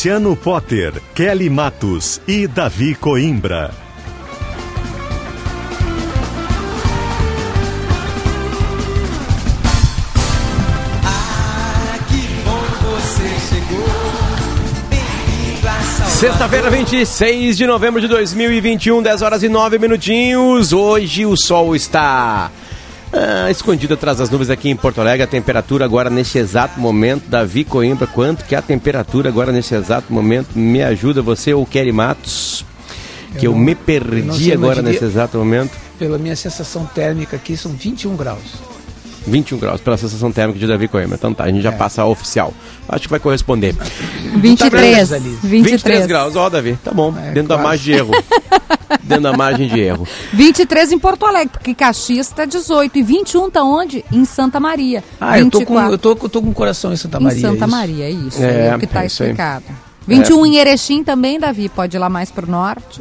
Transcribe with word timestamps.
Luciano 0.00 0.34
Potter, 0.34 0.94
Kelly 1.14 1.50
Matos 1.50 2.22
e 2.26 2.46
Davi 2.46 2.94
Coimbra. 2.94 3.70
Sexta-feira, 16.18 16.70
26 16.70 17.58
de 17.58 17.66
novembro 17.66 18.00
de 18.00 18.08
2021, 18.08 19.02
10 19.02 19.20
horas 19.20 19.42
e 19.42 19.50
9 19.50 19.78
minutinhos. 19.78 20.72
Hoje 20.72 21.26
o 21.26 21.36
sol 21.36 21.76
está 21.76 22.50
ah, 23.12 23.50
escondido 23.50 23.94
atrás 23.94 24.18
das 24.18 24.30
nuvens 24.30 24.50
aqui 24.50 24.68
em 24.68 24.76
Porto 24.76 25.00
Alegre. 25.00 25.22
A 25.22 25.26
temperatura 25.26 25.84
agora 25.84 26.08
neste 26.08 26.38
exato 26.38 26.78
momento, 26.78 27.28
Davi 27.28 27.64
Coimbra, 27.64 28.06
quanto 28.06 28.44
que 28.44 28.54
é 28.54 28.58
a 28.58 28.62
temperatura 28.62 29.28
agora 29.28 29.52
nesse 29.52 29.74
exato 29.74 30.12
momento? 30.12 30.56
Me 30.56 30.82
ajuda 30.82 31.20
você 31.20 31.52
ou 31.52 31.66
Kelly 31.66 31.92
Matos? 31.92 32.64
Que 33.38 33.46
eu, 33.46 33.52
eu 33.52 33.58
me 33.58 33.74
perdi 33.74 34.50
eu 34.50 34.54
agora 34.54 34.82
nesse 34.82 35.04
exato 35.04 35.38
momento. 35.38 35.72
Pela 35.98 36.18
minha 36.18 36.36
sensação 36.36 36.84
térmica 36.86 37.36
aqui, 37.36 37.56
são 37.56 37.72
21 37.72 38.16
graus. 38.16 38.70
21 39.26 39.58
graus 39.58 39.80
pela 39.80 39.96
sensação 39.96 40.32
térmica 40.32 40.58
de 40.58 40.66
Davi 40.66 40.88
Coimbra. 40.88 41.16
Então 41.16 41.34
tá, 41.34 41.44
a 41.44 41.48
gente 41.48 41.62
já 41.62 41.72
é. 41.72 41.76
passa 41.76 42.02
a 42.02 42.06
oficial. 42.06 42.54
Acho 42.88 43.02
que 43.02 43.10
vai 43.10 43.20
corresponder. 43.20 43.74
23. 44.36 45.08
Tá 45.08 45.18
23. 45.18 45.38
23 45.42 46.06
graus, 46.06 46.36
ó, 46.36 46.48
Davi. 46.48 46.78
Tá 46.82 46.92
bom. 46.92 47.14
É, 47.16 47.32
dentro 47.32 47.48
quase. 47.48 47.48
da 47.48 47.58
margem 47.58 47.84
de 47.84 47.92
erro. 47.92 48.12
dentro 49.02 49.24
da 49.24 49.32
margem 49.32 49.68
de 49.68 49.78
erro. 49.78 50.06
23 50.32 50.92
em 50.92 50.98
Porto 50.98 51.26
Alegre, 51.26 51.50
porque 51.52 51.74
Caxias 51.74 52.28
tá 52.30 52.44
18. 52.44 52.98
E 52.98 53.02
21 53.02 53.50
tá 53.50 53.62
onde? 53.62 54.04
Em 54.12 54.24
Santa 54.24 54.58
Maria. 54.58 55.02
Ah, 55.20 55.36
24. 55.38 55.44
eu 55.44 55.50
tô, 55.50 55.66
com, 55.66 55.80
eu, 55.80 55.98
tô, 55.98 56.24
eu 56.26 56.28
tô 56.28 56.42
com 56.42 56.50
o 56.50 56.54
coração 56.54 56.92
em 56.92 56.96
Santa 56.96 57.20
Maria. 57.20 57.38
Em 57.38 57.40
Santa 57.40 57.64
isso. 57.64 57.68
Maria, 57.68 58.04
é 58.04 58.10
isso. 58.10 58.42
É, 58.42 58.66
é 58.68 58.76
o 58.76 58.78
que 58.78 58.86
tá 58.86 59.02
é 59.02 59.06
explicado. 59.06 59.64
21 60.06 60.44
é. 60.44 60.48
em 60.48 60.56
Erechim 60.56 61.04
também, 61.04 61.38
Davi. 61.38 61.68
Pode 61.68 61.96
ir 61.96 62.00
lá 62.00 62.08
mais 62.08 62.30
pro 62.30 62.50
norte. 62.50 63.00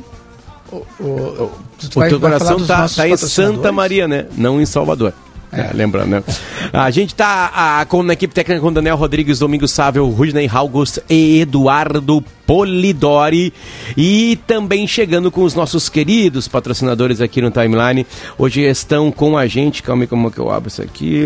O, 0.71 0.85
o, 0.99 1.03
o, 1.03 1.51
o 1.95 2.07
teu 2.07 2.19
coração 2.19 2.63
tá, 2.65 2.87
tá 2.87 3.07
em 3.07 3.17
Santa 3.17 3.71
Maria, 3.71 4.07
né? 4.07 4.27
Não 4.37 4.61
em 4.61 4.65
Salvador. 4.65 5.13
É. 5.51 5.71
Lembrando, 5.73 6.09
né? 6.11 6.23
A 6.71 6.91
gente 6.91 7.15
tá 7.15 7.51
a, 7.53 7.85
com, 7.85 8.03
na 8.03 8.13
equipe 8.13 8.33
técnica 8.33 8.61
com 8.61 8.71
Daniel 8.71 8.95
Rodrigues, 8.95 9.39
Domingos 9.39 9.71
Sável, 9.71 10.07
Rudney 10.09 10.49
August 10.51 10.99
e 11.09 11.41
Eduardo 11.41 12.23
Polidori. 12.45 13.51
E 13.97 14.37
também 14.45 14.87
chegando 14.87 15.31
com 15.31 15.43
os 15.43 15.55
nossos 15.55 15.89
queridos 15.89 16.47
patrocinadores 16.47 17.19
aqui 17.21 17.41
no 17.41 17.49
Timeline. 17.51 18.05
Hoje 18.37 18.61
estão 18.61 19.11
com 19.11 19.37
a 19.37 19.47
gente. 19.47 19.81
Calma 19.81 20.03
aí, 20.03 20.07
como 20.07 20.27
é 20.27 20.31
que 20.31 20.39
eu 20.39 20.51
abro 20.51 20.69
isso 20.69 20.81
aqui? 20.81 21.23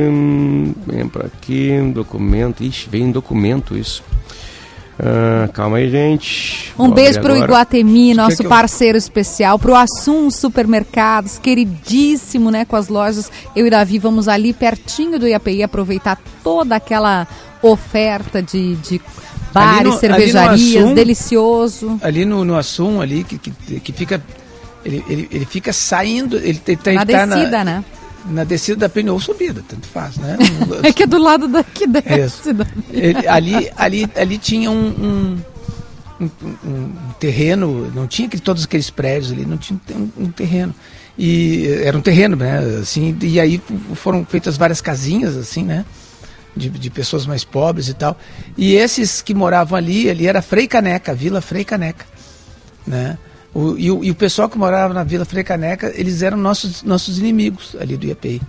Vem 0.88 1.07
pra 1.07 1.25
aqui, 1.25 1.77
documento. 1.94 2.63
Ixi, 2.63 2.89
vem 2.89 3.11
documento 3.11 3.77
isso. 3.77 4.03
Ah, 4.99 5.49
calma 5.53 5.77
aí, 5.77 5.89
gente. 5.89 6.72
Um 6.78 6.85
Vou 6.85 6.94
beijo 6.94 7.19
para 7.19 7.34
o 7.34 7.38
Iguatemi, 7.38 8.13
nosso 8.13 8.38
que 8.38 8.44
que 8.44 8.45
eu... 8.45 8.50
parceiro 8.50 8.97
especial, 8.97 9.57
para 9.57 9.72
o 9.72 9.75
Assum 9.75 10.29
Supermercados, 10.29 11.40
queridíssimo, 11.40 12.51
né, 12.51 12.66
com 12.66 12.75
as 12.75 12.88
lojas. 12.88 13.31
Eu 13.56 13.66
e 13.66 13.69
Davi 13.69 13.97
vamos 13.97 14.28
ali 14.28 14.53
pertinho 14.53 15.19
do 15.19 15.28
IAPI 15.28 15.63
aproveitar 15.63 16.19
toda 16.44 16.75
aquela 16.75 17.28
oferta 17.62 18.41
de, 18.41 18.75
de 18.75 19.01
bares, 19.53 19.94
no, 19.94 20.00
cervejarias, 20.00 20.84
Assum, 20.84 20.94
delicioso. 20.94 22.00
Ali 22.01 22.25
no, 22.25 22.44
no 22.45 22.56
Assum, 22.56 23.01
ali, 23.01 23.23
que, 23.23 23.38
que, 23.38 23.79
que 23.79 23.91
fica... 23.91 24.22
Ele, 24.85 25.03
ele, 25.07 25.29
ele 25.31 25.45
fica 25.45 25.72
saindo, 25.72 26.35
ele 26.38 26.62
na 26.94 27.06
tá 27.06 27.25
descida, 27.25 27.63
na, 27.63 27.63
né? 27.63 27.85
Na 28.25 28.44
descida 28.44 28.81
da 28.81 28.89
pneu 28.89 29.13
ou 29.13 29.19
subida, 29.19 29.63
tanto 29.67 29.88
faz, 29.88 30.17
né? 30.17 30.38
é 30.84 30.94
que 30.94 31.03
é 31.03 31.07
do 31.07 31.17
lado 31.17 31.47
daqui 31.47 31.88
desce. 31.88 32.50
Ele, 32.91 33.28
ali, 33.28 33.72
ali, 33.75 34.09
ali 34.16 34.38
tinha 34.38 34.72
um, 34.72 34.88
um, 34.88 35.41
um, 36.22 36.29
um, 36.66 36.89
terreno, 37.19 37.91
não 37.94 38.07
tinha 38.07 38.29
que 38.29 38.39
todos 38.39 38.63
aqueles 38.63 38.89
prédios 38.89 39.31
ali, 39.31 39.45
não 39.45 39.57
tinha 39.57 39.79
um, 40.17 40.31
terreno. 40.31 40.73
E 41.17 41.67
era 41.83 41.97
um 41.97 42.01
terreno, 42.01 42.35
né? 42.35 42.59
Assim, 42.81 43.16
e 43.22 43.39
aí 43.39 43.62
foram 43.94 44.25
feitas 44.25 44.57
várias 44.57 44.81
casinhas, 44.81 45.35
assim, 45.38 45.63
né? 45.63 45.85
De, 46.56 46.69
de 46.69 46.89
pessoas 46.89 47.25
mais 47.25 47.44
pobres 47.44 47.88
e 47.88 47.94
tal. 47.94 48.17
E 48.57 48.73
esses 48.73 49.22
que 49.22 49.33
moravam 49.33 49.78
ali, 49.78 50.09
ali 50.09 50.28
era 50.28 50.41
Frei 50.41 50.67
Caneca, 50.67 51.13
Vila 51.13 51.41
Frei 51.41 51.63
Caneca, 51.63 52.06
né? 52.85 53.17
O, 53.53 53.78
e, 53.78 53.91
o, 53.91 54.03
e, 54.03 54.09
o, 54.09 54.16
pessoal 54.16 54.50
que 54.50 54.58
morava 54.58 54.94
na 54.94 55.03
Vila 55.03 55.25
Frecaneca, 55.25 55.91
eles 55.96 56.24
eram 56.24 56.38
nossos, 56.38 56.81
nossos 56.81 57.19
inimigos 57.19 57.75
ali 57.80 57.96
do 57.96 58.08
IAPI. 58.08 58.41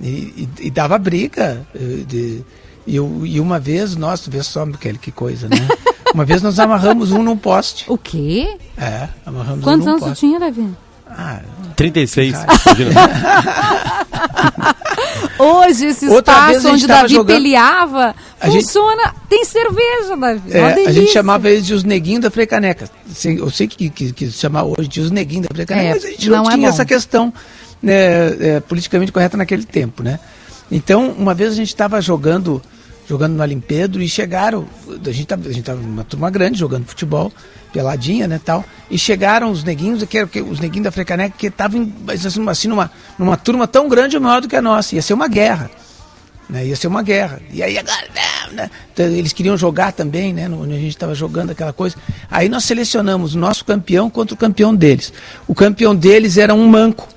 E, 0.00 0.06
e, 0.06 0.48
e 0.66 0.70
dava 0.70 0.98
briga. 0.98 1.66
Eh, 1.74 2.04
de, 2.06 2.44
e, 2.86 2.96
eu, 2.96 3.22
e 3.24 3.40
uma 3.40 3.58
vez, 3.58 3.96
nossa, 3.96 4.30
vê 4.30 4.42
só, 4.42 4.66
Michele, 4.66 4.98
que 4.98 5.10
coisa, 5.10 5.48
né? 5.48 5.56
Uma 6.14 6.24
vez 6.24 6.40
nós 6.40 6.58
amarramos 6.58 7.12
um 7.12 7.22
num 7.22 7.36
poste. 7.36 7.84
O 7.86 7.98
quê? 7.98 8.56
É, 8.78 9.08
amarramos 9.26 9.62
Quantos 9.62 9.86
um 9.86 9.90
anos 9.90 10.04
poste. 10.04 10.20
tinha, 10.20 10.40
Davi? 10.40 10.66
Ah, 11.06 11.42
36. 11.76 12.34
Hoje, 15.38 15.86
esse 15.86 16.06
espaço 16.06 16.68
onde 16.68 16.86
Davi 16.86 17.14
jogando... 17.14 17.36
peleava 17.36 18.14
funciona. 18.40 19.02
Gente... 19.04 19.28
Tem 19.28 19.44
cerveja, 19.44 20.16
Davi. 20.16 20.42
É, 20.50 20.86
a 20.86 20.92
gente 20.92 21.12
chamava 21.12 21.48
eles 21.48 21.66
de 21.66 21.74
os 21.74 21.84
neguinhos 21.84 22.22
da 22.22 22.30
Frecaneca. 22.30 22.90
Eu 23.24 23.50
sei 23.50 23.68
que, 23.68 23.88
que, 23.90 24.12
que 24.12 24.26
se 24.26 24.38
chama 24.38 24.62
hoje 24.62 24.88
de 24.88 25.00
os 25.00 25.10
neguinhos 25.10 25.46
da 25.48 25.54
Frecaneca, 25.54 25.88
é, 25.88 25.94
mas 25.94 26.04
a 26.04 26.08
gente 26.08 26.30
não, 26.30 26.42
não 26.44 26.50
é 26.50 26.54
tinha 26.54 26.68
essa 26.68 26.84
questão 26.84 27.32
né, 27.82 28.56
é, 28.56 28.60
politicamente 28.60 29.12
correta 29.12 29.36
naquele 29.36 29.64
tempo, 29.64 30.02
né? 30.02 30.18
Então, 30.70 31.14
uma 31.16 31.34
vez 31.34 31.52
a 31.52 31.56
gente 31.56 31.68
estava 31.68 32.00
jogando 32.00 32.60
jogando 33.08 33.34
no 33.34 33.42
Alimpedro 33.42 34.02
e 34.02 34.08
chegaram, 34.08 34.66
a 34.86 35.10
gente 35.10 35.22
estava 35.22 35.48
a 35.48 35.52
gente 35.52 35.64
tava 35.64 35.80
uma 35.80 36.04
turma 36.04 36.30
grande 36.30 36.58
jogando 36.58 36.84
futebol, 36.84 37.32
peladinha, 37.72 38.28
né, 38.28 38.38
tal, 38.42 38.64
e 38.90 38.98
chegaram 38.98 39.50
os 39.50 39.64
neguinhos, 39.64 40.02
que, 40.04 40.26
que 40.26 40.42
os 40.42 40.60
neguinhos 40.60 40.84
da 40.84 40.92
Frecaneca, 40.92 41.34
que 41.36 41.46
estavam 41.46 41.90
assim, 42.08 42.48
assim, 42.48 42.68
numa, 42.68 42.90
numa 43.18 43.36
turma 43.36 43.66
tão 43.66 43.88
grande 43.88 44.16
ou 44.16 44.22
maior 44.22 44.42
do 44.42 44.48
que 44.48 44.56
a 44.56 44.62
nossa, 44.62 44.94
ia 44.94 45.02
ser 45.02 45.14
uma 45.14 45.26
guerra, 45.26 45.70
né, 46.50 46.66
ia 46.66 46.76
ser 46.76 46.86
uma 46.86 47.02
guerra, 47.02 47.40
e 47.50 47.62
aí 47.62 47.78
agora, 47.78 48.06
né, 48.52 48.70
então, 48.92 49.06
eles 49.06 49.32
queriam 49.32 49.56
jogar 49.56 49.92
também, 49.92 50.34
né, 50.34 50.48
onde 50.48 50.74
a 50.74 50.78
gente 50.78 50.88
estava 50.88 51.14
jogando 51.14 51.50
aquela 51.50 51.72
coisa, 51.72 51.96
aí 52.30 52.48
nós 52.48 52.64
selecionamos 52.64 53.34
o 53.34 53.38
nosso 53.38 53.64
campeão 53.64 54.10
contra 54.10 54.34
o 54.34 54.36
campeão 54.36 54.74
deles, 54.74 55.12
o 55.46 55.54
campeão 55.54 55.96
deles 55.96 56.36
era 56.36 56.54
um 56.54 56.66
manco, 56.66 57.08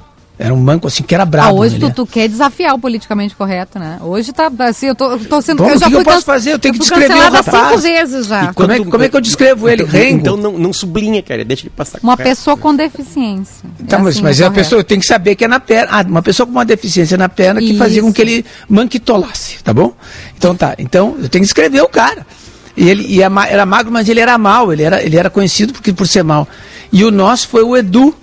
era 0.41 0.53
um 0.53 0.63
banco 0.63 0.87
assim 0.87 1.03
que 1.03 1.13
era 1.13 1.23
brabo. 1.23 1.49
Ah, 1.49 1.53
hoje 1.53 1.77
né? 1.77 1.89
tu, 1.89 2.03
tu, 2.03 2.11
quer 2.11 2.27
desafiar 2.27 2.73
o 2.73 2.79
politicamente 2.79 3.35
correto, 3.35 3.77
né? 3.77 3.99
Hoje 4.01 4.33
tá 4.33 4.51
assim, 4.59 4.87
eu 4.87 4.95
tô, 4.95 5.17
tô 5.19 5.39
sendo. 5.41 5.61
Bom, 5.61 5.69
eu 5.69 5.77
já 5.77 5.87
que 5.87 5.93
eu 5.93 6.03
posso 6.03 6.25
fazer? 6.25 6.53
Eu 6.53 6.59
tenho 6.59 6.71
eu 6.71 6.73
que 6.73 6.79
descrever 6.79 7.13
o 7.13 7.31
rapaz. 7.31 7.45
cinco 7.45 7.77
vezes 7.77 8.25
já. 8.25 8.51
como, 8.53 8.71
é, 8.71 8.83
como 8.83 9.03
é 9.03 9.09
que 9.09 9.15
eu 9.15 9.21
descrevo 9.21 9.69
ele? 9.69 9.83
Então, 9.83 9.93
Rengo? 9.99 10.19
Então 10.19 10.37
não, 10.37 10.57
não 10.57 10.73
sublinha, 10.73 11.21
cara, 11.21 11.45
deixa 11.45 11.63
ele 11.63 11.73
passar. 11.75 11.99
Uma 12.01 12.17
pessoa 12.17 12.57
com 12.57 12.75
deficiência. 12.75 13.69
Tá, 13.87 13.97
é 13.97 13.99
mas, 13.99 14.15
assim, 14.15 14.23
mas 14.23 14.41
é 14.41 14.45
a 14.45 14.51
pessoa 14.51 14.83
tem 14.83 14.99
que 14.99 15.05
saber 15.05 15.35
que 15.35 15.45
é 15.45 15.47
na 15.47 15.59
perna. 15.59 15.87
Ah, 15.91 16.01
uma 16.01 16.23
pessoa 16.23 16.47
com 16.47 16.53
uma 16.53 16.65
deficiência 16.65 17.17
na 17.17 17.29
perna 17.29 17.59
que 17.59 17.69
Isso. 17.69 17.77
fazia 17.77 18.01
com 18.01 18.11
que 18.11 18.21
ele 18.21 18.45
manquitolasse, 18.67 19.63
tá 19.63 19.71
bom? 19.71 19.93
Então 20.35 20.55
tá. 20.55 20.73
Então 20.79 21.17
eu 21.21 21.29
tenho 21.29 21.43
que 21.43 21.47
escrever 21.47 21.81
o 21.81 21.87
cara. 21.87 22.25
E 22.75 22.89
ele 22.89 23.05
e 23.05 23.21
era 23.21 23.65
magro, 23.65 23.91
mas 23.91 24.09
ele 24.09 24.19
era 24.19 24.37
mal. 24.37 24.73
Ele 24.73 24.81
era, 24.81 25.03
ele 25.03 25.17
era 25.17 25.29
conhecido 25.29 25.73
porque, 25.73 25.93
por 25.93 26.07
ser 26.07 26.23
mal. 26.23 26.47
E 26.91 27.03
o 27.03 27.11
nosso 27.11 27.47
foi 27.47 27.63
o 27.63 27.75
Edu, 27.77 28.15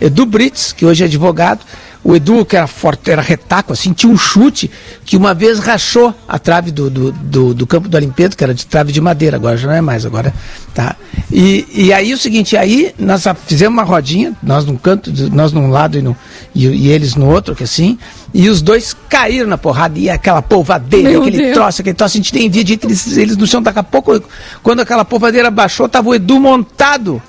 Edu 0.00 0.26
Brits, 0.26 0.72
que 0.72 0.84
hoje 0.84 1.02
é 1.02 1.06
advogado 1.06 1.60
o 2.06 2.14
Edu, 2.14 2.44
que 2.44 2.56
era 2.56 2.68
forte, 2.68 3.10
era 3.10 3.20
retaco, 3.20 3.72
assim, 3.72 3.92
tinha 3.92 4.12
um 4.12 4.16
chute 4.16 4.70
que 5.04 5.16
uma 5.16 5.34
vez 5.34 5.58
rachou 5.58 6.14
a 6.28 6.38
trave 6.38 6.70
do, 6.70 6.88
do, 6.88 7.10
do, 7.10 7.52
do 7.52 7.66
campo 7.66 7.88
do 7.88 7.96
Olimpedo, 7.96 8.36
que 8.36 8.44
era 8.44 8.54
de 8.54 8.64
trave 8.64 8.92
de 8.92 9.00
madeira, 9.00 9.36
agora 9.36 9.56
já 9.56 9.66
não 9.66 9.74
é 9.74 9.80
mais, 9.80 10.06
agora 10.06 10.32
tá. 10.72 10.94
E, 11.32 11.66
e 11.74 11.92
aí 11.92 12.14
o 12.14 12.16
seguinte, 12.16 12.56
aí 12.56 12.94
nós 12.96 13.24
fizemos 13.48 13.76
uma 13.76 13.82
rodinha, 13.82 14.32
nós 14.40 14.64
num 14.64 14.76
canto, 14.76 15.12
nós 15.32 15.52
num 15.52 15.68
lado 15.68 15.98
e, 15.98 16.02
no, 16.02 16.16
e, 16.54 16.66
e 16.68 16.88
eles 16.90 17.16
no 17.16 17.28
outro, 17.28 17.56
que 17.56 17.64
assim, 17.64 17.98
e 18.32 18.48
os 18.48 18.62
dois 18.62 18.94
caíram 19.08 19.48
na 19.48 19.58
porrada, 19.58 19.98
e 19.98 20.08
aquela 20.08 20.40
polvadeira, 20.40 21.10
Meu 21.10 21.22
aquele 21.22 21.38
Deus. 21.38 21.54
troço, 21.54 21.80
aquele 21.80 21.96
troço, 21.96 22.16
a 22.16 22.18
gente 22.18 22.32
tem 22.32 22.48
vídeo 22.48 22.78
eles, 22.84 23.16
eles 23.16 23.36
no 23.36 23.48
chão, 23.48 23.60
daqui 23.60 23.80
a 23.80 23.82
pouco, 23.82 24.22
quando 24.62 24.78
aquela 24.78 25.04
polvadeira 25.04 25.50
baixou, 25.50 25.88
tava 25.88 26.10
o 26.10 26.14
Edu 26.14 26.38
montado 26.38 27.20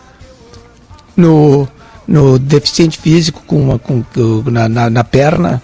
no 1.15 1.67
no 2.07 2.39
deficiente 2.39 2.97
físico 2.97 3.43
com, 3.45 3.61
uma, 3.61 3.79
com 3.79 4.03
na, 4.49 4.69
na, 4.69 4.89
na, 4.89 5.03
perna. 5.03 5.61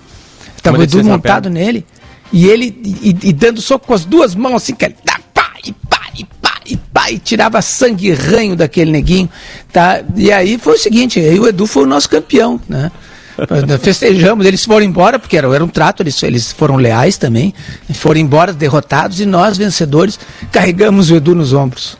Tava 0.61 0.77
o 0.77 0.83
Edu 0.83 1.03
montado 1.03 1.49
nele. 1.49 1.85
E 2.31 2.47
ele 2.47 2.75
e, 2.83 3.29
e, 3.29 3.33
dando 3.33 3.61
soco 3.61 3.87
com 3.87 3.93
as 3.93 4.05
duas 4.05 4.35
mãos 4.35 4.55
assim, 4.55 4.73
que 4.73 4.85
ele 4.85 4.95
tá, 5.05 5.19
pá, 5.33 5.51
e 5.63 5.71
pá, 5.71 6.01
e 6.17 6.25
pá, 6.25 6.59
e 6.65 6.77
pá, 6.77 7.11
e 7.11 7.19
tirava 7.19 7.61
sangue 7.61 8.07
e 8.07 8.13
ranho 8.13 8.55
daquele 8.55 8.91
neguinho. 8.91 9.29
Tá? 9.71 10.01
E 10.15 10.31
aí 10.31 10.57
foi 10.57 10.73
o 10.73 10.79
seguinte, 10.79 11.19
aí 11.19 11.39
o 11.39 11.47
Edu 11.47 11.67
foi 11.67 11.83
o 11.83 11.87
nosso 11.87 12.09
campeão, 12.09 12.59
né? 12.67 12.91
Festejamos, 13.81 14.45
eles 14.45 14.63
foram 14.63 14.85
embora, 14.85 15.17
porque 15.17 15.35
era, 15.35 15.53
era 15.53 15.63
um 15.63 15.67
trato, 15.67 16.03
eles, 16.03 16.21
eles 16.21 16.51
foram 16.51 16.75
leais 16.75 17.17
também. 17.17 17.53
Foram 17.93 18.19
embora 18.19 18.53
derrotados 18.53 19.19
e 19.19 19.25
nós, 19.25 19.57
vencedores, 19.57 20.19
carregamos 20.51 21.09
o 21.09 21.15
Edu 21.15 21.33
nos 21.33 21.51
ombros. 21.51 21.97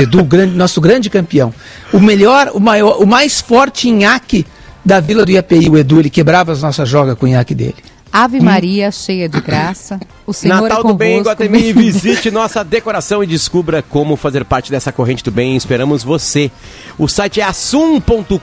Edu, 0.00 0.24
grande, 0.24 0.54
nosso 0.56 0.80
grande 0.80 1.10
campeão. 1.10 1.52
O 1.92 2.00
melhor, 2.00 2.50
o 2.54 2.60
maior, 2.60 3.02
o 3.02 3.06
mais 3.06 3.40
forte 3.40 3.90
nhaque 3.90 4.46
da 4.84 5.00
Vila 5.00 5.24
do 5.24 5.30
IAPI, 5.30 5.68
o 5.68 5.78
Edu, 5.78 6.00
ele 6.00 6.10
quebrava 6.10 6.52
as 6.52 6.62
nossas 6.62 6.88
jogas 6.88 7.16
com 7.16 7.26
o 7.26 7.28
nhaque 7.28 7.54
dele. 7.54 7.91
Ave 8.12 8.40
hum. 8.40 8.42
Maria, 8.42 8.90
cheia 8.90 9.26
de 9.26 9.40
graça. 9.40 9.98
O 10.26 10.34
Senhor 10.34 10.60
Natal 10.60 10.80
é 10.80 10.82
do 10.88 10.94
Bem 10.94 11.22
Guatemi, 11.22 11.72
visite 11.72 12.30
nossa 12.30 12.62
decoração 12.62 13.24
e 13.24 13.26
descubra 13.26 13.82
como 13.82 14.16
fazer 14.16 14.44
parte 14.44 14.70
dessa 14.70 14.92
corrente 14.92 15.24
do 15.24 15.30
bem. 15.30 15.56
Esperamos 15.56 16.04
você. 16.04 16.50
O 16.98 17.08
site 17.08 17.40
é 17.40 17.44
assum.com.br 17.44 18.38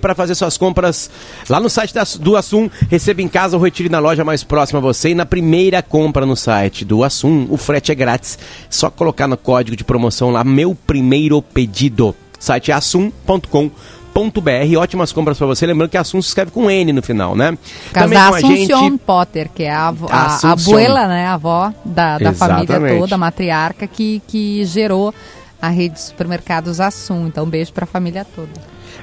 para 0.00 0.14
fazer 0.14 0.34
suas 0.34 0.58
compras 0.58 1.08
lá 1.48 1.60
no 1.60 1.70
site 1.70 1.94
do 2.18 2.36
Assum. 2.36 2.68
Receba 2.90 3.22
em 3.22 3.28
casa 3.28 3.56
ou 3.56 3.62
retire 3.62 3.88
na 3.88 4.00
loja 4.00 4.24
mais 4.24 4.42
próxima 4.42 4.80
a 4.80 4.82
você. 4.82 5.10
E 5.10 5.14
na 5.14 5.24
primeira 5.24 5.80
compra 5.80 6.26
no 6.26 6.34
site 6.34 6.84
do 6.84 7.04
Assum, 7.04 7.46
o 7.48 7.56
frete 7.56 7.92
é 7.92 7.94
grátis. 7.94 8.38
Só 8.68 8.90
colocar 8.90 9.28
no 9.28 9.36
código 9.36 9.76
de 9.76 9.84
promoção 9.84 10.30
lá, 10.30 10.42
meu 10.42 10.74
primeiro 10.74 11.40
pedido. 11.40 12.14
Site 12.40 12.72
é 12.72 12.74
assum.com.br 12.74 14.01
br 14.40 14.76
Ótimas 14.78 15.12
compras 15.12 15.38
para 15.38 15.46
você. 15.46 15.66
Lembrando 15.66 15.90
que 15.90 15.96
Assunção 15.96 16.20
escreve 16.20 16.50
com 16.50 16.70
N 16.70 16.92
no 16.92 17.02
final, 17.02 17.34
né? 17.34 17.56
Também 17.92 18.18
com 18.18 18.38
gente... 18.38 18.98
Potter, 18.98 19.48
que 19.54 19.64
é 19.64 19.70
a, 19.70 19.88
avó, 19.88 20.08
a, 20.10 20.38
a 20.42 20.52
abuela, 20.52 21.08
né? 21.08 21.26
A 21.26 21.34
avó 21.34 21.72
da, 21.84 22.18
da 22.18 22.32
família 22.32 22.98
toda, 22.98 23.14
a 23.14 23.18
matriarca, 23.18 23.86
que, 23.86 24.22
que 24.26 24.64
gerou 24.64 25.14
a 25.60 25.68
rede 25.68 25.94
de 25.94 26.00
supermercados 26.00 26.80
Assum. 26.80 27.26
Então, 27.26 27.44
um 27.44 27.48
beijo 27.48 27.72
para 27.72 27.84
a 27.84 27.86
família 27.86 28.26
toda. 28.34 28.50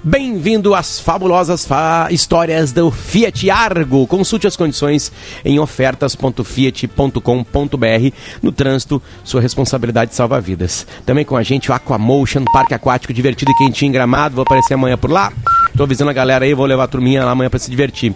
Bem-vindo 0.03 0.73
às 0.73 0.99
fabulosas 0.99 1.65
fa 1.65 2.07
histórias 2.09 2.71
do 2.71 2.89
Fiat 2.89 3.49
Argo. 3.49 4.07
Consulte 4.07 4.47
as 4.47 4.55
condições 4.55 5.11
em 5.43 5.59
ofertas.fiat.com.br. 5.59 8.15
No 8.41 8.51
trânsito, 8.51 9.01
sua 9.23 9.41
responsabilidade 9.41 10.15
salva 10.15 10.39
vidas. 10.39 10.87
Também 11.05 11.25
com 11.25 11.35
a 11.35 11.43
gente 11.43 11.69
o 11.69 11.73
Aquamotion, 11.73 12.45
parque 12.53 12.73
aquático 12.73 13.13
divertido 13.13 13.51
e 13.51 13.57
quentinho 13.57 13.89
em 13.89 13.93
Gramado. 13.93 14.35
Vou 14.35 14.43
aparecer 14.43 14.75
amanhã 14.75 14.97
por 14.97 15.11
lá. 15.11 15.33
Tô 15.75 15.83
avisando 15.83 16.11
a 16.11 16.13
galera 16.13 16.45
aí, 16.45 16.53
vou 16.53 16.65
levar 16.65 16.85
a 16.85 16.87
turminha 16.87 17.25
lá 17.25 17.31
amanhã 17.31 17.49
para 17.49 17.59
se 17.59 17.69
divertir 17.69 18.13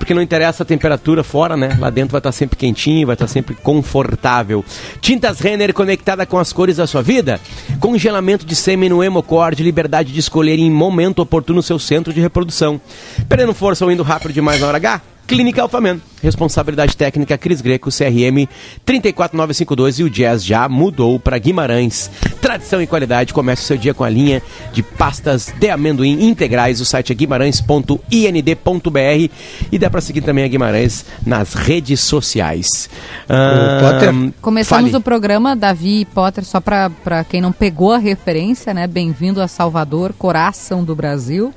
porque 0.00 0.14
não 0.14 0.22
interessa 0.22 0.62
a 0.62 0.66
temperatura 0.66 1.22
fora, 1.22 1.58
né? 1.58 1.76
Lá 1.78 1.90
dentro 1.90 2.12
vai 2.12 2.20
estar 2.20 2.32
sempre 2.32 2.56
quentinho, 2.56 3.06
vai 3.06 3.14
estar 3.14 3.26
sempre 3.26 3.54
confortável. 3.54 4.64
Tintas 4.98 5.40
Renner 5.40 5.74
conectada 5.74 6.24
com 6.24 6.38
as 6.38 6.54
cores 6.54 6.78
da 6.78 6.86
sua 6.86 7.02
vida. 7.02 7.38
Congelamento 7.78 8.46
de 8.46 8.56
sêmen 8.56 8.88
no 8.88 9.04
Hemocord, 9.04 9.62
liberdade 9.62 10.10
de 10.10 10.18
escolher 10.18 10.58
em 10.58 10.70
momento 10.70 11.20
oportuno 11.20 11.62
seu 11.62 11.78
centro 11.78 12.14
de 12.14 12.20
reprodução. 12.20 12.80
Perdendo 13.28 13.52
força 13.52 13.84
ou 13.84 13.92
indo 13.92 14.02
rápido 14.02 14.32
demais 14.32 14.58
na 14.58 14.68
hora 14.68 14.78
H? 14.78 15.09
Clínica 15.30 15.62
Alfaman. 15.62 16.00
Responsabilidade 16.20 16.96
técnica 16.96 17.38
Cris 17.38 17.60
Greco, 17.60 17.88
CRM 17.88 18.48
34952 18.84 20.00
e 20.00 20.02
o 20.02 20.10
Jazz 20.10 20.44
já 20.44 20.68
mudou 20.68 21.20
para 21.20 21.38
Guimarães. 21.38 22.10
Tradição 22.42 22.82
e 22.82 22.86
qualidade. 22.86 23.32
Comece 23.32 23.62
o 23.62 23.64
seu 23.64 23.76
dia 23.76 23.94
com 23.94 24.02
a 24.02 24.10
linha 24.10 24.42
de 24.72 24.82
pastas 24.82 25.54
de 25.56 25.70
amendoim 25.70 26.26
integrais. 26.26 26.80
O 26.80 26.84
site 26.84 27.12
é 27.12 27.14
guimarães.ind.br 27.14 29.30
e 29.70 29.78
dá 29.78 29.88
para 29.88 30.00
seguir 30.00 30.22
também 30.22 30.44
a 30.44 30.48
Guimarães 30.48 31.06
nas 31.24 31.54
redes 31.54 32.00
sociais. 32.00 32.90
Um, 33.30 34.32
Começamos 34.42 34.90
fale. 34.90 34.96
o 34.96 35.00
programa, 35.00 35.54
Davi 35.54 36.00
e 36.00 36.04
Potter, 36.06 36.44
só 36.44 36.60
para 36.60 36.90
quem 37.28 37.40
não 37.40 37.52
pegou 37.52 37.92
a 37.92 37.98
referência, 37.98 38.74
né? 38.74 38.88
Bem-vindo 38.88 39.40
a 39.40 39.46
Salvador, 39.46 40.12
coração 40.12 40.82
do 40.82 40.96
Brasil 40.96 41.54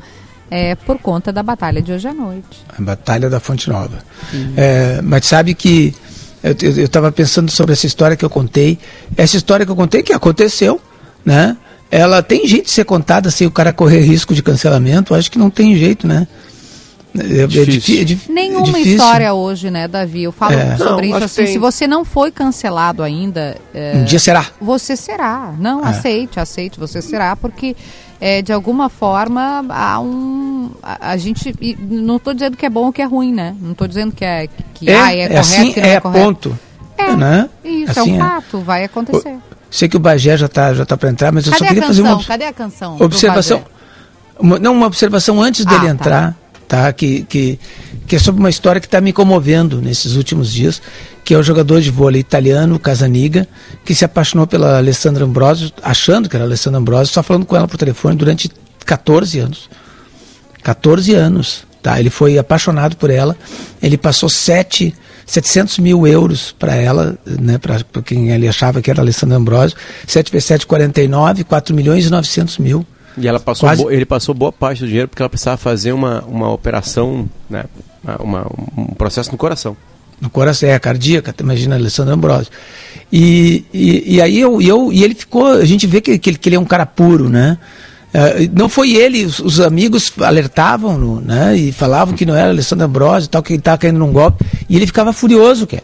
é, 0.53 0.75
por 0.75 1.00
conta 1.00 1.33
da 1.33 1.41
batalha 1.41 1.81
de 1.81 1.91
hoje 1.91 2.07
à 2.07 2.13
noite. 2.13 2.63
A 2.77 2.79
batalha 2.79 3.27
da 3.27 3.39
Fonte 3.39 3.67
Nova. 3.67 4.03
É, 4.55 5.01
mas 5.01 5.25
sabe 5.25 5.55
que 5.55 5.95
eu 6.44 6.83
estava 6.83 7.11
pensando 7.11 7.50
sobre 7.50 7.73
essa 7.73 7.88
história 7.88 8.15
que 8.15 8.23
eu 8.23 8.29
contei. 8.29 8.77
Essa 9.17 9.35
história 9.35 9.65
que 9.65 9.71
eu 9.71 9.75
contei 9.75 10.03
que 10.03 10.13
aconteceu, 10.13 10.79
né? 11.25 11.57
Ela 11.89 12.21
tem 12.21 12.47
jeito 12.47 12.65
de 12.65 12.71
ser 12.71 12.85
contada 12.85 13.31
sem 13.31 13.47
o 13.47 13.51
cara 13.51 13.73
correr 13.73 14.01
risco 14.01 14.35
de 14.35 14.44
cancelamento. 14.44 15.15
Acho 15.15 15.31
que 15.31 15.39
não 15.39 15.50
tem 15.50 15.75
jeito, 15.75 16.05
né? 16.05 16.27
É, 17.17 17.44
é 17.44 17.47
difícil. 17.47 18.19
É 18.29 18.31
Nenhuma 18.31 18.67
é 18.67 18.71
difícil. 18.71 18.91
história 18.91 19.33
hoje, 19.33 19.71
né, 19.71 19.88
Davi? 19.88 20.23
Eu 20.23 20.31
falo 20.31 20.53
é. 20.53 20.77
sobre 20.77 21.09
não, 21.09 21.17
isso 21.17 21.25
assim. 21.25 21.44
Tem... 21.45 21.53
Se 21.53 21.57
você 21.57 21.88
não 21.88 22.05
foi 22.05 22.29
cancelado 22.29 23.01
ainda. 23.01 23.57
É, 23.73 23.94
um 23.95 24.03
dia 24.03 24.19
será. 24.19 24.45
Você 24.61 24.95
será. 24.95 25.53
Não, 25.57 25.83
é. 25.83 25.89
aceite, 25.89 26.39
aceite, 26.39 26.79
você 26.79 27.01
será, 27.01 27.35
porque 27.35 27.75
é, 28.25 28.41
de 28.41 28.53
alguma 28.53 28.87
forma, 28.87 29.65
há 29.67 29.99
um. 29.99 30.71
A, 30.81 31.11
a 31.11 31.17
gente. 31.17 31.53
não 31.77 32.15
estou 32.15 32.33
dizendo 32.33 32.55
que 32.55 32.65
é 32.65 32.69
bom 32.69 32.85
ou 32.85 32.93
que 32.93 33.01
é 33.01 33.05
ruim, 33.05 33.33
né? 33.33 33.53
Não 33.59 33.73
estou 33.73 33.85
dizendo 33.85 34.13
que 34.13 34.23
é, 34.23 34.47
que, 34.73 34.89
é, 34.89 34.95
ah, 34.95 35.13
é, 35.13 35.19
é 35.19 35.27
correto, 35.27 35.39
assim, 35.41 35.73
que 35.73 35.81
não 35.81 35.87
é, 35.87 35.91
é 35.91 35.99
correto. 35.99 36.25
ponto. 36.25 36.59
É, 36.97 37.15
né? 37.17 37.49
isso, 37.65 37.99
assim 37.99 38.11
é 38.11 38.23
um 38.23 38.29
fato, 38.29 38.59
vai 38.59 38.85
acontecer. 38.85 39.35
Sei 39.69 39.89
que 39.89 39.97
o 39.97 39.99
Bagé 39.99 40.37
já 40.37 40.45
está 40.45 40.73
já 40.73 40.85
tá 40.85 40.95
para 40.95 41.09
entrar, 41.09 41.33
mas 41.33 41.43
Cadê 41.43 41.55
eu 41.55 41.59
só 41.59 41.65
queria 41.65 41.83
fazer 41.85 42.01
uma. 42.01 42.23
Cadê 42.23 42.45
a 42.45 42.53
canção? 42.53 42.95
Observação. 42.97 43.61
Uma, 44.39 44.57
não, 44.57 44.71
uma 44.71 44.87
observação 44.87 45.41
antes 45.41 45.65
dele 45.65 45.79
ah, 45.79 45.83
tá. 45.83 45.89
entrar, 45.89 46.35
tá? 46.73 46.91
Que, 46.91 47.21
que, 47.29 47.59
que 48.07 48.15
é 48.15 48.19
sobre 48.19 48.39
uma 48.39 48.49
história 48.49 48.81
que 48.81 48.87
está 48.87 48.99
me 48.99 49.13
comovendo 49.13 49.79
nesses 49.79 50.15
últimos 50.15 50.51
dias 50.51 50.81
que 51.23 51.31
é 51.31 51.37
o 51.37 51.43
jogador 51.43 51.79
de 51.79 51.91
vôlei 51.91 52.19
italiano, 52.19 52.79
Casaniga, 52.79 53.47
que 53.85 53.93
se 53.95 54.03
apaixonou 54.03 54.45
pela 54.45 54.77
Alessandra 54.77 55.23
Ambrosio, 55.23 55.71
achando 55.81 56.27
que 56.27 56.35
era 56.35 56.43
Alessandra 56.43 56.79
Ambrosio, 56.79 57.13
só 57.13 57.23
falando 57.23 57.45
com 57.45 57.55
ela 57.55 57.65
por 57.65 57.77
telefone 57.77 58.17
durante 58.17 58.51
14 58.85 59.39
anos. 59.39 59.69
14 60.63 61.13
anos, 61.13 61.63
tá? 61.81 61.97
Ele 61.97 62.09
foi 62.09 62.37
apaixonado 62.37 62.97
por 62.97 63.09
ela, 63.09 63.37
ele 63.81 63.97
passou 63.97 64.27
7, 64.27 64.93
700 65.25 65.77
mil 65.77 66.05
euros 66.05 66.53
para 66.57 66.75
ela, 66.75 67.17
né, 67.25 67.57
para 67.57 67.79
quem 68.03 68.31
ele 68.31 68.47
achava 68.47 68.81
que 68.81 68.91
era 68.91 68.99
Alessandra 68.99 69.37
Ambrosio, 69.37 69.77
7 70.07 70.29
vezes 70.29 70.47
7, 70.47 70.67
49, 70.67 71.45
4 71.45 71.73
milhões 71.73 72.05
e 72.05 72.09
900 72.09 72.57
mil. 72.57 72.85
E 73.18 73.27
ela 73.27 73.39
passou 73.39 73.69
Quase... 73.69 73.83
ele 73.94 74.06
passou 74.06 74.33
boa 74.33 74.51
parte 74.51 74.81
do 74.81 74.88
dinheiro 74.88 75.07
porque 75.07 75.21
ela 75.21 75.30
precisava 75.30 75.57
fazer 75.57 75.92
uma, 75.92 76.21
uma 76.24 76.51
operação, 76.51 77.30
né, 77.50 77.65
uma, 78.19 78.45
um 78.77 78.88
processo 78.95 79.31
no 79.31 79.38
coração 79.38 79.77
no 80.24 80.30
coração, 80.30 80.69
é 80.69 80.80
cardíaca, 80.80 81.36
imagina 81.41 81.75
Alessandro 81.75 82.13
Ambrosio. 82.13 82.48
E, 83.12 83.65
e, 83.74 84.15
e 84.15 84.22
aí 84.22 84.39
eu, 84.39 84.62
eu, 84.62 84.91
e 84.91 85.03
ele 85.03 85.13
ficou, 85.13 85.48
a 85.48 85.65
gente 85.65 85.86
vê 85.86 86.00
que, 86.00 86.17
que, 86.17 86.29
ele, 86.29 86.38
que 86.38 86.48
ele 86.48 86.55
é 86.55 86.60
um 86.60 86.65
cara 86.65 86.86
puro, 86.86 87.27
né? 87.27 87.58
Uh, 88.13 88.50
não 88.58 88.70
foi 88.70 88.93
ele, 88.93 89.25
os, 89.25 89.39
os 89.39 89.60
amigos 89.60 90.13
alertavam-no, 90.22 91.20
né? 91.20 91.58
E 91.58 91.74
falavam 91.74 92.15
que 92.15 92.25
não 92.25 92.36
era 92.36 92.50
Alessandro 92.51 92.86
Ambrosio 92.86 93.29
tal, 93.29 93.43
que 93.43 93.51
ele 93.51 93.60
estava 93.60 93.77
caindo 93.77 94.00
num 94.00 94.13
golpe. 94.13 94.46
E 94.70 94.77
ele 94.77 94.88
ficava 94.88 95.12
furioso, 95.12 95.67
Kelly. 95.67 95.84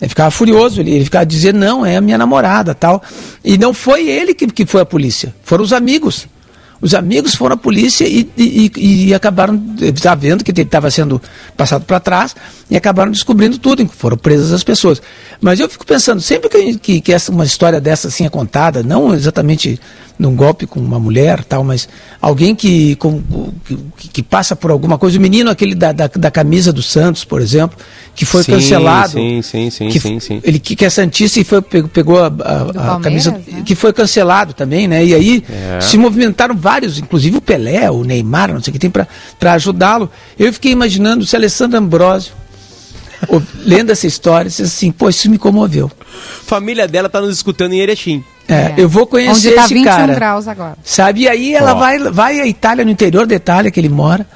Ele 0.00 0.08
ficava 0.08 0.30
furioso, 0.30 0.80
ele, 0.80 0.90
ele 0.90 1.04
ficava 1.04 1.24
dizendo, 1.24 1.58
não, 1.60 1.86
é 1.86 1.96
a 1.96 2.00
minha 2.00 2.18
namorada 2.18 2.74
tal. 2.74 3.02
E 3.42 3.56
não 3.56 3.72
foi 3.72 4.06
ele 4.06 4.34
que, 4.34 4.48
que 4.48 4.66
foi 4.66 4.82
a 4.82 4.84
polícia, 4.84 5.34
foram 5.44 5.64
os 5.64 5.72
amigos. 5.72 6.26
Os 6.82 6.94
amigos 6.94 7.36
foram 7.36 7.54
à 7.54 7.56
polícia 7.56 8.04
e, 8.04 8.28
e, 8.36 9.06
e 9.06 9.14
acabaram 9.14 9.62
vendo 10.18 10.42
que 10.42 10.50
ele 10.50 10.62
estava 10.62 10.90
sendo 10.90 11.22
passado 11.56 11.84
para 11.84 12.00
trás 12.00 12.34
e 12.68 12.76
acabaram 12.76 13.12
descobrindo 13.12 13.56
tudo, 13.56 13.86
foram 13.86 14.16
presas 14.16 14.52
as 14.52 14.64
pessoas. 14.64 15.00
Mas 15.40 15.60
eu 15.60 15.68
fico 15.68 15.86
pensando, 15.86 16.20
sempre 16.20 16.48
que, 16.48 16.78
que, 16.78 17.00
que 17.00 17.12
essa, 17.12 17.30
uma 17.30 17.44
história 17.44 17.80
dessa 17.80 18.08
assim 18.08 18.26
é 18.26 18.28
contada, 18.28 18.82
não 18.82 19.14
exatamente 19.14 19.78
num 20.18 20.34
golpe 20.34 20.66
com 20.66 20.80
uma 20.80 20.98
mulher, 20.98 21.44
tal, 21.44 21.62
mas 21.62 21.88
alguém 22.20 22.54
que, 22.54 22.96
com, 22.96 23.22
que, 23.96 24.08
que, 24.08 24.22
passa 24.22 24.54
por 24.56 24.70
alguma 24.70 24.98
coisa. 24.98 25.18
O 25.18 25.20
menino, 25.20 25.50
aquele 25.50 25.74
da, 25.74 25.92
da, 25.92 26.08
da 26.08 26.30
camisa 26.30 26.72
do 26.72 26.82
Santos, 26.82 27.24
por 27.24 27.40
exemplo, 27.40 27.78
que 28.14 28.24
foi 28.24 28.42
sim, 28.42 28.52
cancelado. 28.52 29.12
Sim, 29.12 29.42
sim, 29.42 29.70
sim, 29.70 29.88
que, 29.88 29.98
sim, 29.98 30.20
sim. 30.20 30.40
Ele 30.44 30.58
que, 30.58 30.76
que 30.76 30.84
é 30.84 30.90
Santista 30.90 31.40
e 31.40 31.44
foi, 31.44 31.62
pegou 31.62 32.22
a, 32.22 32.26
a, 32.26 32.96
a 32.96 33.00
camisa. 33.00 33.30
Né? 33.32 33.62
Que 33.64 33.74
foi 33.74 33.92
cancelado 33.92 34.52
também, 34.52 34.86
né? 34.86 35.04
E 35.04 35.14
aí 35.14 35.44
é. 35.50 35.80
se 35.80 35.96
movimentaram 35.96 36.54
vários, 36.54 36.98
inclusive 36.98 37.38
o 37.38 37.40
Pelé, 37.40 37.90
o 37.90 38.04
Neymar, 38.04 38.52
não 38.52 38.62
sei 38.62 38.70
o 38.70 38.74
que 38.74 38.78
tem 38.78 38.90
para 38.90 39.52
ajudá-lo. 39.54 40.10
Eu 40.38 40.52
fiquei 40.52 40.72
imaginando 40.72 41.24
se 41.24 41.34
Alessandro 41.34 41.78
Ambrosio 41.78 42.32
lendo 43.64 43.90
essa 43.90 44.06
história, 44.06 44.48
disse 44.48 44.62
assim, 44.62 44.92
pô, 44.92 45.08
isso 45.08 45.30
me 45.30 45.38
comoveu. 45.38 45.90
Família 46.44 46.86
dela 46.86 47.08
tá 47.08 47.20
nos 47.20 47.34
escutando 47.36 47.72
em 47.72 47.80
Erechim. 47.80 48.22
É, 48.48 48.54
é. 48.54 48.74
eu 48.76 48.88
vou 48.88 49.06
conhecer 49.06 49.48
Onde 49.48 49.56
tá 49.56 49.64
esse 49.64 49.74
21 49.74 49.84
cara. 49.84 50.14
graus 50.14 50.48
agora. 50.48 50.76
Sabe? 50.84 51.22
E 51.22 51.28
aí 51.28 51.54
ela 51.54 51.74
vai, 51.74 51.98
vai 51.98 52.40
à 52.40 52.46
Itália, 52.46 52.84
no 52.84 52.90
interior 52.90 53.26
da 53.26 53.34
Itália 53.34 53.70
que 53.70 53.80
ele 53.80 53.88
mora, 53.88 54.26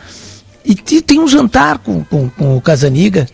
e 0.65 0.75
tem 0.75 1.21
um 1.21 1.29
jantar 1.29 1.79
com, 1.79 2.03
com, 2.05 2.29
com 2.31 2.57
o 2.57 2.61
Casaniga, 2.61 3.27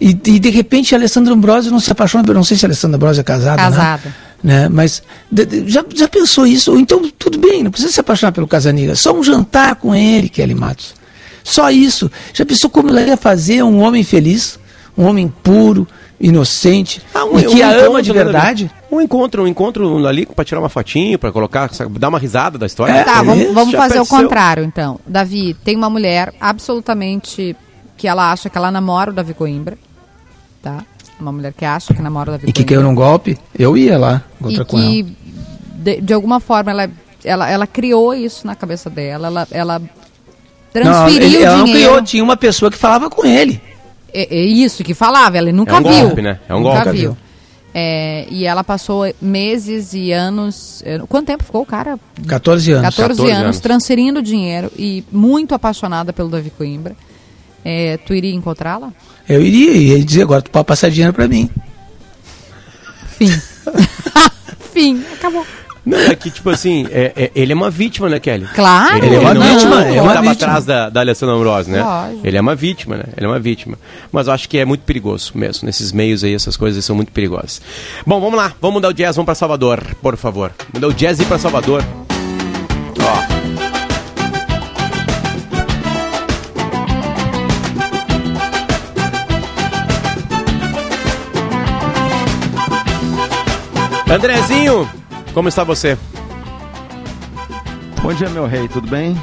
e, 0.00 0.10
e, 0.10 0.38
de 0.38 0.50
repente 0.50 0.94
a 0.94 0.98
Alessandra 0.98 1.34
Ambrosio 1.34 1.70
não 1.72 1.80
se 1.80 1.90
apaixona, 1.90 2.24
eu 2.28 2.34
não 2.34 2.44
sei 2.44 2.56
se 2.56 2.64
a 2.64 2.68
Alessandra 2.68 2.96
Ambrosio 2.96 3.20
é 3.20 3.24
casada, 3.24 3.56
né? 3.56 3.62
Casada. 3.68 4.14
Né? 4.42 4.62
né? 4.62 4.68
Mas 4.68 5.02
de, 5.30 5.44
de, 5.44 5.68
já, 5.68 5.84
já 5.94 6.08
pensou 6.08 6.46
isso? 6.46 6.72
Ou 6.72 6.78
então, 6.78 7.02
tudo 7.18 7.38
bem, 7.38 7.62
não 7.62 7.70
precisa 7.70 7.92
se 7.92 8.00
apaixonar 8.00 8.32
pelo 8.32 8.46
Casaniga, 8.46 8.94
só 8.94 9.12
um 9.12 9.22
jantar 9.22 9.76
com 9.76 9.94
ele, 9.94 10.28
Kelly 10.28 10.54
Matos. 10.54 10.94
Só 11.42 11.70
isso. 11.70 12.10
Já 12.34 12.44
pensou 12.44 12.68
como 12.68 12.90
ela 12.90 13.00
ia 13.00 13.16
fazer 13.16 13.62
um 13.62 13.80
homem 13.80 14.04
feliz? 14.04 14.58
Um 14.96 15.04
homem 15.04 15.32
puro, 15.42 15.86
inocente, 16.20 17.00
ah, 17.14 17.24
um, 17.24 17.38
e 17.38 17.44
que 17.44 17.62
um 17.62 17.64
a 17.64 17.70
ama 17.70 18.02
de 18.02 18.12
verdade? 18.12 18.70
Um 18.90 19.00
encontro, 19.00 19.44
um 19.44 19.46
encontro 19.46 20.06
ali 20.06 20.26
para 20.26 20.44
tirar 20.44 20.60
uma 20.60 20.68
fotinho, 20.68 21.18
para 21.18 21.30
colocar, 21.30 21.70
dar 21.90 22.08
uma 22.08 22.18
risada 22.18 22.58
da 22.58 22.66
história. 22.66 22.92
É, 22.92 23.04
tá, 23.04 23.22
vamos, 23.22 23.52
vamos 23.54 23.74
fazer 23.74 24.00
o 24.00 24.06
contrário 24.06 24.64
então. 24.64 24.98
Davi, 25.06 25.54
tem 25.64 25.76
uma 25.76 25.88
mulher 25.88 26.34
absolutamente 26.40 27.56
que 27.96 28.08
ela 28.08 28.32
acha 28.32 28.50
que 28.50 28.58
ela 28.58 28.70
namora 28.70 29.10
o 29.10 29.14
Davi 29.14 29.34
Coimbra, 29.34 29.78
tá? 30.68 30.84
Uma 31.20 31.32
mulher 31.32 31.52
que 31.52 31.64
acha 31.64 31.94
que 31.94 32.00
namora 32.00 32.30
o 32.30 32.32
Davi 32.32 32.44
E 32.48 32.52
que 32.52 32.62
caiu 32.62 32.82
num 32.82 32.94
golpe, 32.94 33.36
eu 33.58 33.76
ia 33.76 33.98
lá, 33.98 34.22
e 34.46 34.64
que, 34.64 35.16
de, 35.74 36.00
de, 36.00 36.12
alguma 36.12 36.38
forma, 36.38 36.70
ela, 36.70 36.90
ela, 37.24 37.50
ela 37.50 37.66
criou 37.66 38.14
isso 38.14 38.46
na 38.46 38.54
cabeça 38.54 38.88
dela, 38.88 39.26
ela, 39.26 39.48
ela 39.50 39.82
transferiu 40.72 40.92
não, 40.92 41.08
ele, 41.08 41.36
ela 41.42 41.56
dinheiro. 41.56 41.56
não 41.56 41.66
criou, 41.66 42.02
tinha 42.02 42.22
uma 42.22 42.36
pessoa 42.36 42.70
que 42.70 42.78
falava 42.78 43.10
com 43.10 43.24
ele. 43.24 43.60
É, 44.12 44.36
é 44.36 44.40
isso 44.40 44.84
que 44.84 44.94
falava, 44.94 45.38
ela 45.38 45.50
nunca 45.50 45.72
é 45.72 45.78
um 45.78 45.82
viu. 45.82 46.06
Golpe, 46.06 46.22
né? 46.22 46.38
É 46.48 46.54
um 46.54 46.60
nunca 46.60 46.84
golpe. 46.84 46.98
viu. 46.98 47.16
É, 47.74 48.26
e 48.30 48.46
ela 48.46 48.64
passou 48.64 49.12
meses 49.20 49.92
e 49.92 50.12
anos. 50.12 50.82
É, 50.84 50.98
quanto 51.00 51.26
tempo 51.26 51.44
ficou 51.44 51.62
o 51.62 51.66
cara? 51.66 51.98
14 52.26 52.72
anos. 52.72 52.82
14, 52.96 53.08
14 53.08 53.30
anos, 53.30 53.44
anos, 53.44 53.60
transferindo 53.60 54.22
dinheiro 54.22 54.70
e 54.76 55.04
muito 55.12 55.54
apaixonada 55.54 56.12
pelo 56.12 56.28
Davi 56.28 56.50
Coimbra. 56.50 56.96
É, 57.64 57.96
tu 57.98 58.14
iria 58.14 58.34
encontrá-la? 58.34 58.92
Eu 59.28 59.42
iria, 59.42 59.96
ia 59.96 60.04
dizer, 60.04 60.22
agora 60.22 60.42
tu 60.42 60.50
pode 60.50 60.66
passar 60.66 60.90
dinheiro 60.90 61.12
para 61.12 61.28
mim. 61.28 61.50
Fim. 63.18 63.32
Fim, 64.72 65.04
acabou. 65.12 65.44
Não, 65.88 65.98
é 65.98 66.14
que, 66.14 66.30
tipo 66.30 66.50
assim, 66.50 66.86
é, 66.90 67.12
é, 67.16 67.30
ele 67.34 67.50
é 67.50 67.54
uma 67.54 67.70
vítima, 67.70 68.10
né, 68.10 68.20
Kelly? 68.20 68.46
Claro. 68.54 69.02
Ele, 69.02 69.14
é 69.14 69.18
uma 69.18 69.32
não, 69.32 69.42
vítima. 69.42 69.88
Ele 69.88 69.96
é 69.96 70.02
uma 70.02 70.12
estava 70.12 70.30
atrás 70.32 70.64
da, 70.66 70.90
da 70.90 71.00
Alessandra 71.00 71.34
Ambrose, 71.34 71.70
né? 71.70 71.82
Lógico. 71.82 72.26
Ele 72.26 72.36
é 72.36 72.40
uma 72.40 72.54
vítima, 72.54 72.96
né? 72.98 73.04
Ele 73.16 73.24
é 73.24 73.28
uma 73.28 73.38
vítima. 73.40 73.78
Mas 74.12 74.26
eu 74.26 74.34
acho 74.34 74.48
que 74.50 74.58
é 74.58 74.66
muito 74.66 74.82
perigoso 74.82 75.32
mesmo. 75.34 75.64
Nesses 75.64 75.90
meios 75.90 76.22
aí, 76.22 76.34
essas 76.34 76.58
coisas 76.58 76.84
são 76.84 76.94
muito 76.94 77.10
perigosas. 77.10 77.62
Bom, 78.06 78.20
vamos 78.20 78.36
lá. 78.36 78.52
Vamos 78.60 78.74
mudar 78.74 78.88
o 78.88 78.92
jazz, 78.92 79.16
vamos 79.16 79.26
para 79.26 79.34
Salvador, 79.34 79.82
por 80.02 80.16
favor. 80.18 80.52
Mudar 80.74 80.88
o 80.88 80.92
jazz 80.92 81.18
e 81.20 81.22
ir 81.22 81.26
para 81.26 81.38
Salvador. 81.38 81.82
Ó. 83.00 83.37
Andrezinho, 94.10 94.88
como 95.34 95.50
está 95.50 95.62
você? 95.64 95.98
Bom 98.02 98.14
dia, 98.14 98.30
meu 98.30 98.46
rei, 98.46 98.66
tudo 98.68 98.88
bem? 98.88 99.14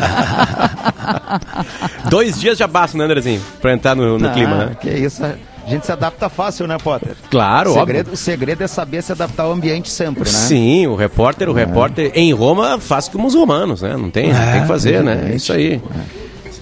Dois 2.08 2.40
dias 2.40 2.56
já 2.56 2.66
basta, 2.66 2.96
né, 2.96 3.04
Andrezinho? 3.04 3.42
Pra 3.60 3.74
entrar 3.74 3.94
no, 3.94 4.18
no 4.18 4.32
clima, 4.32 4.56
né? 4.56 4.76
Que 4.80 4.88
isso, 4.88 5.22
a 5.22 5.34
gente 5.68 5.84
se 5.84 5.92
adapta 5.92 6.30
fácil, 6.30 6.66
né, 6.66 6.78
Potter? 6.82 7.14
Claro, 7.30 7.72
o 7.72 7.74
segredo, 7.74 7.98
óbvio. 7.98 8.14
O 8.14 8.16
segredo 8.16 8.62
é 8.62 8.66
saber 8.66 9.02
se 9.02 9.12
adaptar 9.12 9.42
ao 9.42 9.52
ambiente 9.52 9.90
sempre, 9.90 10.24
né? 10.24 10.30
Sim, 10.30 10.86
o 10.86 10.94
repórter, 10.94 11.50
o 11.50 11.58
é. 11.58 11.66
repórter 11.66 12.12
em 12.14 12.32
Roma 12.32 12.80
faz 12.80 13.08
como 13.08 13.28
os 13.28 13.34
romanos, 13.34 13.82
né? 13.82 13.94
Não 13.94 14.10
tem, 14.10 14.30
é, 14.30 14.52
tem 14.52 14.62
que 14.62 14.68
fazer, 14.68 15.02
né? 15.02 15.32
É 15.32 15.36
isso 15.36 15.52
aí. 15.52 15.74
É. 15.74 15.80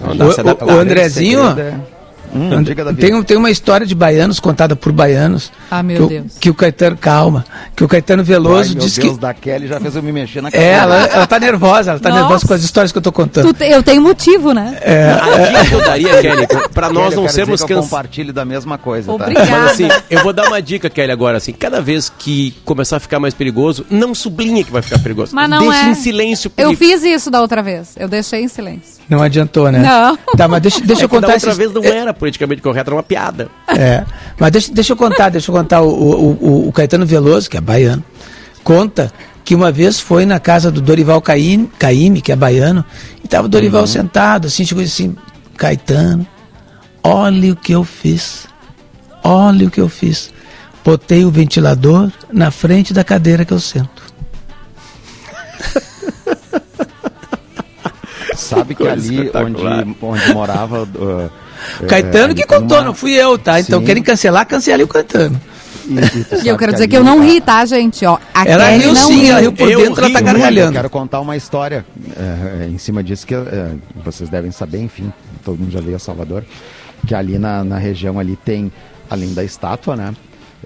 O, 0.03 0.71
o, 0.71 0.75
o 0.75 0.79
Andrezinho... 0.79 1.55
Hum, 2.33 2.63
tem, 2.95 3.23
tem 3.23 3.37
uma 3.37 3.49
história 3.49 3.85
de 3.85 3.95
baianos 3.95 4.39
contada 4.39 4.75
por 4.75 4.91
baianos. 4.91 5.51
Ah, 5.69 5.81
meu 5.81 6.07
que 6.07 6.13
Deus. 6.13 6.35
O, 6.35 6.39
que 6.39 6.49
o 6.49 6.53
Caetano, 6.53 6.97
calma, 6.97 7.45
que 7.75 7.83
o 7.83 7.87
Caetano 7.87 8.23
Veloso 8.23 8.73
Ai, 8.73 8.75
disse 8.75 8.99
Deus 9.01 9.15
que. 9.15 9.19
da 9.19 9.33
Kelly 9.33 9.67
já 9.67 9.79
fez 9.79 9.95
eu 9.95 10.03
me 10.03 10.11
mexer 10.11 10.41
na 10.41 10.51
cabeça. 10.51 10.69
É, 10.69 10.73
ela, 10.73 11.05
ela 11.05 11.27
tá 11.27 11.39
nervosa, 11.39 11.91
ela 11.91 11.99
tá 11.99 12.09
Nossa. 12.09 12.21
nervosa 12.21 12.47
com 12.47 12.53
as 12.53 12.63
histórias 12.63 12.91
que 12.91 12.97
eu 12.97 13.01
tô 13.01 13.11
contando. 13.11 13.53
Tu, 13.53 13.63
eu 13.63 13.81
tenho 13.81 14.01
motivo, 14.01 14.53
né? 14.53 14.77
É, 14.81 15.11
a 15.11 15.47
dica 15.47 15.65
que 15.65 15.73
eu 15.73 15.85
daria, 15.85 16.21
Kelly, 16.21 16.47
pra 16.73 16.89
nós 16.89 17.09
Kelly, 17.09 17.15
não 17.15 17.27
sermos 17.29 17.61
cansados. 17.61 17.85
compartilhe 17.85 18.31
da 18.31 18.45
mesma 18.45 18.77
coisa, 18.77 19.11
Obrigada. 19.11 19.47
tá? 19.47 19.51
Mas 19.51 19.71
assim, 19.71 19.87
eu 20.09 20.23
vou 20.23 20.33
dar 20.33 20.47
uma 20.47 20.61
dica, 20.61 20.89
Kelly, 20.89 21.11
agora, 21.11 21.37
assim, 21.37 21.51
cada 21.51 21.81
vez 21.81 22.09
que 22.09 22.55
começar 22.63 22.97
a 22.97 22.99
ficar 22.99 23.19
mais 23.19 23.33
perigoso, 23.33 23.85
não 23.89 24.13
sublinha 24.13 24.63
que 24.63 24.71
vai 24.71 24.81
ficar 24.81 24.99
perigoso. 24.99 25.35
Mas 25.35 25.49
não 25.49 25.59
Deixa 25.59 25.85
é. 25.85 25.89
em 25.89 25.95
silêncio. 25.95 26.49
Porque... 26.49 26.63
Eu 26.63 26.75
fiz 26.75 27.03
isso 27.03 27.29
da 27.31 27.41
outra 27.41 27.61
vez, 27.61 27.95
eu 27.97 28.07
deixei 28.07 28.43
em 28.43 28.47
silêncio. 28.47 28.99
Não 29.09 29.23
adiantou, 29.23 29.71
né? 29.71 29.79
Não. 29.79 30.15
Tá, 30.37 30.47
mas 30.47 30.61
deixa, 30.61 30.81
deixa 30.81 31.01
é 31.01 31.05
eu 31.05 31.09
contar. 31.09 31.27
Da 31.27 31.33
outra 31.33 31.53
vez 31.55 31.73
não 31.73 31.83
era 31.83 32.13
politicamente 32.19 32.61
correto, 32.61 32.89
era 32.89 32.95
uma 32.95 33.03
piada. 33.03 33.49
É, 33.67 34.03
mas 34.37 34.51
deixa, 34.51 34.73
deixa 34.73 34.93
eu 34.93 34.97
contar, 34.97 35.29
deixa 35.29 35.49
eu 35.49 35.55
contar. 35.55 35.81
O, 35.81 35.89
o, 35.89 36.31
o, 36.31 36.67
o 36.67 36.71
Caetano 36.71 37.05
Veloso, 37.05 37.49
que 37.49 37.57
é 37.57 37.61
baiano, 37.61 38.03
conta 38.63 39.11
que 39.43 39.55
uma 39.55 39.71
vez 39.71 39.99
foi 39.99 40.25
na 40.25 40.39
casa 40.39 40.69
do 40.69 40.81
Dorival 40.81 41.21
Caime, 41.21 41.71
Caime 41.79 42.21
que 42.21 42.31
é 42.31 42.35
baiano, 42.35 42.85
e 43.23 43.25
estava 43.25 43.47
o 43.47 43.49
Dorival 43.49 43.81
uhum. 43.81 43.87
sentado, 43.87 44.45
assim, 44.47 44.63
chegou 44.65 44.83
assim, 44.83 45.15
Caetano, 45.57 46.27
olha 47.03 47.53
o 47.53 47.55
que 47.55 47.71
eu 47.71 47.83
fiz, 47.83 48.47
olha 49.23 49.67
o 49.67 49.71
que 49.71 49.81
eu 49.81 49.89
fiz. 49.89 50.31
Botei 50.83 51.25
o 51.25 51.31
ventilador 51.31 52.11
na 52.31 52.51
frente 52.51 52.93
da 52.93 53.03
cadeira 53.03 53.43
que 53.45 53.53
eu 53.53 53.59
sento. 53.59 54.03
Sabe 58.35 58.73
que 58.73 58.87
ali 58.87 59.29
onde, 59.35 59.95
onde 60.01 60.33
morava. 60.33 60.83
Uh, 60.83 61.29
Caetano 61.87 62.31
é, 62.31 62.35
que 62.35 62.45
contou, 62.45 62.77
uma... 62.77 62.85
não 62.85 62.93
fui 62.93 63.13
eu, 63.13 63.37
tá? 63.37 63.59
Então 63.59 63.79
Sim. 63.79 63.85
querem 63.85 64.03
cancelar, 64.03 64.45
cancele 64.45 64.83
o 64.83 64.87
Caetano. 64.87 65.39
E, 65.89 66.45
e 66.45 66.47
eu 66.47 66.57
quero 66.57 66.71
dizer 66.71 66.85
que, 66.85 66.91
que 66.91 66.97
eu 66.97 67.03
não 67.03 67.19
ri, 67.19 67.41
tá, 67.41 67.65
gente? 67.65 68.05
Ó, 68.05 68.17
a 68.33 68.45
ela 68.45 68.69
riu 68.69 68.95
sim, 68.95 69.29
ela 69.29 69.39
riu 69.39 69.51
por 69.51 69.69
eu 69.69 69.79
dentro, 69.79 70.05
ela 70.05 70.13
tá 70.13 70.21
gargalhando. 70.21 70.69
Eu 70.69 70.73
quero 70.73 70.89
contar 70.89 71.19
uma 71.19 71.35
história 71.35 71.85
é, 72.15 72.67
em 72.67 72.77
cima 72.77 73.03
disso 73.03 73.25
que 73.25 73.33
é, 73.33 73.71
vocês 74.03 74.29
devem 74.29 74.51
saber, 74.51 74.79
enfim, 74.79 75.11
todo 75.43 75.57
mundo 75.57 75.71
já 75.71 75.81
veio 75.81 75.95
a 75.95 75.99
Salvador, 75.99 76.43
que 77.07 77.15
ali 77.15 77.39
na, 77.39 77.63
na 77.63 77.77
região 77.77 78.19
ali 78.19 78.35
tem, 78.35 78.71
além 79.09 79.33
da 79.33 79.43
estátua, 79.43 79.95
né? 79.95 80.13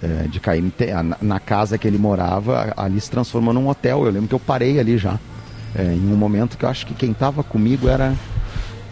É, 0.01 0.27
de 0.27 0.39
Caim, 0.39 0.71
na 1.21 1.39
casa 1.39 1.77
que 1.77 1.87
ele 1.87 1.97
morava, 1.97 2.73
ali 2.75 2.99
se 2.99 3.09
transformou 3.09 3.53
num 3.53 3.69
hotel. 3.69 4.05
Eu 4.05 4.11
lembro 4.11 4.27
que 4.27 4.35
eu 4.35 4.39
parei 4.39 4.79
ali 4.79 4.97
já. 4.97 5.17
É, 5.75 5.83
em 5.83 6.11
um 6.11 6.17
momento 6.17 6.57
que 6.57 6.65
eu 6.65 6.69
acho 6.69 6.85
que 6.85 6.93
quem 6.93 7.11
estava 7.11 7.43
comigo 7.43 7.87
era. 7.87 8.13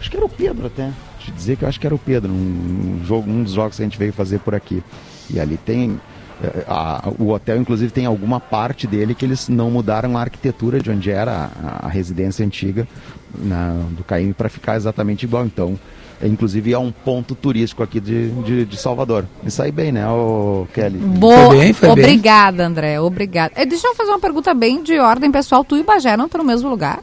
Acho 0.00 0.10
que 0.10 0.16
era 0.16 0.24
o 0.24 0.28
Pedro 0.28 0.66
até. 0.66 0.90
Te 1.22 1.30
dizer 1.32 1.56
que 1.56 1.64
eu 1.64 1.68
acho 1.68 1.78
que 1.78 1.86
era 1.86 1.94
o 1.94 1.98
Pedro, 1.98 2.32
um, 2.32 2.98
um, 3.00 3.04
jogo, 3.04 3.30
um 3.30 3.42
dos 3.42 3.52
jogos 3.52 3.76
que 3.76 3.82
a 3.82 3.86
gente 3.86 3.98
veio 3.98 4.12
fazer 4.12 4.38
por 4.40 4.54
aqui. 4.54 4.82
E 5.30 5.40
ali 5.40 5.56
tem. 5.56 6.00
É, 6.42 6.64
a, 6.66 7.08
o 7.18 7.30
hotel, 7.30 7.58
inclusive, 7.58 7.92
tem 7.92 8.06
alguma 8.06 8.40
parte 8.40 8.86
dele 8.86 9.14
que 9.14 9.24
eles 9.24 9.48
não 9.48 9.70
mudaram 9.70 10.16
a 10.16 10.20
arquitetura 10.20 10.80
de 10.80 10.90
onde 10.90 11.10
era 11.10 11.50
a, 11.62 11.86
a 11.86 11.88
residência 11.88 12.44
antiga 12.44 12.86
na, 13.34 13.72
do 13.90 14.02
Caim 14.04 14.32
para 14.32 14.48
ficar 14.48 14.76
exatamente 14.76 15.24
igual. 15.24 15.46
Então, 15.46 15.78
é, 16.22 16.28
inclusive 16.28 16.72
é 16.72 16.78
um 16.78 16.92
ponto 16.92 17.34
turístico 17.34 17.82
aqui 17.82 17.98
de, 17.98 18.30
de, 18.42 18.64
de 18.64 18.76
Salvador. 18.76 19.26
Me 19.42 19.50
saí 19.50 19.72
bem, 19.72 19.90
né, 19.90 20.06
o 20.08 20.68
Kelly? 20.72 20.98
Boa, 20.98 21.46
foi 21.48 21.58
bem, 21.58 21.72
foi 21.72 21.88
obrigada, 21.88 22.58
bem. 22.58 22.66
André, 22.66 23.00
obrigada. 23.00 23.52
É, 23.56 23.66
deixa 23.66 23.88
eu 23.88 23.94
fazer 23.96 24.10
uma 24.10 24.20
pergunta 24.20 24.54
bem 24.54 24.82
de 24.82 24.98
ordem 24.98 25.32
pessoal. 25.32 25.64
Tu 25.64 25.76
e 25.78 25.82
Bagé 25.82 26.16
não 26.16 26.26
estão 26.26 26.40
no 26.40 26.46
mesmo 26.46 26.70
lugar? 26.70 27.02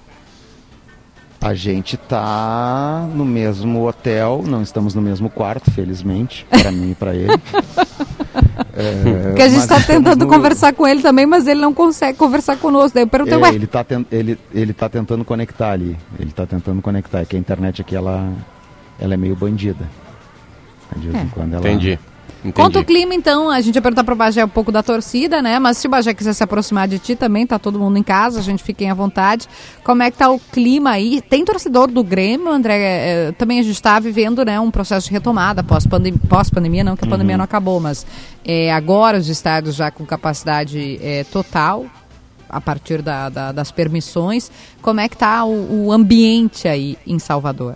A 1.41 1.53
gente 1.53 1.95
tá 1.95 3.07
no 3.13 3.23
mesmo 3.23 3.87
hotel, 3.87 4.43
não 4.45 4.61
estamos 4.61 4.93
no 4.93 5.01
mesmo 5.01 5.29
quarto, 5.29 5.71
felizmente, 5.71 6.45
para 6.49 6.69
mim 6.69 6.91
e 6.91 6.95
para 6.95 7.15
ele. 7.15 7.31
é, 8.75 9.23
Porque 9.27 9.41
a 9.43 9.47
gente 9.47 9.61
está 9.61 9.79
tentando 9.79 10.25
no... 10.25 10.27
conversar 10.27 10.73
com 10.73 10.85
ele 10.85 11.01
também, 11.01 11.25
mas 11.25 11.47
ele 11.47 11.61
não 11.61 11.73
consegue 11.73 12.17
conversar 12.17 12.57
conosco. 12.57 12.93
Daí 12.93 13.03
eu 13.03 13.07
perguntei, 13.07 13.35
é, 13.35 13.41
ué? 13.41 13.49
Ele 13.55 13.63
está 13.63 13.85
ele, 14.11 14.37
ele 14.53 14.73
tá 14.73 14.89
tentando 14.89 15.23
conectar 15.23 15.71
ali. 15.71 15.97
Ele 16.19 16.29
está 16.29 16.45
tentando 16.45 16.81
conectar. 16.81 17.21
É 17.21 17.25
que 17.25 17.37
a 17.37 17.39
internet 17.39 17.81
aqui, 17.81 17.95
ela, 17.95 18.33
ela 18.99 19.13
é 19.13 19.17
meio 19.17 19.35
bandida. 19.35 19.89
De 20.97 21.07
vez 21.07 21.23
em 21.23 21.27
é. 21.27 21.31
quando 21.31 21.53
ela... 21.53 21.69
Entendi. 21.69 21.97
Entendi. 22.39 22.53
Conta 22.53 22.79
o 22.79 22.85
clima, 22.85 23.13
então. 23.13 23.49
A 23.49 23.59
gente 23.59 23.75
ia 23.75 23.81
perguntar 23.81 24.03
pro 24.03 24.15
Bagé 24.15 24.43
um 24.43 24.49
pouco 24.49 24.71
da 24.71 24.81
torcida, 24.81 25.41
né? 25.41 25.59
Mas 25.59 25.77
se 25.77 25.87
o 25.87 25.89
Bagé 25.89 26.13
quiser 26.13 26.33
se 26.33 26.41
aproximar 26.41 26.87
de 26.87 26.97
ti 26.97 27.15
também, 27.15 27.45
tá 27.45 27.59
todo 27.59 27.77
mundo 27.77 27.97
em 27.97 28.03
casa, 28.03 28.39
a 28.39 28.41
gente 28.41 28.63
fiquem 28.63 28.89
à 28.89 28.93
vontade. 28.93 29.47
Como 29.83 30.01
é 30.01 30.09
que 30.09 30.17
tá 30.17 30.29
o 30.29 30.39
clima 30.39 30.91
aí? 30.91 31.21
Tem 31.21 31.43
torcedor 31.43 31.91
do 31.91 32.01
Grêmio, 32.01 32.49
André? 32.49 32.77
É, 32.77 33.31
também 33.33 33.59
a 33.59 33.63
gente 33.63 33.75
está 33.75 33.99
vivendo 33.99 34.45
né, 34.45 34.57
um 34.59 34.71
processo 34.71 35.07
de 35.07 35.13
retomada 35.13 35.63
pós-pandemia, 35.63 36.19
pós 36.29 36.49
-pandemia, 36.49 36.83
não 36.83 36.95
que 36.95 37.03
a 37.03 37.05
uhum. 37.05 37.11
pandemia 37.11 37.37
não 37.37 37.43
acabou, 37.43 37.79
mas 37.79 38.05
é, 38.45 38.71
agora 38.71 39.17
os 39.17 39.27
estádios 39.27 39.75
já 39.75 39.91
com 39.91 40.05
capacidade 40.05 40.97
é, 41.01 41.25
total, 41.25 41.85
a 42.49 42.61
partir 42.61 43.01
da, 43.01 43.27
da, 43.27 43.51
das 43.51 43.69
permissões. 43.69 44.49
Como 44.81 45.01
é 45.01 45.09
que 45.09 45.17
tá 45.17 45.43
o, 45.43 45.87
o 45.87 45.91
ambiente 45.91 46.69
aí 46.69 46.97
em 47.05 47.19
Salvador? 47.19 47.75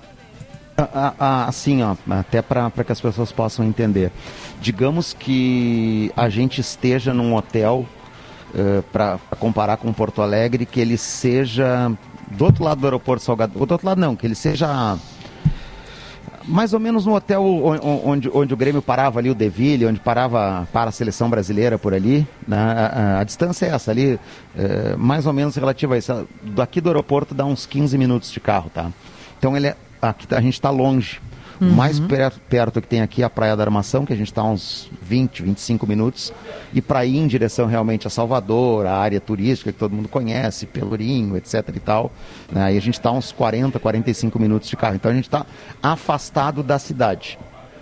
Assim, 1.47 1.83
ó, 1.83 1.95
até 2.09 2.41
para 2.41 2.71
que 2.71 2.91
as 2.91 2.99
pessoas 2.99 3.31
possam 3.31 3.65
entender. 3.65 4.11
Digamos 4.59 5.13
que 5.13 6.11
a 6.15 6.29
gente 6.29 6.61
esteja 6.61 7.13
num 7.13 7.35
hotel, 7.35 7.85
uh, 8.53 8.57
eh, 8.57 8.83
para 8.91 9.19
comparar 9.39 9.77
com 9.77 9.93
Porto 9.93 10.21
Alegre, 10.21 10.65
que 10.65 10.79
ele 10.79 10.97
seja 10.97 11.91
do 12.31 12.45
outro 12.45 12.63
lado 12.63 12.81
do 12.81 12.87
aeroporto 12.87 13.23
Salgador, 13.23 13.65
do 13.65 13.71
outro 13.71 13.85
lado 13.85 13.99
não, 13.99 14.15
que 14.15 14.25
ele 14.25 14.35
seja 14.35 14.97
mais 16.45 16.73
ou 16.73 16.79
menos 16.79 17.05
no 17.05 17.15
hotel 17.15 17.43
onde, 18.03 18.29
onde 18.33 18.53
o 18.53 18.57
Grêmio 18.57 18.81
parava 18.81 19.19
ali, 19.19 19.29
o 19.29 19.35
Deville, 19.35 19.85
onde 19.85 19.99
parava 19.99 20.67
para 20.73 20.89
a 20.89 20.91
seleção 20.91 21.29
brasileira 21.29 21.77
por 21.77 21.93
ali. 21.93 22.27
Né? 22.47 22.57
A, 22.57 23.17
a, 23.17 23.19
a, 23.19 23.23
distância 23.23 23.65
é 23.65 23.69
essa 23.69 23.91
ali, 23.91 24.19
é, 24.57 24.95
mais 24.97 25.25
ou 25.25 25.33
menos 25.33 25.55
relativa 25.55 25.95
a 25.95 25.97
isso. 25.97 26.27
Daqui 26.43 26.81
do 26.81 26.89
aeroporto 26.89 27.33
dá 27.33 27.45
uns 27.45 27.65
15 27.65 27.97
minutos 27.97 28.31
de 28.31 28.39
carro, 28.39 28.69
tá? 28.73 28.91
Então 29.37 29.55
ele 29.55 29.67
é 29.67 29.75
aqui 30.09 30.27
a 30.33 30.41
gente 30.41 30.53
está 30.53 30.69
longe. 30.69 31.19
Uhum. 31.61 31.69
O 31.69 31.73
mais 31.73 31.99
perto, 31.99 32.39
perto 32.49 32.81
que 32.81 32.87
tem 32.87 33.01
aqui 33.01 33.21
é 33.21 33.25
a 33.25 33.29
Praia 33.29 33.55
da 33.55 33.63
Armação, 33.63 34.05
que 34.05 34.13
a 34.13 34.15
gente 34.15 34.27
está 34.27 34.43
uns 34.43 34.89
20, 35.01 35.43
25 35.43 35.87
minutos. 35.87 36.33
E 36.73 36.81
para 36.81 37.05
ir 37.05 37.17
em 37.17 37.27
direção 37.27 37.67
realmente 37.67 38.07
a 38.07 38.09
Salvador, 38.09 38.85
a 38.85 38.97
área 38.97 39.19
turística 39.19 39.71
que 39.71 39.77
todo 39.77 39.95
mundo 39.95 40.09
conhece, 40.09 40.65
Pelourinho, 40.65 41.37
etc 41.37 41.69
e 41.75 41.79
tal, 41.79 42.11
né? 42.51 42.63
aí 42.63 42.77
a 42.77 42.81
gente 42.81 42.95
está 42.95 43.11
uns 43.11 43.31
40, 43.31 43.79
45 43.79 44.39
minutos 44.39 44.69
de 44.69 44.75
carro. 44.75 44.95
Então 44.95 45.11
a 45.11 45.15
gente 45.15 45.25
está 45.25 45.45
afastado 45.81 46.63
da 46.63 46.79
cidade. 46.79 47.37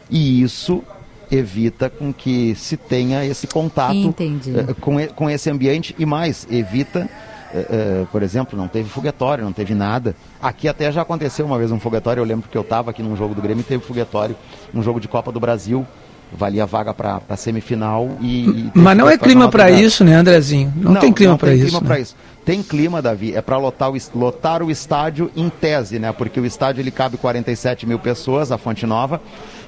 E 0.10 0.42
isso 0.42 0.84
evita 1.32 1.90
com 1.90 2.12
que 2.12 2.54
se 2.56 2.76
tenha 2.76 3.26
esse 3.26 3.48
contato 3.48 4.10
uh, 4.10 4.76
com, 4.82 5.08
com 5.08 5.30
esse 5.30 5.50
ambiente 5.50 5.96
e 5.98 6.06
mais, 6.06 6.46
evita 6.52 7.10
Uh, 7.54 8.04
uh, 8.04 8.06
por 8.08 8.24
exemplo, 8.24 8.58
não 8.58 8.68
teve 8.68 8.90
foguetório, 8.90 9.44
não 9.44 9.52
teve 9.52 9.76
nada. 9.76 10.16
Aqui 10.42 10.68
até 10.68 10.92
já 10.92 11.02
aconteceu 11.02 11.46
uma 11.46 11.58
vez 11.58 11.72
um 11.72 11.80
foguetório, 11.80 12.22
eu 12.22 12.26
lembro 12.26 12.50
que 12.50 12.58
eu 12.58 12.62
estava 12.62 12.92
aqui 12.92 13.04
num 13.04 13.16
jogo 13.16 13.36
do 13.36 13.42
Grêmio 13.42 13.62
e 13.62 13.64
teve 13.64 13.84
foguetório, 13.84 14.36
um 14.74 14.82
jogo 14.82 15.00
de 15.00 15.08
Copa 15.08 15.32
do 15.32 15.40
Brasil, 15.40 15.86
valia 16.32 16.66
vaga 16.66 16.94
para 16.94 17.22
a 17.28 17.36
semifinal 17.36 18.18
e, 18.22 18.46
e 18.46 18.72
Mas 18.74 18.98
não 18.98 19.10
é 19.10 19.18
clima 19.18 19.50
para 19.50 19.70
isso, 19.70 20.04
né, 20.04 20.16
Andrezinho? 20.16 20.72
Não, 20.76 20.94
não 20.94 21.02
tem 21.02 21.12
clima 21.12 21.38
para 21.38 21.54
isso. 21.54 21.84
Né? 21.84 22.00
isso. 22.00 22.16
Tem 22.44 22.64
clima, 22.64 23.02
Davi, 23.02 23.36
é 23.36 23.42
para 23.42 23.58
lotar 23.58 23.92
o, 23.92 23.98
lotar 24.16 24.64
o 24.64 24.72
estádio 24.72 25.30
em 25.36 25.48
tese, 25.50 26.00
né? 26.00 26.12
Porque 26.12 26.40
o 26.40 26.46
estádio 26.46 26.82
ele 26.82 26.90
cabe 26.90 27.18
47 27.18 27.86
mil 27.86 28.00
pessoas, 28.00 28.52
a 28.52 28.58
Fonte 28.58 28.86
Nova, 28.86 29.22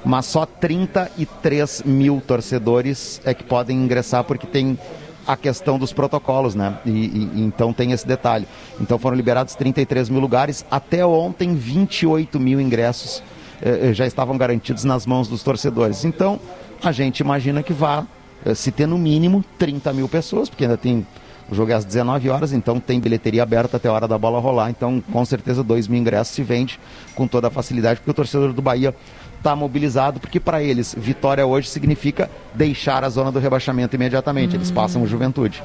mas 0.04 0.26
só 0.26 0.44
33 0.44 1.82
mil 1.84 2.20
torcedores 2.26 3.20
é 3.24 3.32
que 3.32 3.44
podem 3.44 3.76
ingressar 3.76 4.24
porque 4.24 4.46
tem 4.46 4.76
a 5.26 5.36
questão 5.36 5.78
dos 5.78 5.92
protocolos, 5.92 6.54
né? 6.54 6.78
E, 6.84 6.90
e, 6.90 7.42
então 7.42 7.72
tem 7.72 7.92
esse 7.92 8.06
detalhe. 8.06 8.46
Então 8.80 8.98
foram 8.98 9.16
liberados 9.16 9.54
33 9.54 10.08
mil 10.08 10.20
lugares, 10.20 10.64
até 10.70 11.04
ontem 11.04 11.54
28 11.54 12.38
mil 12.38 12.60
ingressos 12.60 13.22
eh, 13.62 13.90
eh, 13.90 13.94
já 13.94 14.06
estavam 14.06 14.36
garantidos 14.36 14.84
nas 14.84 15.06
mãos 15.06 15.28
dos 15.28 15.42
torcedores. 15.42 16.04
Então 16.04 16.38
a 16.82 16.92
gente 16.92 17.20
imagina 17.20 17.62
que 17.62 17.72
vá 17.72 18.06
eh, 18.44 18.54
se 18.54 18.70
ter 18.70 18.86
no 18.86 18.98
mínimo 18.98 19.44
30 19.58 19.92
mil 19.92 20.08
pessoas, 20.08 20.48
porque 20.48 20.64
ainda 20.64 20.76
tem 20.76 21.06
o 21.50 21.54
jogo 21.54 21.72
é 21.72 21.74
às 21.74 21.84
19 21.84 22.30
horas, 22.30 22.52
então 22.52 22.80
tem 22.80 22.98
bilheteria 22.98 23.42
aberta 23.42 23.76
até 23.76 23.88
a 23.88 23.92
hora 23.92 24.08
da 24.08 24.16
bola 24.16 24.40
rolar. 24.40 24.70
Então, 24.70 25.02
com 25.12 25.24
certeza, 25.24 25.62
2 25.62 25.88
mil 25.88 26.00
ingressos 26.00 26.34
se 26.34 26.42
vende 26.42 26.80
com 27.14 27.26
toda 27.26 27.48
a 27.48 27.50
facilidade, 27.50 28.00
porque 28.00 28.10
o 28.10 28.14
torcedor 28.14 28.52
do 28.52 28.62
Bahia 28.62 28.94
está 29.44 29.54
mobilizado, 29.54 30.18
porque 30.18 30.40
para 30.40 30.62
eles, 30.62 30.94
vitória 30.96 31.44
hoje 31.44 31.68
significa 31.68 32.30
deixar 32.54 33.04
a 33.04 33.10
zona 33.10 33.30
do 33.30 33.38
rebaixamento 33.38 33.94
imediatamente. 33.94 34.56
Eles 34.56 34.70
passam 34.70 35.02
o 35.02 35.06
juventude. 35.06 35.62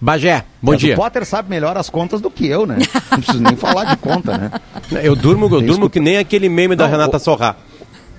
Bagé, 0.00 0.44
bom 0.60 0.72
Mas 0.72 0.80
dia. 0.80 0.94
O 0.94 0.96
Potter 0.96 1.26
sabe 1.26 1.50
melhor 1.50 1.76
as 1.76 1.90
contas 1.90 2.20
do 2.20 2.30
que 2.30 2.46
eu, 2.46 2.64
né? 2.64 2.78
Não 3.10 3.18
preciso 3.18 3.42
nem 3.42 3.56
falar 3.56 3.84
de 3.84 3.96
conta, 3.96 4.38
né? 4.38 4.50
Eu 5.02 5.16
durmo, 5.16 5.46
eu 5.46 5.62
durmo 5.62 5.88
que 5.88 5.98
nem 5.98 6.18
aquele 6.18 6.48
meme 6.48 6.76
da 6.76 6.86
Renata 6.86 7.18
Sorrá. 7.18 7.56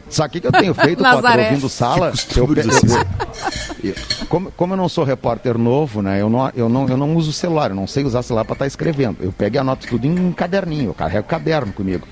Sabe 0.10 0.30
o 0.30 0.32
que, 0.32 0.42
que 0.42 0.48
eu 0.48 0.52
tenho 0.52 0.74
feito, 0.74 1.04
Potter, 1.04 1.46
ouvindo 1.46 1.70
sala? 1.70 2.14
Eu, 2.36 2.46
eu, 2.46 3.90
eu, 3.90 3.96
como, 4.30 4.52
como 4.52 4.74
eu 4.74 4.78
não 4.78 4.88
sou 4.88 5.04
repórter 5.04 5.58
novo, 5.58 6.02
né? 6.02 6.22
Eu 6.22 6.30
não, 6.30 6.52
eu, 6.56 6.70
não, 6.70 6.88
eu 6.88 6.98
não 6.98 7.16
uso 7.16 7.34
celular, 7.34 7.72
eu 7.72 7.76
não 7.76 7.88
sei 7.88 8.04
usar 8.04 8.22
celular 8.22 8.46
para 8.46 8.54
estar 8.54 8.66
tá 8.66 8.68
escrevendo. 8.68 9.18
Eu 9.20 9.32
pego 9.32 9.56
e 9.56 9.60
anoto 9.60 9.88
tudo 9.88 10.06
em 10.06 10.20
um 10.20 10.32
caderninho, 10.32 10.90
eu 10.90 10.94
carrego 10.94 11.28
caderno 11.28 11.74
comigo. 11.74 12.08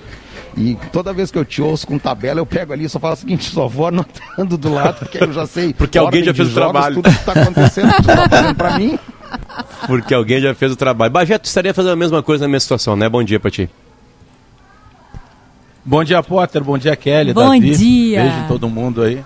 E 0.56 0.76
toda 0.92 1.12
vez 1.12 1.30
que 1.30 1.38
eu 1.38 1.44
te 1.44 1.62
ouço 1.62 1.86
com 1.86 1.98
tabela, 1.98 2.40
eu 2.40 2.46
pego 2.46 2.72
ali 2.72 2.84
e 2.84 2.88
só 2.88 3.00
falo 3.00 3.14
o 3.14 3.16
seguinte, 3.16 3.50
só 3.50 3.66
vou 3.66 3.86
anotando 3.86 4.58
do 4.58 4.72
lado, 4.72 4.98
porque 4.98 5.22
eu 5.22 5.32
já 5.32 5.46
sei. 5.46 5.72
Porque 5.72 5.96
alguém 5.96 6.22
já 6.22 6.34
fez 6.34 6.50
o 6.50 6.54
trabalho. 6.54 6.96
Tudo 6.96 7.10
que 7.10 7.18
está 7.18 7.32
acontecendo, 7.32 7.92
tu 7.96 8.02
tá 8.02 8.28
fazendo 8.28 8.54
para 8.54 8.78
mim. 8.78 8.98
Porque 9.86 10.12
alguém 10.12 10.42
já 10.42 10.54
fez 10.54 10.72
o 10.72 10.76
trabalho. 10.76 11.10
Bagé, 11.10 11.38
tu 11.38 11.46
estaria 11.46 11.72
fazendo 11.72 11.92
a 11.92 11.96
mesma 11.96 12.22
coisa 12.22 12.44
na 12.44 12.48
minha 12.48 12.60
situação, 12.60 12.94
né? 12.94 13.08
Bom 13.08 13.24
dia 13.24 13.40
para 13.40 13.50
ti. 13.50 13.70
Bom 15.84 16.04
dia, 16.04 16.22
Potter. 16.22 16.62
Bom 16.62 16.76
dia, 16.76 16.94
Kelly. 16.94 17.32
Bom 17.32 17.48
Davi. 17.48 17.74
dia. 17.74 18.22
Beijo 18.22 18.48
todo 18.48 18.68
mundo 18.68 19.02
aí. 19.02 19.24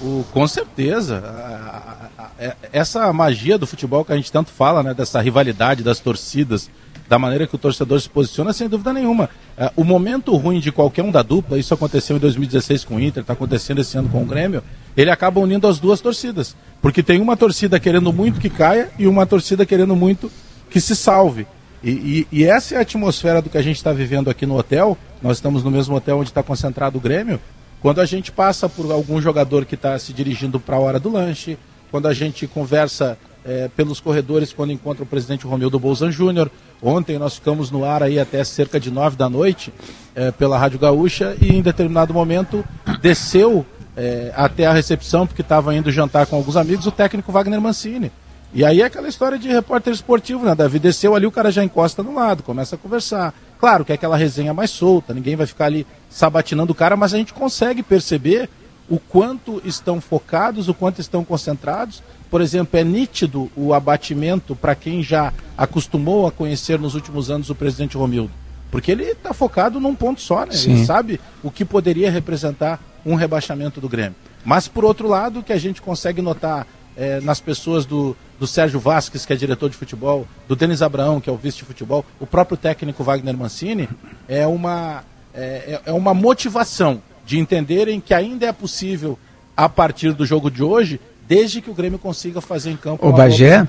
O, 0.00 0.24
com 0.32 0.48
certeza. 0.48 1.22
A, 1.24 2.22
a, 2.22 2.24
a, 2.24 2.30
é, 2.38 2.56
essa 2.72 3.12
magia 3.12 3.58
do 3.58 3.66
futebol 3.66 4.04
que 4.04 4.12
a 4.12 4.16
gente 4.16 4.32
tanto 4.32 4.50
fala, 4.50 4.82
né? 4.82 4.94
Dessa 4.94 5.20
rivalidade 5.20 5.82
das 5.82 6.00
torcidas 6.00 6.70
da 7.08 7.18
maneira 7.18 7.46
que 7.46 7.54
o 7.54 7.58
torcedor 7.58 8.00
se 8.00 8.08
posiciona, 8.08 8.52
sem 8.52 8.68
dúvida 8.68 8.92
nenhuma. 8.92 9.28
É, 9.56 9.70
o 9.76 9.84
momento 9.84 10.34
ruim 10.36 10.60
de 10.60 10.72
qualquer 10.72 11.02
um 11.02 11.10
da 11.10 11.22
dupla, 11.22 11.58
isso 11.58 11.74
aconteceu 11.74 12.16
em 12.16 12.20
2016 12.20 12.84
com 12.84 12.96
o 12.96 13.00
Inter, 13.00 13.20
está 13.20 13.32
acontecendo 13.32 13.80
esse 13.80 13.96
ano 13.96 14.08
com 14.08 14.22
o 14.22 14.26
Grêmio, 14.26 14.62
ele 14.96 15.10
acaba 15.10 15.40
unindo 15.40 15.66
as 15.66 15.78
duas 15.78 16.00
torcidas. 16.00 16.56
Porque 16.80 17.02
tem 17.02 17.20
uma 17.20 17.36
torcida 17.36 17.78
querendo 17.78 18.12
muito 18.12 18.40
que 18.40 18.50
caia 18.50 18.90
e 18.98 19.06
uma 19.06 19.26
torcida 19.26 19.66
querendo 19.66 19.94
muito 19.94 20.30
que 20.70 20.80
se 20.80 20.96
salve. 20.96 21.46
E, 21.82 21.90
e, 21.90 22.26
e 22.32 22.44
essa 22.44 22.74
é 22.74 22.78
a 22.78 22.80
atmosfera 22.80 23.42
do 23.42 23.50
que 23.50 23.58
a 23.58 23.62
gente 23.62 23.76
está 23.76 23.92
vivendo 23.92 24.30
aqui 24.30 24.46
no 24.46 24.56
hotel. 24.56 24.96
Nós 25.22 25.36
estamos 25.36 25.62
no 25.62 25.70
mesmo 25.70 25.94
hotel 25.94 26.18
onde 26.18 26.30
está 26.30 26.42
concentrado 26.42 26.96
o 26.96 27.00
Grêmio. 27.00 27.38
Quando 27.82 28.00
a 28.00 28.06
gente 28.06 28.32
passa 28.32 28.66
por 28.66 28.90
algum 28.90 29.20
jogador 29.20 29.66
que 29.66 29.74
está 29.74 29.98
se 29.98 30.14
dirigindo 30.14 30.58
para 30.58 30.76
a 30.76 30.80
hora 30.80 30.98
do 30.98 31.12
lanche, 31.12 31.58
quando 31.90 32.08
a 32.08 32.14
gente 32.14 32.46
conversa 32.46 33.18
é, 33.44 33.68
pelos 33.76 34.00
corredores 34.00 34.52
quando 34.52 34.72
encontra 34.72 35.02
o 35.02 35.06
presidente 35.06 35.46
Romildo 35.46 35.78
Bolzan 35.78 36.10
Júnior. 36.10 36.50
Ontem 36.82 37.18
nós 37.18 37.34
ficamos 37.34 37.70
no 37.70 37.84
ar 37.84 38.02
aí 38.02 38.18
até 38.18 38.42
cerca 38.44 38.80
de 38.80 38.90
nove 38.90 39.16
da 39.16 39.28
noite 39.28 39.72
é, 40.14 40.30
pela 40.30 40.58
Rádio 40.58 40.78
Gaúcha 40.78 41.36
e 41.40 41.54
em 41.54 41.62
determinado 41.62 42.14
momento 42.14 42.64
desceu 43.00 43.64
é, 43.96 44.32
até 44.34 44.66
a 44.66 44.72
recepção, 44.72 45.26
porque 45.26 45.42
estava 45.42 45.74
indo 45.74 45.90
jantar 45.90 46.26
com 46.26 46.36
alguns 46.36 46.56
amigos, 46.56 46.86
o 46.86 46.90
técnico 46.90 47.30
Wagner 47.30 47.60
Mancini. 47.60 48.10
E 48.52 48.64
aí 48.64 48.82
é 48.82 48.84
aquela 48.84 49.08
história 49.08 49.36
de 49.36 49.48
repórter 49.48 49.92
esportivo, 49.92 50.44
né, 50.44 50.54
Davi? 50.54 50.78
Desceu 50.78 51.16
ali, 51.16 51.26
o 51.26 51.30
cara 51.30 51.50
já 51.50 51.64
encosta 51.64 52.04
no 52.04 52.14
lado, 52.14 52.42
começa 52.42 52.76
a 52.76 52.78
conversar. 52.78 53.34
Claro 53.58 53.84
que 53.84 53.90
é 53.90 53.96
aquela 53.96 54.16
resenha 54.16 54.54
mais 54.54 54.70
solta, 54.70 55.12
ninguém 55.12 55.34
vai 55.34 55.46
ficar 55.46 55.66
ali 55.66 55.84
sabatinando 56.08 56.70
o 56.70 56.74
cara, 56.74 56.96
mas 56.96 57.12
a 57.12 57.16
gente 57.16 57.34
consegue 57.34 57.82
perceber 57.82 58.48
o 58.88 58.98
quanto 58.98 59.62
estão 59.64 60.00
focados, 60.00 60.68
o 60.68 60.74
quanto 60.74 61.00
estão 61.00 61.24
concentrados 61.24 62.02
por 62.34 62.40
exemplo, 62.40 62.80
é 62.80 62.82
nítido 62.82 63.48
o 63.54 63.72
abatimento 63.72 64.56
para 64.56 64.74
quem 64.74 65.04
já 65.04 65.32
acostumou 65.56 66.26
a 66.26 66.32
conhecer 66.32 66.80
nos 66.80 66.96
últimos 66.96 67.30
anos 67.30 67.48
o 67.48 67.54
presidente 67.54 67.96
Romildo. 67.96 68.32
Porque 68.72 68.90
ele 68.90 69.04
está 69.04 69.32
focado 69.32 69.78
num 69.78 69.94
ponto 69.94 70.20
só, 70.20 70.44
né? 70.44 70.50
Sim. 70.50 70.72
Ele 70.72 70.84
sabe 70.84 71.20
o 71.44 71.50
que 71.52 71.64
poderia 71.64 72.10
representar 72.10 72.80
um 73.06 73.14
rebaixamento 73.14 73.80
do 73.80 73.88
Grêmio. 73.88 74.16
Mas, 74.44 74.66
por 74.66 74.84
outro 74.84 75.06
lado, 75.06 75.38
o 75.38 75.42
que 75.44 75.52
a 75.52 75.58
gente 75.58 75.80
consegue 75.80 76.20
notar 76.20 76.66
é, 76.96 77.20
nas 77.20 77.38
pessoas 77.38 77.86
do, 77.86 78.16
do 78.36 78.48
Sérgio 78.48 78.80
Vasques, 78.80 79.24
que 79.24 79.32
é 79.32 79.36
diretor 79.36 79.70
de 79.70 79.76
futebol, 79.76 80.26
do 80.48 80.56
Denis 80.56 80.82
Abraão, 80.82 81.20
que 81.20 81.30
é 81.30 81.32
o 81.32 81.36
vice 81.36 81.58
de 81.58 81.64
futebol, 81.64 82.04
o 82.18 82.26
próprio 82.26 82.56
técnico 82.56 83.04
Wagner 83.04 83.36
Mancini, 83.36 83.88
é 84.26 84.44
uma, 84.44 85.04
é, 85.32 85.80
é, 85.86 85.90
é 85.90 85.92
uma 85.92 86.12
motivação 86.12 87.00
de 87.26 87.38
entenderem 87.38 88.00
que 88.00 88.12
ainda 88.12 88.46
é 88.46 88.52
possível, 88.52 89.18
a 89.56 89.68
partir 89.68 90.12
do 90.12 90.26
jogo 90.26 90.50
de 90.50 90.62
hoje, 90.62 91.00
desde 91.26 91.60
que 91.60 91.70
o 91.70 91.74
Grêmio 91.74 91.98
consiga 91.98 92.40
fazer 92.40 92.70
em 92.70 92.76
campo 92.76 93.04
o 93.04 93.08
uma 93.08 93.16
Bagé, 93.16 93.64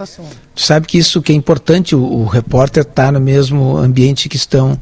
tu 0.54 0.62
sabe 0.62 0.88
que 0.88 0.98
isso 0.98 1.22
que 1.22 1.32
é 1.32 1.36
importante, 1.36 1.96
o, 1.96 2.04
o 2.04 2.26
repórter 2.26 2.84
estar 2.84 3.06
tá 3.06 3.12
no 3.12 3.20
mesmo 3.20 3.78
ambiente 3.78 4.28
que 4.28 4.36
estão 4.36 4.80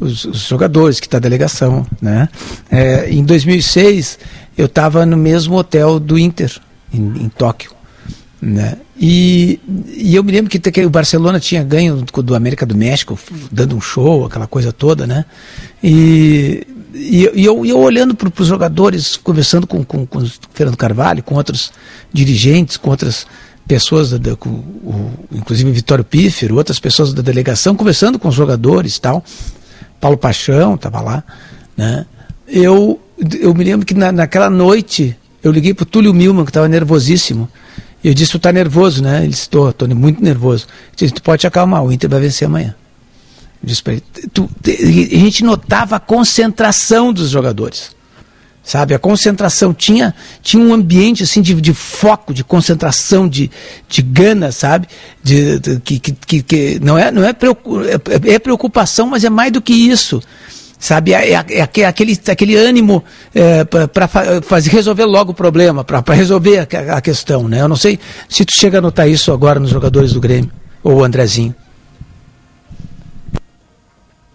os, 0.00 0.24
os 0.24 0.40
jogadores, 0.42 1.00
que 1.00 1.06
está 1.06 1.16
a 1.16 1.20
delegação. 1.20 1.86
Né? 2.00 2.28
É, 2.70 3.10
em 3.10 3.24
2006, 3.24 4.18
eu 4.56 4.66
estava 4.66 5.04
no 5.06 5.16
mesmo 5.16 5.56
hotel 5.56 5.98
do 5.98 6.18
Inter, 6.18 6.58
em, 6.92 7.24
em 7.24 7.28
Tóquio. 7.28 7.72
Né? 8.40 8.76
E, 8.98 9.60
e, 9.88 10.14
eu 10.14 10.22
me 10.22 10.32
lembro 10.32 10.50
que, 10.50 10.58
que 10.58 10.84
o 10.84 10.90
Barcelona 10.90 11.38
tinha 11.40 11.62
ganho 11.62 11.96
do, 11.96 12.22
do 12.22 12.34
América 12.34 12.66
do 12.66 12.76
México, 12.76 13.18
dando 13.50 13.76
um 13.76 13.80
show, 13.80 14.26
aquela 14.26 14.46
coisa 14.46 14.72
toda, 14.72 15.06
né? 15.06 15.24
E, 15.82 16.66
e, 16.94 17.30
e 17.34 17.44
eu, 17.44 17.64
eu 17.64 17.78
olhando 17.78 18.14
para 18.14 18.30
os 18.38 18.46
jogadores, 18.46 19.16
conversando 19.16 19.66
com, 19.66 19.84
com, 19.84 20.06
com 20.06 20.18
o 20.18 20.30
Fernando 20.52 20.76
Carvalho, 20.76 21.22
com 21.22 21.34
outros 21.34 21.72
dirigentes, 22.12 22.76
com 22.76 22.90
outras 22.90 23.26
pessoas, 23.66 24.10
da, 24.10 24.18
da, 24.18 24.36
com, 24.36 24.50
o, 24.50 25.10
inclusive 25.32 25.70
Vitório 25.70 26.04
Pífero, 26.04 26.56
outras 26.56 26.78
pessoas 26.78 27.12
da 27.12 27.22
delegação, 27.22 27.74
conversando 27.74 28.18
com 28.18 28.28
os 28.28 28.34
jogadores 28.34 28.98
tal. 28.98 29.24
Paulo 30.00 30.16
Paixão 30.16 30.74
estava 30.74 31.00
lá. 31.00 31.24
Né? 31.76 32.04
Eu, 32.46 33.00
eu 33.40 33.54
me 33.54 33.64
lembro 33.64 33.86
que 33.86 33.94
na, 33.94 34.10
naquela 34.10 34.50
noite 34.50 35.16
eu 35.42 35.50
liguei 35.50 35.72
para 35.74 35.84
o 35.84 35.86
Túlio 35.86 36.12
Milman, 36.12 36.44
que 36.44 36.50
estava 36.50 36.68
nervosíssimo. 36.68 37.48
E 38.02 38.08
eu 38.08 38.14
disse, 38.14 38.32
tu 38.32 38.36
está 38.36 38.52
nervoso, 38.52 39.02
né? 39.02 39.18
Ele 39.18 39.28
disse, 39.28 39.42
estou, 39.42 39.70
estou 39.70 39.88
muito 39.88 40.22
nervoso. 40.22 40.66
Eu 40.66 40.96
disse, 40.96 41.14
tu 41.14 41.22
pode 41.22 41.40
te 41.40 41.46
acalmar, 41.46 41.84
o 41.84 41.92
Inter 41.92 42.10
vai 42.10 42.20
vencer 42.20 42.46
amanhã. 42.46 42.74
Tu, 44.32 44.50
a 44.66 45.16
gente 45.18 45.44
notava 45.44 45.96
a 45.96 46.00
concentração 46.00 47.12
dos 47.12 47.30
jogadores. 47.30 47.90
Sabe, 48.64 48.94
a 48.94 48.98
concentração 48.98 49.74
tinha, 49.74 50.14
tinha 50.40 50.62
um 50.62 50.72
ambiente 50.72 51.24
assim 51.24 51.42
de, 51.42 51.52
de 51.60 51.74
foco, 51.74 52.32
de 52.32 52.44
concentração, 52.44 53.28
de, 53.28 53.50
de 53.88 54.02
gana, 54.02 54.52
sabe? 54.52 54.86
De, 55.20 55.58
de 55.58 55.80
que, 55.80 55.98
que, 55.98 56.42
que, 56.42 56.80
não, 56.80 56.96
é, 56.96 57.10
não 57.10 57.24
é, 57.24 57.30
é, 57.30 58.34
é 58.34 58.38
preocupação, 58.38 59.08
mas 59.08 59.24
é 59.24 59.30
mais 59.30 59.50
do 59.50 59.60
que 59.60 59.72
isso 59.72 60.22
sabe? 60.82 61.14
É, 61.14 61.32
é, 61.32 61.44
é 61.48 61.84
aquele, 61.84 62.18
aquele 62.28 62.56
ânimo 62.56 63.04
é, 63.32 63.64
para 63.64 64.08
fazer 64.42 64.70
resolver 64.70 65.04
logo 65.04 65.30
o 65.30 65.34
problema, 65.34 65.84
para 65.84 66.02
resolver 66.12 66.58
a, 66.58 66.96
a, 66.96 67.00
questão, 67.00 67.46
né? 67.46 67.60
Eu 67.60 67.68
não 67.68 67.76
sei 67.76 68.00
se 68.28 68.44
tu 68.44 68.52
chega 68.52 68.78
a 68.78 68.80
notar 68.80 69.08
isso 69.08 69.32
agora 69.32 69.60
nos 69.60 69.70
jogadores 69.70 70.12
do 70.12 70.20
Grêmio 70.20 70.50
ou 70.82 70.96
o 70.96 71.04
Andrezinho. 71.04 71.54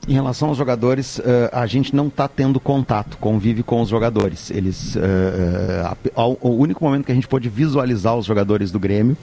Em 0.07 0.13
relação 0.13 0.47
aos 0.47 0.57
jogadores, 0.57 1.19
uh, 1.19 1.23
a 1.51 1.65
gente 1.65 1.93
não 1.93 2.07
está 2.07 2.29
tendo 2.29 2.61
contato, 2.61 3.17
convive 3.17 3.61
com 3.61 3.81
os 3.81 3.89
jogadores. 3.89 4.49
Eles, 4.49 4.95
uh, 4.95 4.99
uh, 6.15 6.37
o 6.39 6.49
único 6.51 6.81
momento 6.81 7.05
que 7.05 7.11
a 7.11 7.15
gente 7.15 7.27
pôde 7.27 7.49
visualizar 7.49 8.15
os 8.15 8.25
jogadores 8.25 8.71
do 8.71 8.79
Grêmio, 8.79 9.17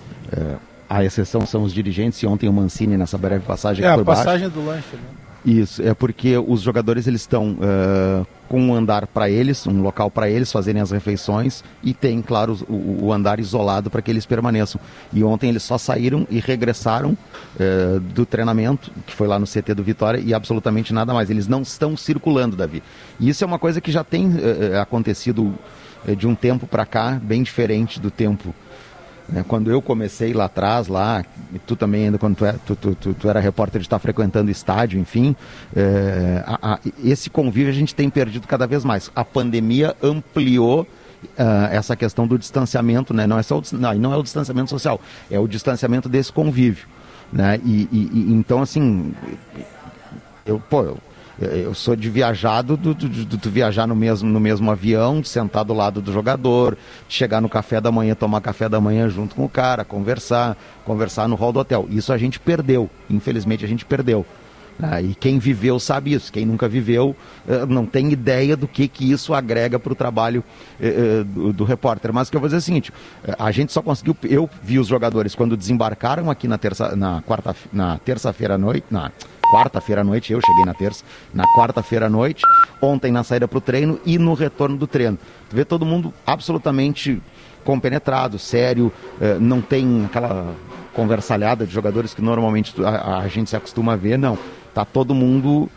a 0.88 1.02
exceção 1.02 1.46
são 1.46 1.62
os 1.62 1.72
dirigentes, 1.72 2.18
e 2.22 2.26
ontem 2.26 2.48
o 2.48 2.52
Mancini 2.52 2.98
nessa 2.98 3.16
breve 3.16 3.44
passagem 3.46 3.84
é, 3.84 3.88
a 3.88 4.04
passagem 4.04 4.48
baixo. 4.48 4.60
do 4.60 4.66
lanche, 4.66 4.94
né? 4.94 5.23
Isso, 5.44 5.82
é 5.82 5.92
porque 5.92 6.38
os 6.38 6.62
jogadores 6.62 7.06
eles 7.06 7.20
estão 7.20 7.52
uh, 7.52 8.26
com 8.48 8.58
um 8.60 8.74
andar 8.74 9.06
para 9.06 9.28
eles, 9.28 9.66
um 9.66 9.82
local 9.82 10.10
para 10.10 10.30
eles 10.30 10.50
fazerem 10.50 10.80
as 10.80 10.90
refeições 10.90 11.62
e 11.82 11.92
tem, 11.92 12.22
claro, 12.22 12.58
o, 12.66 13.04
o 13.04 13.12
andar 13.12 13.38
isolado 13.38 13.90
para 13.90 14.00
que 14.00 14.10
eles 14.10 14.24
permaneçam. 14.24 14.80
E 15.12 15.22
ontem 15.22 15.50
eles 15.50 15.62
só 15.62 15.76
saíram 15.76 16.26
e 16.30 16.40
regressaram 16.40 17.10
uh, 17.10 18.00
do 18.00 18.24
treinamento, 18.24 18.90
que 19.06 19.14
foi 19.14 19.28
lá 19.28 19.38
no 19.38 19.46
CT 19.46 19.74
do 19.74 19.84
Vitória, 19.84 20.18
e 20.18 20.32
absolutamente 20.32 20.94
nada 20.94 21.12
mais. 21.12 21.28
Eles 21.28 21.46
não 21.46 21.60
estão 21.60 21.94
circulando, 21.94 22.56
Davi. 22.56 22.82
E 23.20 23.28
isso 23.28 23.44
é 23.44 23.46
uma 23.46 23.58
coisa 23.58 23.82
que 23.82 23.92
já 23.92 24.02
tem 24.02 24.28
uh, 24.28 24.80
acontecido 24.80 25.54
de 26.18 26.26
um 26.26 26.34
tempo 26.34 26.66
para 26.66 26.84
cá, 26.84 27.18
bem 27.22 27.42
diferente 27.42 27.98
do 27.98 28.10
tempo? 28.10 28.54
Quando 29.48 29.70
eu 29.70 29.80
comecei 29.80 30.34
lá 30.34 30.44
atrás, 30.44 30.86
lá, 30.86 31.24
tu 31.66 31.74
também 31.74 32.04
ainda 32.04 32.18
quando 32.18 32.36
tu, 32.36 32.44
é, 32.44 32.52
tu, 32.66 32.76
tu, 32.76 33.14
tu, 33.14 33.28
era 33.28 33.40
repórter 33.40 33.80
de 33.80 33.86
estar 33.86 33.98
frequentando 33.98 34.50
estádio, 34.50 35.00
enfim, 35.00 35.34
é, 35.74 36.42
a, 36.46 36.74
a, 36.74 36.78
esse 37.02 37.30
convívio 37.30 37.70
a 37.70 37.74
gente 37.74 37.94
tem 37.94 38.10
perdido 38.10 38.46
cada 38.46 38.66
vez 38.66 38.84
mais. 38.84 39.10
A 39.14 39.24
pandemia 39.24 39.96
ampliou 40.02 40.86
Uh, 41.38 41.72
essa 41.72 41.96
questão 41.96 42.26
do 42.26 42.38
distanciamento, 42.38 43.14
né? 43.14 43.26
Não 43.26 43.38
é 43.38 43.42
só 43.42 43.58
o, 43.58 43.62
não, 43.72 43.94
não 43.94 44.12
é 44.12 44.16
o 44.18 44.22
distanciamento 44.22 44.68
social, 44.68 45.00
é 45.30 45.38
o 45.38 45.48
distanciamento 45.48 46.06
desse 46.06 46.30
convívio, 46.30 46.86
né? 47.32 47.58
E, 47.64 47.88
e, 47.90 48.10
e 48.12 48.32
então 48.34 48.60
assim, 48.60 49.14
eu, 50.44 50.60
pô, 50.68 50.82
eu, 50.82 50.98
eu 51.40 51.74
sou 51.74 51.96
de 51.96 52.08
viajado 52.08 52.76
do, 52.76 52.94
do, 52.94 53.50
viajar 53.50 53.86
no 53.86 53.96
mesmo, 53.96 54.28
no 54.28 54.38
mesmo 54.38 54.70
avião, 54.70 55.22
sentar 55.24 55.64
do 55.64 55.74
lado 55.74 56.00
do 56.00 56.12
jogador, 56.12 56.76
chegar 57.08 57.40
no 57.40 57.48
café 57.48 57.80
da 57.80 57.90
manhã, 57.90 58.14
tomar 58.14 58.40
café 58.40 58.68
da 58.68 58.80
manhã 58.80 59.08
junto 59.08 59.34
com 59.34 59.44
o 59.44 59.48
cara, 59.48 59.84
conversar, 59.84 60.56
conversar 60.84 61.28
no 61.28 61.34
hall 61.34 61.52
do 61.52 61.58
hotel. 61.58 61.86
Isso 61.90 62.12
a 62.12 62.18
gente 62.18 62.38
perdeu, 62.38 62.88
infelizmente 63.10 63.64
a 63.64 63.68
gente 63.68 63.84
perdeu. 63.84 64.24
Ah, 64.82 65.00
e 65.00 65.14
quem 65.14 65.38
viveu 65.38 65.78
sabe 65.78 66.12
isso, 66.12 66.32
quem 66.32 66.44
nunca 66.44 66.68
viveu 66.68 67.14
uh, 67.46 67.66
não 67.66 67.86
tem 67.86 68.10
ideia 68.10 68.56
do 68.56 68.66
que, 68.66 68.88
que 68.88 69.08
isso 69.08 69.32
agrega 69.32 69.78
para 69.78 69.92
o 69.92 69.94
trabalho 69.94 70.42
uh, 70.80 71.24
do, 71.24 71.52
do, 71.52 71.64
repórter. 71.64 72.12
Mas 72.12 72.26
o 72.26 72.30
que 72.32 72.36
eu 72.36 72.40
vou 72.40 72.48
dizer 72.48 72.56
é 72.56 72.58
o 72.58 72.62
seguinte: 72.62 72.92
a 73.38 73.52
gente 73.52 73.72
só 73.72 73.80
conseguiu. 73.80 74.16
Eu 74.24 74.50
vi 74.62 74.80
os 74.80 74.88
jogadores 74.88 75.34
quando 75.34 75.56
desembarcaram 75.56 76.28
aqui 76.28 76.48
na 76.48 76.58
terça, 76.58 76.96
na 76.96 77.22
quarta, 77.22 77.54
na 77.72 77.98
terça-feira 77.98 78.54
à 78.54 78.58
noite, 78.58 78.86
na 78.90 79.12
quarta-feira 79.54 80.00
à 80.00 80.04
noite, 80.04 80.32
eu 80.32 80.40
cheguei 80.40 80.64
na 80.64 80.74
terça, 80.74 81.04
na 81.32 81.44
quarta-feira 81.56 82.06
à 82.06 82.08
noite, 82.10 82.42
ontem 82.82 83.12
na 83.12 83.22
saída 83.22 83.46
para 83.46 83.58
o 83.58 83.60
treino 83.60 84.00
e 84.04 84.18
no 84.18 84.34
retorno 84.34 84.76
do 84.76 84.86
treino. 84.86 85.16
Tu 85.48 85.54
vê 85.54 85.64
todo 85.64 85.86
mundo 85.86 86.12
absolutamente 86.26 87.22
compenetrado, 87.64 88.36
sério, 88.36 88.92
uh, 89.20 89.40
não 89.40 89.60
tem 89.60 90.04
aquela 90.06 90.54
conversalhada 90.92 91.64
de 91.64 91.72
jogadores 91.72 92.12
que 92.12 92.20
normalmente 92.20 92.74
a, 92.84 93.18
a 93.18 93.28
gente 93.28 93.50
se 93.50 93.56
acostuma 93.56 93.92
a 93.92 93.96
ver, 93.96 94.18
não 94.18 94.36
Tá 94.74 94.84
todo 94.84 95.14
mundo 95.14 95.70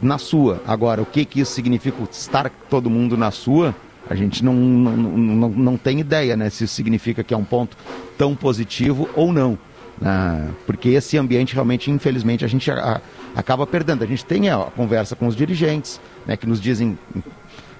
na 0.00 0.16
sua. 0.16 0.62
Agora, 0.64 1.02
o 1.02 1.04
que, 1.04 1.24
que 1.24 1.40
isso 1.40 1.50
significa 1.50 2.00
estar 2.08 2.48
todo 2.70 2.88
mundo 2.88 3.16
na 3.16 3.32
sua? 3.32 3.74
A 4.08 4.14
gente 4.14 4.44
não, 4.44 4.54
não, 4.54 4.96
não, 4.96 5.48
não 5.48 5.76
tem 5.76 5.98
ideia, 5.98 6.36
né? 6.36 6.48
Se 6.50 6.62
isso 6.62 6.74
significa 6.74 7.24
que 7.24 7.34
é 7.34 7.36
um 7.36 7.44
ponto 7.44 7.76
tão 8.16 8.36
positivo 8.36 9.08
ou 9.16 9.32
não. 9.32 9.58
Né? 10.00 10.50
Porque 10.66 10.90
esse 10.90 11.18
ambiente 11.18 11.52
realmente, 11.52 11.90
infelizmente, 11.90 12.44
a 12.44 12.48
gente 12.48 12.70
a, 12.70 13.00
acaba 13.34 13.66
perdendo. 13.66 14.04
A 14.04 14.06
gente 14.06 14.24
tem 14.24 14.48
a 14.48 14.58
conversa 14.58 15.16
com 15.16 15.26
os 15.26 15.36
dirigentes, 15.36 16.00
né, 16.26 16.36
que 16.36 16.46
nos 16.46 16.60
dizem 16.60 16.98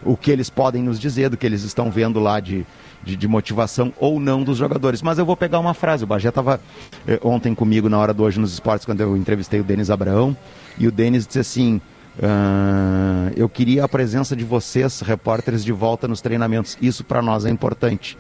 o 0.05 0.17
que 0.17 0.31
eles 0.31 0.51
podem 0.51 0.83
nos 0.83 1.01
dizer, 1.01 1.31
do 1.31 1.37
que 1.37 1.47
eles 1.47 1.63
estão 1.63 1.91
vendo 1.91 2.21
lá 2.21 2.39
de, 2.39 2.67
de, 3.03 3.17
de 3.17 3.27
motivação 3.27 3.93
ou 3.99 4.21
não 4.21 4.43
dos 4.43 4.59
jogadores. 4.59 5.01
Mas 5.01 5.19
eu 5.19 5.25
vou 5.25 5.37
pegar 5.37 5.59
uma 5.59 5.75
frase. 5.75 6.05
O 6.05 6.07
Bagé 6.07 6.29
estava 6.29 6.61
eh, 7.07 7.19
ontem 7.23 7.55
comigo 7.55 7.89
na 7.89 7.99
hora 7.99 8.13
do 8.13 8.23
Hoje 8.23 8.39
nos 8.39 8.53
Esportes, 8.53 8.85
quando 8.85 9.01
eu 9.01 9.17
entrevistei 9.17 9.61
o 9.61 9.65
Denis 9.65 9.91
Abraão. 9.91 10.37
E 10.79 10.87
o 10.87 10.93
Denis 10.93 11.27
disse 11.27 11.39
assim: 11.39 11.81
uh, 12.19 13.33
Eu 13.35 13.49
queria 13.49 13.85
a 13.85 13.89
presença 13.89 14.37
de 14.37 14.45
vocês, 14.45 15.01
repórteres, 15.01 15.65
de 15.65 15.73
volta 15.73 16.07
nos 16.07 16.21
treinamentos. 16.21 16.77
Isso 16.83 17.03
para 17.03 17.23
nós 17.23 17.47
é 17.47 17.51
importante. 17.51 18.19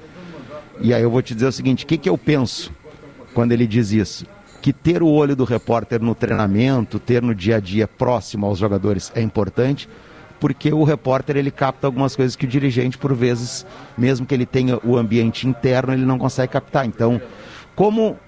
E 0.81 0.92
aí 0.94 1.03
eu 1.03 1.11
vou 1.11 1.20
te 1.20 1.35
dizer 1.35 1.47
o 1.47 1.53
seguinte: 1.53 1.85
o 1.85 1.87
que, 1.87 1.99
que 1.99 2.09
eu 2.09 2.16
penso 2.16 2.73
quando 3.35 3.53
ele 3.53 3.66
diz 3.66 3.92
isso? 3.92 4.25
Que 4.64 4.72
ter 4.72 5.03
o 5.03 5.09
olho 5.09 5.37
do 5.37 5.44
repórter 5.44 6.00
no 6.00 6.14
treinamento, 6.14 6.98
ter 6.98 7.20
no 7.20 7.35
dia 7.35 7.57
a 7.57 7.61
dia 7.61 7.87
próximo 7.87 8.46
aos 8.46 8.59
jogadores 8.59 9.12
é 9.14 9.20
importante, 9.20 9.87
porque 10.40 10.72
o 10.72 10.85
repórter 10.85 11.37
ele 11.37 11.50
capta 11.50 11.87
algumas 11.87 12.16
coisas 12.16 12.35
que 12.35 12.46
o 12.46 12.48
dirigente, 12.48 12.96
por 12.96 13.14
vezes, 13.14 13.66
mesmo 13.94 14.24
que 14.24 14.33
ele 14.33 14.46
tenha 14.46 14.81
o 14.83 14.96
ambiente 14.96 15.46
interno, 15.46 15.92
ele 15.92 16.07
não 16.07 16.16
consegue 16.18 16.50
captar. 16.50 16.87
Então, 16.87 17.20
como, 17.77 18.18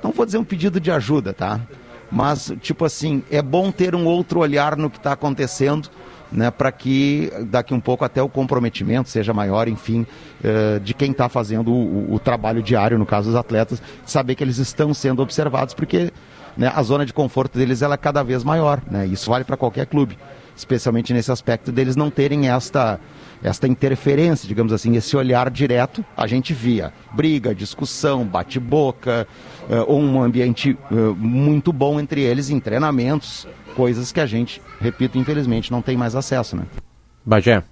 não 0.00 0.12
vou 0.12 0.24
dizer 0.24 0.38
um 0.38 0.44
pedido 0.44 0.78
de 0.78 0.92
ajuda, 0.92 1.32
tá? 1.32 1.60
Mas, 2.08 2.52
tipo 2.60 2.84
assim, 2.84 3.24
é 3.28 3.42
bom 3.42 3.72
ter 3.72 3.96
um 3.96 4.04
outro 4.04 4.38
olhar 4.38 4.76
no 4.76 4.88
que 4.88 4.98
está 4.98 5.10
acontecendo, 5.10 5.90
né, 6.30 6.50
para 6.50 6.72
que 6.72 7.32
daqui 7.46 7.72
um 7.72 7.80
pouco 7.80 8.04
até 8.04 8.22
o 8.22 8.28
comprometimento 8.28 9.08
seja 9.08 9.32
maior, 9.32 9.68
enfim, 9.68 10.06
uh, 10.42 10.80
de 10.80 10.94
quem 10.94 11.10
está 11.10 11.28
fazendo 11.28 11.72
o, 11.72 12.14
o, 12.14 12.18
trabalho 12.18 12.62
diário, 12.62 12.98
no 12.98 13.06
caso 13.06 13.28
dos 13.28 13.36
atletas, 13.36 13.82
saber 14.04 14.34
que 14.34 14.42
eles 14.42 14.58
estão 14.58 14.92
sendo 14.92 15.22
observados, 15.22 15.74
porque 15.74 16.12
né, 16.56 16.72
a 16.74 16.82
zona 16.82 17.06
de 17.06 17.12
conforto 17.12 17.58
deles 17.58 17.82
ela 17.82 17.94
é 17.94 17.98
cada 17.98 18.22
vez 18.22 18.42
maior. 18.42 18.82
Né, 18.90 19.06
isso 19.06 19.30
vale 19.30 19.44
para 19.44 19.56
qualquer 19.56 19.86
clube, 19.86 20.18
especialmente 20.56 21.12
nesse 21.12 21.30
aspecto 21.30 21.70
deles 21.70 21.96
não 21.96 22.10
terem 22.10 22.48
esta 22.48 22.98
esta 23.44 23.68
interferência, 23.68 24.48
digamos 24.48 24.72
assim, 24.72 24.96
esse 24.96 25.14
olhar 25.14 25.50
direto, 25.50 26.02
a 26.16 26.26
gente 26.26 26.54
via 26.54 26.94
briga, 27.12 27.54
discussão, 27.54 28.24
bate-boca, 28.24 29.28
uh, 29.68 29.94
um 29.94 30.22
ambiente 30.22 30.78
uh, 30.90 31.14
muito 31.14 31.70
bom 31.70 32.00
entre 32.00 32.22
eles 32.22 32.48
em 32.48 32.58
treinamentos, 32.58 33.46
coisas 33.74 34.12
que 34.12 34.20
a 34.20 34.26
gente, 34.26 34.62
repito, 34.80 35.18
infelizmente 35.18 35.70
não 35.70 35.82
tem 35.82 35.96
mais 35.96 36.14
acesso, 36.14 36.56
né? 36.56 36.64
Bagé. 37.24 37.62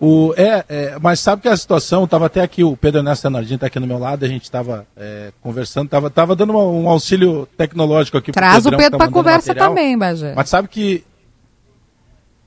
O, 0.00 0.32
é, 0.36 0.64
é, 0.68 0.96
mas 1.00 1.18
sabe 1.18 1.42
que 1.42 1.48
a 1.48 1.56
situação, 1.56 2.04
estava 2.04 2.26
até 2.26 2.40
aqui, 2.40 2.62
o 2.62 2.76
Pedro 2.76 3.00
Ernesto 3.00 3.22
Tenardinho 3.22 3.56
está 3.56 3.66
aqui 3.66 3.80
no 3.80 3.86
meu 3.86 3.98
lado, 3.98 4.24
a 4.24 4.28
gente 4.28 4.44
estava 4.44 4.86
é, 4.96 5.32
conversando, 5.42 5.86
estava 5.86 6.08
tava 6.08 6.36
dando 6.36 6.50
uma, 6.50 6.62
um 6.62 6.88
auxílio 6.88 7.48
tecnológico 7.56 8.16
aqui 8.16 8.30
Traz 8.30 8.64
o 8.64 8.70
Pedro 8.70 8.96
para 8.96 9.10
conversa 9.10 9.48
material, 9.48 9.68
também, 9.68 9.98
Bagé. 9.98 10.34
Mas 10.36 10.48
sabe 10.48 10.68
que 10.68 11.04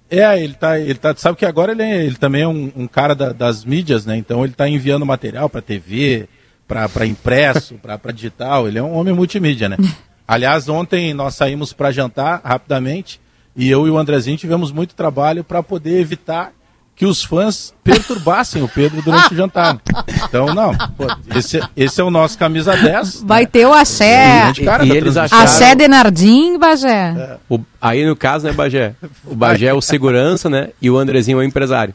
é, 0.10 0.42
ele 0.44 0.54
tá, 0.54 0.78
ele 0.78 0.96
tá. 0.96 1.14
Sabe 1.16 1.38
que 1.38 1.46
agora 1.46 1.72
ele, 1.72 1.84
é, 1.84 2.06
ele 2.06 2.16
também 2.16 2.42
é 2.42 2.48
um, 2.48 2.70
um 2.76 2.88
cara 2.88 3.16
da, 3.16 3.32
das 3.32 3.64
mídias, 3.64 4.06
né? 4.06 4.18
Então 4.18 4.44
ele 4.44 4.52
está 4.52 4.68
enviando 4.68 5.06
material 5.06 5.50
para 5.50 5.62
TV, 5.62 6.28
para 6.68 7.06
impresso, 7.06 7.76
para 7.76 8.12
digital. 8.12 8.68
Ele 8.68 8.78
é 8.78 8.84
um 8.84 8.94
homem 8.94 9.14
multimídia, 9.14 9.70
né? 9.70 9.78
Aliás, 10.32 10.70
ontem 10.70 11.14
nós 11.14 11.36
saímos 11.36 11.74
para 11.74 11.92
jantar 11.92 12.40
rapidamente 12.42 13.20
e 13.54 13.70
eu 13.70 13.86
e 13.86 13.90
o 13.90 13.98
Andrezinho 13.98 14.38
tivemos 14.38 14.72
muito 14.72 14.96
trabalho 14.96 15.44
para 15.44 15.62
poder 15.62 16.00
evitar 16.00 16.54
que 16.96 17.06
os 17.06 17.22
fãs 17.22 17.74
perturbassem 17.84 18.64
o 18.64 18.68
Pedro 18.70 19.02
durante 19.02 19.34
o 19.34 19.36
jantar. 19.36 19.82
Então, 20.24 20.54
não, 20.56 20.74
pô, 20.96 21.06
esse, 21.36 21.60
esse 21.76 22.00
é 22.00 22.04
o 22.06 22.10
nosso 22.10 22.38
camisa 22.38 22.78
10. 22.78 23.24
Vai 23.24 23.42
né? 23.42 23.50
ter 23.52 23.66
o 23.66 23.74
axé. 23.74 24.54
E, 24.58 24.86
e, 24.86 24.94
e 24.94 24.98
eles 24.98 25.18
acharam... 25.18 25.44
Axé 25.44 25.76
Denardim, 25.76 26.58
Bagé. 26.58 27.14
É. 27.18 27.38
O, 27.50 27.60
aí, 27.82 28.06
no 28.06 28.16
caso, 28.16 28.48
né, 28.48 28.54
Bagé? 28.54 28.96
O 29.26 29.36
Bagé 29.36 29.66
é 29.66 29.74
o 29.74 29.82
segurança, 29.82 30.50
né? 30.50 30.70
E 30.82 30.90
o 30.90 30.98
Andrezinho 30.98 31.40
é 31.40 31.42
o 31.42 31.44
empresário. 31.44 31.94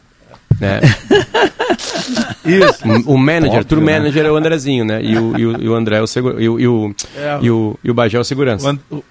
Né? 0.61 0.81
Isso. 2.47 2.85
O 3.07 3.17
manager, 3.19 3.61
Óbvio, 3.61 3.65
tour 3.65 3.81
né? 3.81 3.99
manager 3.99 4.27
é 4.27 4.31
o 4.31 4.37
Andrezinho, 4.37 4.85
né? 4.85 5.03
E 5.03 5.17
o, 5.19 5.39
e 5.39 5.47
o, 5.47 5.63
e 5.63 5.69
o 5.69 5.75
André 5.75 5.99
é 5.99 6.03
o 6.03 6.07
segurança. 6.07 6.43
E 6.43 6.49
o, 6.49 6.61
e 6.61 6.69
o, 6.69 6.95
é. 7.17 7.39
e 7.43 7.51
o, 7.51 7.79
e 7.83 7.91
o 7.91 7.95
Bagé 7.95 8.17
é 8.17 8.21
o 8.21 8.25
segurança. 8.25 8.79
O, 8.91 9.03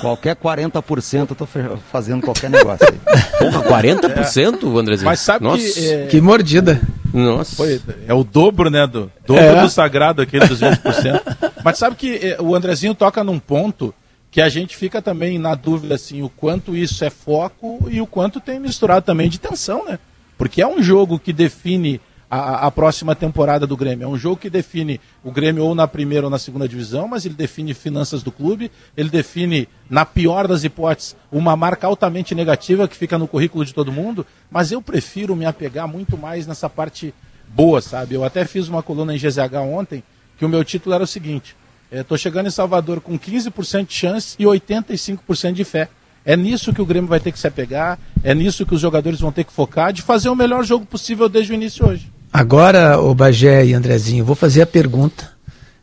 Qualquer 0.00 0.36
40% 0.36 1.30
eu 1.30 1.36
tô 1.36 1.46
fazendo 1.90 2.22
qualquer 2.22 2.48
negócio 2.48 2.86
aí. 2.88 2.98
Porra, 3.38 3.82
40%, 3.82 4.76
é. 4.76 4.78
Andrezinho? 4.78 5.06
Mas 5.06 5.20
sabe 5.20 5.44
Nossa. 5.44 5.58
que... 5.58 5.88
É... 5.88 6.06
Que 6.06 6.20
mordida. 6.20 6.80
Nossa. 7.12 7.56
Foi, 7.56 7.80
é 8.06 8.14
o 8.14 8.22
dobro, 8.22 8.70
né, 8.70 8.86
do 8.86 9.10
dobro 9.26 9.44
é. 9.44 9.60
do 9.60 9.68
sagrado 9.68 10.22
aquele 10.22 10.46
dos 10.46 10.60
20%. 10.60 11.20
Mas 11.64 11.78
sabe 11.78 11.96
que 11.96 12.14
é, 12.16 12.40
o 12.40 12.54
Andrezinho 12.54 12.94
toca 12.94 13.22
num 13.24 13.38
ponto 13.38 13.92
que 14.30 14.40
a 14.40 14.48
gente 14.48 14.76
fica 14.76 15.02
também 15.02 15.38
na 15.38 15.54
dúvida, 15.54 15.94
assim, 15.94 16.22
o 16.22 16.28
quanto 16.28 16.74
isso 16.74 17.04
é 17.04 17.10
foco 17.10 17.86
e 17.90 18.00
o 18.00 18.06
quanto 18.06 18.40
tem 18.40 18.58
misturado 18.58 19.04
também 19.04 19.28
de 19.28 19.38
tensão, 19.38 19.84
né? 19.84 19.98
Porque 20.38 20.62
é 20.62 20.66
um 20.66 20.82
jogo 20.82 21.18
que 21.18 21.32
define 21.32 22.00
a, 22.34 22.66
a, 22.66 22.70
próxima 22.70 23.14
temporada 23.14 23.66
do 23.66 23.76
Grêmio. 23.76 24.06
É 24.06 24.08
um 24.08 24.16
jogo 24.16 24.38
que 24.38 24.48
define 24.48 24.98
o 25.22 25.30
Grêmio 25.30 25.64
ou 25.64 25.74
na 25.74 25.86
primeira 25.86 26.26
ou 26.26 26.30
na 26.30 26.38
segunda 26.38 26.66
divisão, 26.66 27.06
mas 27.06 27.26
ele 27.26 27.34
define 27.34 27.74
finanças 27.74 28.22
do 28.22 28.32
clube, 28.32 28.72
ele 28.96 29.10
define, 29.10 29.68
na 29.90 30.06
pior 30.06 30.48
das 30.48 30.64
hipóteses, 30.64 31.14
uma 31.30 31.54
marca 31.54 31.86
altamente 31.86 32.34
negativa 32.34 32.88
que 32.88 32.96
fica 32.96 33.18
no 33.18 33.28
currículo 33.28 33.66
de 33.66 33.74
todo 33.74 33.92
mundo, 33.92 34.24
mas 34.50 34.72
eu 34.72 34.80
prefiro 34.80 35.36
me 35.36 35.44
apegar 35.44 35.86
muito 35.86 36.16
mais 36.16 36.46
nessa 36.46 36.70
parte 36.70 37.12
boa, 37.48 37.82
sabe? 37.82 38.14
Eu 38.14 38.24
até 38.24 38.46
fiz 38.46 38.66
uma 38.66 38.82
coluna 38.82 39.14
em 39.14 39.18
GZH 39.18 39.54
ontem, 39.70 40.02
que 40.38 40.46
o 40.46 40.48
meu 40.48 40.64
título 40.64 40.94
era 40.94 41.04
o 41.04 41.06
seguinte, 41.06 41.54
estou 41.90 42.14
é, 42.14 42.18
chegando 42.18 42.46
em 42.46 42.50
Salvador 42.50 43.02
com 43.02 43.18
15% 43.18 43.88
de 43.88 43.92
chance 43.92 44.36
e 44.38 44.44
85% 44.44 45.52
de 45.52 45.64
fé. 45.64 45.90
É 46.24 46.34
nisso 46.34 46.72
que 46.72 46.80
o 46.80 46.86
Grêmio 46.86 47.10
vai 47.10 47.20
ter 47.20 47.30
que 47.30 47.38
se 47.38 47.46
apegar, 47.46 47.98
é 48.24 48.34
nisso 48.34 48.64
que 48.64 48.74
os 48.74 48.80
jogadores 48.80 49.20
vão 49.20 49.30
ter 49.30 49.44
que 49.44 49.52
focar, 49.52 49.92
de 49.92 50.00
fazer 50.00 50.30
o 50.30 50.34
melhor 50.34 50.64
jogo 50.64 50.86
possível 50.86 51.28
desde 51.28 51.52
o 51.52 51.54
início 51.54 51.86
hoje. 51.86 52.10
Agora, 52.32 52.98
o 52.98 53.14
Bagé 53.14 53.66
e 53.66 53.74
Andrezinho, 53.74 54.24
vou 54.24 54.34
fazer 54.34 54.62
a 54.62 54.66
pergunta 54.66 55.30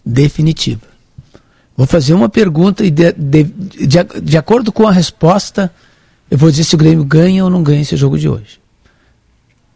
definitiva. 0.04 0.82
Vou 1.78 1.86
fazer 1.86 2.14
uma 2.14 2.28
pergunta 2.28 2.84
e 2.84 2.90
de, 2.90 3.14
de, 3.14 3.44
de, 3.44 4.22
de 4.22 4.38
acordo 4.38 4.72
com 4.72 4.88
a 4.88 4.92
resposta, 4.92 5.72
eu 6.30 6.38
vou 6.38 6.50
dizer 6.50 6.64
se 6.64 6.76
o 6.76 6.78
Grêmio 6.78 7.06
ganha 7.06 7.44
ou 7.44 7.50
não 7.50 7.64
ganha 7.64 7.82
esse 7.82 7.96
jogo 7.96 8.18
de 8.18 8.28
hoje. 8.28 8.60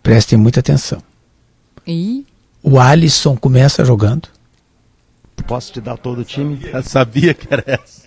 Prestem 0.02 0.38
muita 0.38 0.60
atenção. 0.60 1.02
E? 1.88 2.26
O 2.62 2.80
Alisson 2.80 3.38
começa 3.38 3.86
jogando. 3.86 4.28
Posso 5.48 5.72
te 5.72 5.80
dar 5.80 5.98
todo 5.98 6.20
o 6.20 6.24
time? 6.26 6.60
Eu 6.74 6.84
sabia 6.84 7.34
que 7.34 7.48
era 7.50 7.64
essa. 7.68 8.04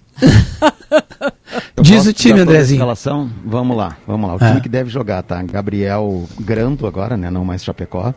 Diz 1.81 2.07
o 2.07 2.13
time, 2.13 2.41
Andrezinho. 2.41 2.79
Escalação? 2.79 3.31
Vamos 3.45 3.77
lá, 3.77 3.97
vamos 4.07 4.29
lá. 4.29 4.37
O 4.37 4.45
é. 4.45 4.49
time 4.49 4.61
que 4.61 4.69
deve 4.69 4.91
jogar, 4.91 5.23
tá? 5.23 5.43
Gabriel 5.43 6.27
Grando 6.41 6.87
agora, 6.87 7.17
né? 7.17 7.31
Não 7.31 7.45
mais 7.45 7.63
Chapecó. 7.63 8.15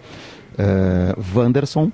Uh, 0.59 1.23
Wanderson, 1.33 1.91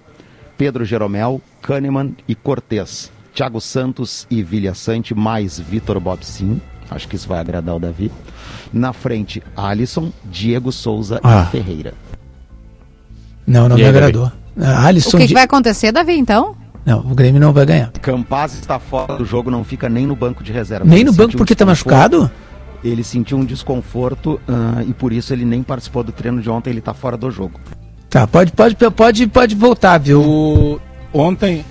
Pedro 0.58 0.84
Jeromel, 0.84 1.40
Kahneman 1.62 2.16
e 2.28 2.34
Cortez. 2.34 3.12
Thiago 3.34 3.60
Santos 3.60 4.26
e 4.32 4.42
Vilha 4.42 4.74
Sante, 4.74 5.14
mais 5.14 5.60
Vitor 5.60 6.00
Bobsin. 6.00 6.60
Acho 6.90 7.08
que 7.08 7.16
isso 7.16 7.28
vai 7.28 7.40
agradar 7.40 7.76
o 7.76 7.80
Davi. 7.80 8.12
Na 8.72 8.94
frente, 8.94 9.44
Alisson, 9.56 10.12
Diego 10.24 10.72
Souza 10.72 11.20
ah. 11.24 11.46
e 11.48 11.52
Ferreira. 11.52 11.94
Não, 13.46 13.68
não 13.68 13.78
e 13.78 13.82
me 13.82 13.88
agradou. 13.88 14.32
Ah, 14.60 14.88
Alisson, 14.88 15.18
o 15.18 15.20
que, 15.20 15.28
que 15.28 15.34
vai 15.34 15.44
acontecer, 15.44 15.92
Davi, 15.92 16.18
então? 16.18 16.56
Não, 16.86 17.00
o 17.00 17.16
Grêmio 17.16 17.42
não 17.42 17.52
vai 17.52 17.66
ganhar. 17.66 17.92
Campaz 18.02 18.54
está 18.54 18.80
fora 18.80 19.18
do 19.18 19.26
jogo, 19.26 19.52
não 19.52 19.64
fica 19.64 19.90
nem 19.90 20.08
no 20.08 20.16
banco 20.16 20.44
de 20.44 20.54
reserva. 20.54 20.86
Nem 20.86 21.00
ele 21.00 21.10
no 21.10 21.14
banco 21.14 21.36
porque 21.36 21.54
está 21.54 21.66
machucado? 21.66 22.32
Ele 22.84 23.04
sentiu 23.04 23.38
um 23.38 23.44
desconforto 23.44 24.40
uh, 24.48 24.82
e 24.88 24.94
por 24.94 25.12
isso 25.12 25.34
ele 25.34 25.44
nem 25.44 25.64
participou 25.64 26.04
do 26.04 26.12
treino 26.12 26.42
de 26.42 26.50
ontem, 26.50 26.70
ele 26.70 26.80
está 26.80 26.94
fora 26.94 27.18
do 27.18 27.30
jogo. 27.32 27.60
Tá, 28.16 28.26
pode, 28.26 28.54
pode, 28.54 28.78
pode, 28.78 29.28
pode 29.28 29.56
voltar, 29.56 29.98
viu? 29.98 30.22
O... 30.22 30.80
Ontem, 31.12 31.66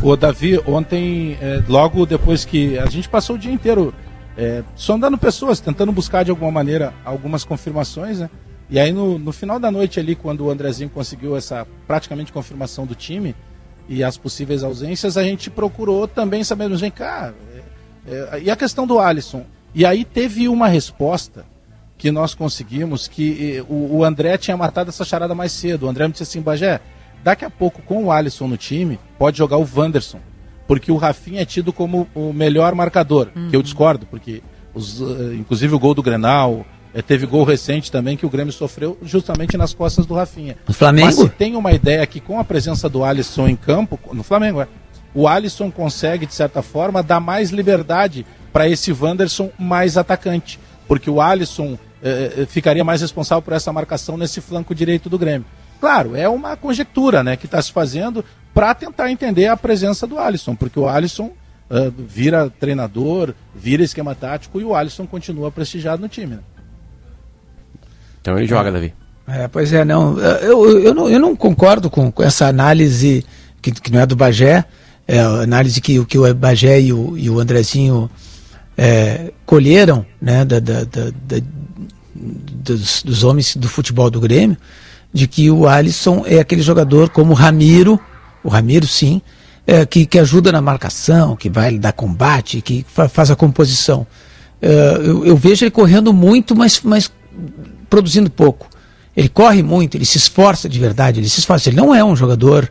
o 0.00 0.14
Davi, 0.14 0.56
ontem, 0.64 1.36
é, 1.40 1.60
logo 1.68 2.06
depois 2.06 2.44
que 2.44 2.78
a 2.78 2.86
gente 2.86 3.08
passou 3.08 3.34
o 3.34 3.38
dia 3.40 3.50
inteiro 3.50 3.92
é, 4.38 4.62
sondando 4.76 5.18
pessoas, 5.18 5.58
tentando 5.58 5.90
buscar 5.90 6.24
de 6.24 6.30
alguma 6.30 6.52
maneira 6.52 6.94
algumas 7.04 7.42
confirmações, 7.42 8.20
né? 8.20 8.30
E 8.70 8.78
aí 8.78 8.92
no, 8.92 9.18
no 9.18 9.32
final 9.32 9.58
da 9.58 9.68
noite 9.68 9.98
ali, 9.98 10.14
quando 10.14 10.44
o 10.44 10.50
Andrezinho 10.52 10.88
conseguiu 10.88 11.36
essa 11.36 11.66
praticamente 11.88 12.32
confirmação 12.32 12.86
do 12.86 12.94
time 12.94 13.34
e 13.88 14.04
as 14.04 14.16
possíveis 14.16 14.62
ausências, 14.62 15.16
a 15.16 15.24
gente 15.24 15.50
procurou 15.50 16.06
também 16.06 16.44
saber, 16.44 16.68
vem 16.68 16.88
cá, 16.88 17.34
é, 18.06 18.12
é, 18.14 18.42
e 18.44 18.48
a 18.48 18.54
questão 18.54 18.86
do 18.86 19.00
Alisson? 19.00 19.44
E 19.74 19.84
aí 19.84 20.04
teve 20.04 20.46
uma 20.46 20.68
resposta 20.68 21.44
que 22.02 22.10
nós 22.10 22.34
conseguimos, 22.34 23.06
que 23.06 23.64
o, 23.68 23.98
o 23.98 24.04
André 24.04 24.36
tinha 24.36 24.56
matado 24.56 24.90
essa 24.90 25.04
charada 25.04 25.34
mais 25.34 25.52
cedo. 25.52 25.86
O 25.86 25.88
André 25.88 26.06
me 26.06 26.12
disse 26.12 26.24
assim, 26.24 26.40
Bagé, 26.40 26.80
Daqui 27.22 27.44
a 27.44 27.50
pouco, 27.50 27.80
com 27.82 28.04
o 28.04 28.12
Alisson 28.12 28.48
no 28.48 28.56
time, 28.56 28.98
pode 29.18 29.38
jogar 29.38 29.56
o 29.56 29.68
Wanderson. 29.76 30.18
Porque 30.66 30.90
o 30.90 30.96
Rafinha 30.96 31.42
é 31.42 31.44
tido 31.44 31.72
como 31.72 32.08
o 32.14 32.32
melhor 32.32 32.74
marcador. 32.74 33.28
Uhum. 33.34 33.48
Que 33.48 33.56
eu 33.56 33.62
discordo, 33.62 34.06
porque 34.06 34.42
os, 34.74 35.00
uh, 35.00 35.32
inclusive 35.34 35.74
o 35.74 35.78
gol 35.78 35.94
do 35.94 36.02
Grenal, 36.02 36.66
uh, 36.92 37.02
teve 37.02 37.26
gol 37.26 37.44
recente 37.44 37.92
também 37.92 38.16
que 38.16 38.26
o 38.26 38.30
Grêmio 38.30 38.52
sofreu 38.52 38.98
justamente 39.02 39.56
nas 39.56 39.72
costas 39.72 40.04
do 40.04 40.14
Rafinha. 40.14 40.56
No 40.66 40.74
Flamengo? 40.74 41.06
Mas 41.06 41.16
se 41.16 41.28
tem 41.28 41.54
uma 41.54 41.72
ideia 41.72 42.04
que 42.06 42.20
com 42.20 42.40
a 42.40 42.44
presença 42.44 42.88
do 42.88 43.04
Alisson 43.04 43.46
em 43.46 43.56
campo, 43.56 43.98
no 44.12 44.24
Flamengo, 44.24 44.60
é, 44.60 44.66
o 45.14 45.28
Alisson 45.28 45.70
consegue, 45.70 46.26
de 46.26 46.34
certa 46.34 46.62
forma, 46.62 47.02
dar 47.02 47.20
mais 47.20 47.50
liberdade 47.50 48.26
para 48.52 48.68
esse 48.68 48.92
Wanderson 48.92 49.50
mais 49.58 49.96
atacante. 49.96 50.58
Porque 50.88 51.08
o 51.08 51.20
Alisson 51.20 51.78
uh, 52.02 52.46
ficaria 52.46 52.84
mais 52.84 53.00
responsável 53.00 53.42
por 53.42 53.54
essa 53.54 53.72
marcação 53.72 54.16
nesse 54.16 54.40
flanco 54.40 54.74
direito 54.74 55.08
do 55.08 55.18
Grêmio. 55.18 55.46
Claro, 55.80 56.14
é 56.14 56.28
uma 56.28 56.56
conjectura 56.56 57.22
né, 57.22 57.36
que 57.36 57.46
está 57.46 57.60
se 57.60 57.72
fazendo 57.72 58.24
para 58.54 58.74
tentar 58.74 59.10
entender 59.10 59.46
a 59.46 59.56
presença 59.56 60.06
do 60.06 60.18
Alisson, 60.18 60.54
porque 60.54 60.78
o 60.78 60.88
Alisson 60.88 61.32
uh, 61.70 61.92
vira 61.96 62.50
treinador, 62.50 63.34
vira 63.54 63.82
esquema 63.82 64.14
tático 64.14 64.60
e 64.60 64.64
o 64.64 64.74
Alisson 64.74 65.06
continua 65.06 65.50
prestigiado 65.50 66.02
no 66.02 66.08
time. 66.08 66.36
Né? 66.36 66.42
Então 68.20 68.36
ele 68.36 68.46
joga, 68.46 68.70
Davi. 68.70 68.94
É, 69.26 69.48
pois 69.48 69.72
é, 69.72 69.84
não. 69.84 70.18
Eu, 70.18 70.80
eu, 70.80 70.94
não, 70.94 71.08
eu 71.08 71.18
não 71.18 71.34
concordo 71.34 71.88
com, 71.88 72.10
com 72.10 72.22
essa 72.22 72.46
análise 72.46 73.24
que, 73.60 73.70
que 73.72 73.92
não 73.92 74.00
é 74.00 74.06
do 74.06 74.16
Bagé, 74.16 74.64
é 75.06 75.20
a 75.20 75.42
análise 75.42 75.80
que, 75.80 76.04
que 76.04 76.18
o 76.18 76.34
Bagé 76.34 76.80
e 76.80 76.92
o, 76.92 77.16
e 77.16 77.30
o 77.30 77.38
Andrezinho 77.38 78.10
é, 78.84 79.32
colheram 79.46 80.04
né, 80.20 80.44
da, 80.44 80.58
da, 80.58 80.82
da, 80.82 81.36
dos, 82.12 83.04
dos 83.04 83.22
homens 83.22 83.54
do 83.54 83.68
futebol 83.68 84.10
do 84.10 84.18
Grêmio 84.18 84.56
de 85.14 85.28
que 85.28 85.48
o 85.52 85.68
Alisson 85.68 86.24
é 86.26 86.40
aquele 86.40 86.62
jogador 86.62 87.08
como 87.08 87.30
o 87.30 87.34
Ramiro, 87.34 88.00
o 88.42 88.48
Ramiro 88.48 88.84
sim, 88.88 89.22
é, 89.64 89.86
que, 89.86 90.04
que 90.04 90.18
ajuda 90.18 90.50
na 90.50 90.60
marcação, 90.60 91.36
que 91.36 91.48
vai 91.48 91.78
dar 91.78 91.92
combate, 91.92 92.60
que 92.60 92.84
fa 92.88 93.08
faz 93.08 93.30
a 93.30 93.36
composição. 93.36 94.04
É, 94.60 94.96
eu, 95.00 95.24
eu, 95.26 95.36
vejo 95.36 95.64
ele 95.64 95.70
correndo 95.70 96.12
muito, 96.12 96.56
mas, 96.56 96.80
mas 96.82 97.12
produzindo 97.88 98.28
pouco. 98.28 98.68
Ele 99.16 99.28
corre 99.28 99.62
muito, 99.62 99.96
ele 99.96 100.04
se 100.04 100.18
esforça 100.18 100.68
de 100.68 100.80
verdade, 100.80 101.20
ele 101.20 101.28
se 101.28 101.38
esforça. 101.38 101.68
Ele 101.68 101.76
não 101.76 101.94
é 101.94 102.02
um 102.02 102.16
jogador 102.16 102.68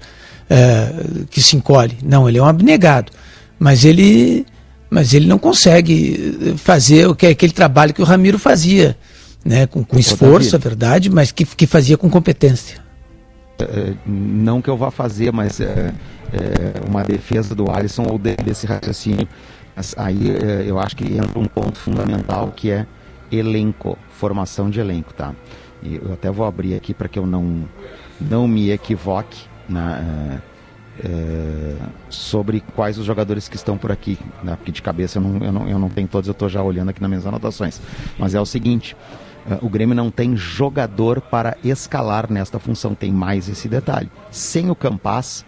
é, 0.49 0.91
que 1.29 1.41
se 1.41 1.55
encolhe, 1.55 1.97
não, 2.03 2.27
ele 2.27 2.37
é 2.37 2.41
um 2.41 2.47
abnegado. 2.47 3.13
Mas 3.57 3.85
ele, 3.85 4.45
mas 4.91 5.13
ele 5.13 5.25
não 5.25 5.39
consegue 5.39 6.53
fazer 6.57 7.07
o 7.07 7.15
que 7.15 7.25
aquele 7.25 7.53
trabalho 7.53 7.93
que 7.93 8.01
o 8.01 8.05
Ramiro 8.05 8.37
fazia 8.37 8.97
né, 9.43 9.65
com, 9.65 9.85
com 9.85 9.97
esforço, 9.97 10.53
é 10.53 10.59
verdade, 10.59 11.09
mas 11.09 11.31
que, 11.31 11.45
que 11.45 11.65
fazia 11.65 11.97
com 11.97 12.09
competência. 12.09 12.79
É, 13.57 13.93
não 14.05 14.61
que 14.61 14.69
eu 14.69 14.75
vá 14.75 14.91
fazer, 14.91 15.31
mas 15.31 15.61
é, 15.61 15.93
é 16.33 16.87
uma 16.87 17.03
defesa 17.05 17.55
do 17.55 17.71
Alisson 17.71 18.03
ou 18.03 18.19
de, 18.19 18.35
desse 18.35 18.67
raciocínio. 18.67 19.27
Mas 19.73 19.95
aí 19.97 20.29
é, 20.29 20.65
eu 20.67 20.77
acho 20.77 20.97
que 20.97 21.05
entra 21.05 21.39
um 21.39 21.45
ponto 21.45 21.77
fundamental 21.77 22.51
que 22.53 22.69
é 22.69 22.85
elenco, 23.31 23.97
formação 24.09 24.69
de 24.69 24.81
elenco, 24.81 25.13
tá? 25.13 25.33
E 25.81 25.95
eu 25.95 26.13
até 26.13 26.29
vou 26.29 26.45
abrir 26.45 26.75
aqui 26.75 26.93
para 26.93 27.07
que 27.07 27.17
eu 27.17 27.25
não, 27.25 27.63
não 28.19 28.45
me 28.45 28.71
equivoque 28.71 29.45
na, 29.69 30.41
é, 31.03 31.75
sobre 32.09 32.61
quais 32.75 32.97
os 32.97 33.05
jogadores 33.05 33.49
que 33.49 33.55
estão 33.55 33.77
por 33.77 33.91
aqui, 33.91 34.17
né? 34.43 34.55
porque 34.55 34.71
de 34.71 34.81
cabeça 34.81 35.17
eu 35.17 35.23
não, 35.23 35.45
eu 35.45 35.51
não, 35.51 35.67
eu 35.67 35.79
não 35.79 35.89
tenho 35.89 36.07
todos, 36.07 36.27
eu 36.27 36.33
estou 36.33 36.47
já 36.47 36.61
olhando 36.61 36.89
aqui 36.89 37.01
nas 37.01 37.09
minhas 37.09 37.25
anotações. 37.25 37.81
Mas 38.17 38.35
é 38.35 38.41
o 38.41 38.45
seguinte: 38.45 38.95
Uh, 39.43 39.65
o 39.65 39.69
Grêmio 39.69 39.95
não 39.95 40.11
tem 40.11 40.37
jogador 40.37 41.19
para 41.19 41.57
escalar 41.63 42.31
nesta 42.31 42.59
função, 42.59 42.93
tem 42.93 43.11
mais 43.11 43.49
esse 43.49 43.67
detalhe. 43.67 44.07
Sem 44.29 44.69
o 44.69 44.75
Campas, 44.75 45.43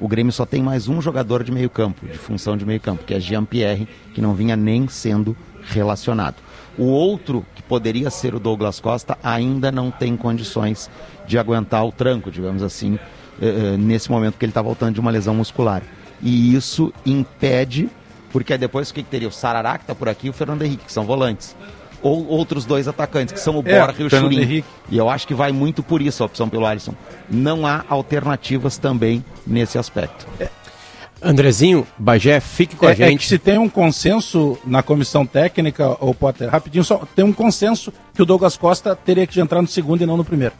o 0.00 0.08
Grêmio 0.08 0.32
só 0.32 0.44
tem 0.44 0.60
mais 0.60 0.88
um 0.88 1.00
jogador 1.00 1.44
de 1.44 1.52
meio 1.52 1.70
campo, 1.70 2.06
de 2.06 2.18
função 2.18 2.56
de 2.56 2.66
meio 2.66 2.80
campo, 2.80 3.04
que 3.04 3.14
é 3.14 3.20
Jean-Pierre, 3.20 3.86
que 4.14 4.20
não 4.20 4.34
vinha 4.34 4.56
nem 4.56 4.88
sendo 4.88 5.36
relacionado. 5.62 6.36
O 6.76 6.84
outro, 6.84 7.46
que 7.54 7.62
poderia 7.62 8.10
ser 8.10 8.34
o 8.34 8.40
Douglas 8.40 8.80
Costa, 8.80 9.16
ainda 9.22 9.70
não 9.70 9.90
tem 9.90 10.16
condições 10.16 10.90
de 11.26 11.38
aguentar 11.38 11.86
o 11.86 11.92
tranco, 11.92 12.30
digamos 12.30 12.62
assim, 12.62 12.98
uh, 13.40 13.78
nesse 13.78 14.10
momento 14.10 14.38
que 14.38 14.44
ele 14.44 14.50
está 14.50 14.62
voltando 14.62 14.94
de 14.94 15.00
uma 15.00 15.10
lesão 15.10 15.34
muscular. 15.34 15.82
E 16.22 16.54
isso 16.54 16.92
impede, 17.04 17.88
porque 18.32 18.56
depois 18.58 18.90
o 18.90 18.94
que, 18.94 19.02
que 19.02 19.08
teria? 19.08 19.28
O 19.28 19.32
Sarará, 19.32 19.78
que 19.78 19.84
está 19.84 19.94
por 19.94 20.08
aqui, 20.08 20.26
e 20.26 20.30
o 20.30 20.32
Fernando 20.32 20.62
Henrique, 20.62 20.84
que 20.84 20.92
são 20.92 21.04
volantes 21.04 21.56
ou 22.02 22.26
outros 22.28 22.64
dois 22.64 22.88
atacantes, 22.88 23.32
que 23.32 23.40
são 23.40 23.56
o 23.56 23.62
é, 23.64 23.78
Borja 23.78 24.02
e 24.02 24.04
o 24.04 24.10
Churin. 24.10 24.64
E 24.90 24.96
eu 24.96 25.08
acho 25.08 25.26
que 25.26 25.34
vai 25.34 25.52
muito 25.52 25.82
por 25.82 26.00
isso 26.00 26.22
a 26.22 26.26
opção 26.26 26.48
pelo 26.48 26.66
Alisson. 26.66 26.94
Não 27.28 27.66
há 27.66 27.84
alternativas 27.88 28.78
também 28.78 29.24
nesse 29.46 29.78
aspecto. 29.78 30.26
É. 30.38 30.48
Andrezinho, 31.22 31.86
Bagé, 31.98 32.40
fique 32.40 32.74
com 32.74 32.86
é, 32.86 32.92
a 32.92 32.94
gente. 32.94 33.14
É 33.14 33.18
que 33.18 33.26
se 33.26 33.38
tem 33.38 33.58
um 33.58 33.68
consenso 33.68 34.58
na 34.64 34.82
comissão 34.82 35.26
técnica, 35.26 35.96
ou 36.00 36.14
Potter, 36.14 36.48
rapidinho, 36.48 36.82
só 36.82 37.02
tem 37.14 37.24
um 37.24 37.32
consenso 37.32 37.92
que 38.14 38.22
o 38.22 38.24
Douglas 38.24 38.56
Costa 38.56 38.96
teria 38.96 39.26
que 39.26 39.38
entrar 39.38 39.60
no 39.60 39.68
segundo 39.68 40.02
e 40.02 40.06
não 40.06 40.16
no 40.16 40.24
primeiro. 40.24 40.54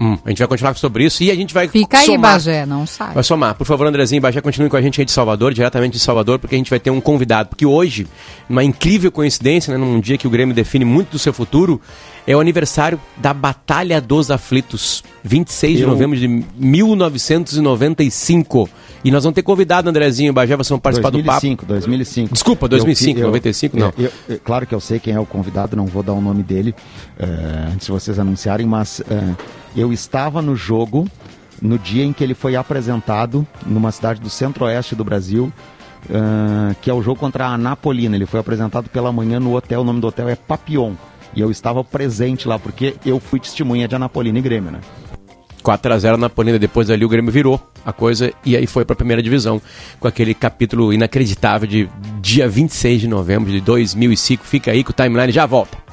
Hum, 0.00 0.18
a 0.24 0.28
gente 0.28 0.38
vai 0.38 0.48
continuar 0.48 0.76
sobre 0.76 1.04
isso 1.04 1.22
e 1.22 1.30
a 1.30 1.34
gente 1.34 1.54
vai 1.54 1.68
Fica 1.68 1.98
somar. 1.98 2.10
aí, 2.10 2.18
Bagé, 2.18 2.66
não 2.66 2.86
sai. 2.86 3.14
Vai 3.14 3.22
somar. 3.22 3.54
Por 3.54 3.64
favor, 3.64 3.86
Andrezinho, 3.86 4.20
Bagé, 4.20 4.40
continue 4.40 4.68
com 4.68 4.76
a 4.76 4.82
gente 4.82 5.00
aí 5.00 5.04
de 5.04 5.12
Salvador, 5.12 5.54
diretamente 5.54 5.92
de 5.92 6.00
Salvador, 6.00 6.38
porque 6.38 6.54
a 6.54 6.58
gente 6.58 6.70
vai 6.70 6.80
ter 6.80 6.90
um 6.90 7.00
convidado. 7.00 7.50
Porque 7.50 7.64
hoje, 7.64 8.06
uma 8.48 8.64
incrível 8.64 9.12
coincidência, 9.12 9.72
né, 9.72 9.78
num 9.78 10.00
dia 10.00 10.18
que 10.18 10.26
o 10.26 10.30
Grêmio 10.30 10.54
define 10.54 10.84
muito 10.84 11.12
do 11.12 11.18
seu 11.18 11.32
futuro, 11.32 11.80
é 12.26 12.34
o 12.34 12.40
aniversário 12.40 13.00
da 13.16 13.32
Batalha 13.32 14.00
dos 14.00 14.30
Aflitos, 14.30 15.04
26 15.22 15.80
Eu... 15.80 15.86
de 15.86 15.88
novembro 15.92 16.18
de 16.18 16.26
1995. 16.26 18.68
E 19.04 19.10
nós 19.10 19.22
vamos 19.22 19.34
ter 19.34 19.42
convidado, 19.42 19.88
Andrezinho 19.90 20.30
e 20.30 20.32
Bagé, 20.32 20.56
vocês 20.56 20.70
vão 20.70 20.78
participar 20.78 21.10
2005, 21.10 21.56
do 21.56 21.66
papo. 21.66 21.72
2005. 21.74 22.32
Desculpa, 22.32 22.68
2005, 22.68 23.20
eu, 23.20 23.26
95 23.26 23.78
não. 23.78 23.92
Eu, 23.98 24.10
eu, 24.28 24.40
claro 24.42 24.66
que 24.66 24.74
eu 24.74 24.80
sei 24.80 24.98
quem 24.98 25.12
é 25.14 25.20
o 25.20 25.26
convidado, 25.26 25.76
não 25.76 25.86
vou 25.86 26.02
dar 26.02 26.14
o 26.14 26.20
nome 26.20 26.42
dele 26.42 26.74
uh, 27.20 27.72
antes 27.74 27.86
de 27.86 27.92
vocês 27.92 28.18
anunciarem, 28.18 28.66
mas 28.66 29.00
uh, 29.00 29.36
eu 29.76 29.92
estava 29.92 30.40
no 30.40 30.56
jogo 30.56 31.06
no 31.60 31.78
dia 31.78 32.02
em 32.02 32.12
que 32.12 32.24
ele 32.24 32.34
foi 32.34 32.56
apresentado 32.56 33.46
numa 33.66 33.92
cidade 33.92 34.20
do 34.20 34.30
centro-oeste 34.30 34.94
do 34.94 35.04
Brasil 35.04 35.52
uh, 36.04 36.74
que 36.80 36.90
é 36.90 36.94
o 36.94 37.02
jogo 37.02 37.18
contra 37.18 37.46
a 37.46 37.58
Napolina. 37.58 38.16
Ele 38.16 38.26
foi 38.26 38.40
apresentado 38.40 38.88
pela 38.88 39.12
manhã 39.12 39.38
no 39.40 39.54
hotel, 39.54 39.80
o 39.80 39.84
nome 39.84 40.00
do 40.00 40.06
hotel 40.06 40.28
é 40.28 40.36
Papillon. 40.36 40.94
E 41.34 41.40
eu 41.40 41.50
estava 41.50 41.82
presente 41.82 42.46
lá, 42.46 42.58
porque 42.58 42.94
eu 43.04 43.18
fui 43.18 43.40
testemunha 43.40 43.88
de 43.88 43.94
Anapolina 43.94 44.38
e 44.38 44.42
Grêmio, 44.42 44.70
né? 44.70 44.80
4x0 45.64 46.16
na 46.16 46.28
Polina, 46.28 46.58
depois 46.58 46.90
ali 46.90 47.04
o 47.04 47.08
Grêmio 47.08 47.32
virou 47.32 47.60
a 47.84 47.92
coisa 47.92 48.30
e 48.44 48.56
aí 48.56 48.66
foi 48.66 48.84
para 48.84 48.92
a 48.92 48.96
primeira 48.96 49.22
divisão 49.22 49.60
com 49.98 50.06
aquele 50.06 50.34
capítulo 50.34 50.92
inacreditável 50.92 51.66
de 51.66 51.88
dia 52.20 52.46
26 52.46 53.00
de 53.00 53.08
novembro 53.08 53.50
de 53.50 53.60
2005. 53.60 54.44
Fica 54.44 54.70
aí 54.70 54.84
que 54.84 54.90
o 54.90 54.94
timeline 54.94 55.32
já 55.32 55.46
volta. 55.46 55.83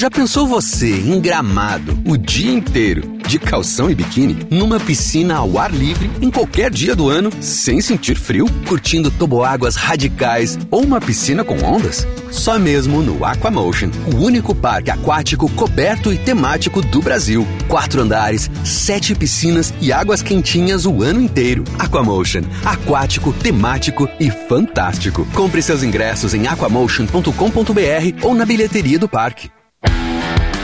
Já 0.00 0.10
pensou 0.10 0.46
você 0.46 0.90
em 0.90 1.20
gramado 1.20 1.92
o 2.06 2.16
dia 2.16 2.50
inteiro, 2.50 3.18
de 3.28 3.38
calção 3.38 3.90
e 3.90 3.94
biquíni, 3.94 4.46
numa 4.50 4.80
piscina 4.80 5.34
ao 5.34 5.58
ar 5.58 5.70
livre, 5.70 6.10
em 6.22 6.30
qualquer 6.30 6.70
dia 6.70 6.96
do 6.96 7.10
ano, 7.10 7.30
sem 7.42 7.82
sentir 7.82 8.14
frio, 8.14 8.46
curtindo 8.66 9.10
toboáguas 9.10 9.76
radicais 9.76 10.58
ou 10.70 10.82
uma 10.84 11.02
piscina 11.02 11.44
com 11.44 11.62
ondas? 11.62 12.06
Só 12.30 12.58
mesmo 12.58 13.02
no 13.02 13.22
Aquamotion, 13.26 13.90
o 14.10 14.24
único 14.24 14.54
parque 14.54 14.90
aquático 14.90 15.50
coberto 15.50 16.10
e 16.10 16.16
temático 16.16 16.80
do 16.80 17.02
Brasil. 17.02 17.46
Quatro 17.68 18.00
andares, 18.00 18.50
sete 18.64 19.14
piscinas 19.14 19.74
e 19.82 19.92
águas 19.92 20.22
quentinhas 20.22 20.86
o 20.86 21.02
ano 21.02 21.20
inteiro. 21.20 21.62
Aquamotion, 21.78 22.44
aquático, 22.64 23.34
temático 23.34 24.08
e 24.18 24.30
fantástico. 24.30 25.26
Compre 25.34 25.60
seus 25.60 25.82
ingressos 25.82 26.32
em 26.32 26.46
aquamotion.com.br 26.46 28.22
ou 28.22 28.34
na 28.34 28.46
bilheteria 28.46 28.98
do 28.98 29.06
parque. 29.06 29.50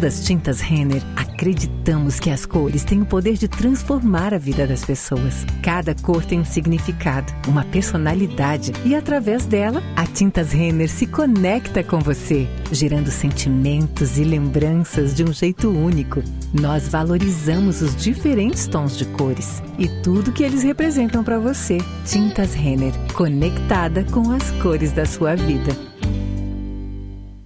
Das 0.00 0.24
Tintas 0.24 0.60
Renner 0.60 1.02
acreditamos 1.14 2.18
que 2.18 2.30
as 2.30 2.46
cores 2.46 2.84
têm 2.84 3.02
o 3.02 3.06
poder 3.06 3.34
de 3.34 3.46
transformar 3.46 4.32
a 4.32 4.38
vida 4.38 4.66
das 4.66 4.82
pessoas. 4.82 5.44
Cada 5.62 5.94
cor 5.94 6.24
tem 6.24 6.40
um 6.40 6.44
significado, 6.44 7.30
uma 7.46 7.64
personalidade 7.64 8.72
e 8.84 8.94
através 8.94 9.44
dela, 9.44 9.82
a 9.94 10.06
Tintas 10.06 10.52
Renner 10.52 10.88
se 10.88 11.06
conecta 11.06 11.84
com 11.84 11.98
você, 11.98 12.48
gerando 12.72 13.10
sentimentos 13.10 14.16
e 14.16 14.24
lembranças 14.24 15.14
de 15.14 15.22
um 15.22 15.32
jeito 15.32 15.68
único. 15.68 16.22
Nós 16.58 16.88
valorizamos 16.88 17.82
os 17.82 17.94
diferentes 17.94 18.66
tons 18.66 18.96
de 18.96 19.04
cores 19.04 19.62
e 19.78 19.86
tudo 20.02 20.32
que 20.32 20.42
eles 20.42 20.62
representam 20.62 21.22
para 21.22 21.38
você. 21.38 21.76
Tintas 22.06 22.54
Renner, 22.54 22.94
conectada 23.12 24.02
com 24.04 24.30
as 24.30 24.50
cores 24.62 24.92
da 24.92 25.04
sua 25.04 25.36
vida. 25.36 25.89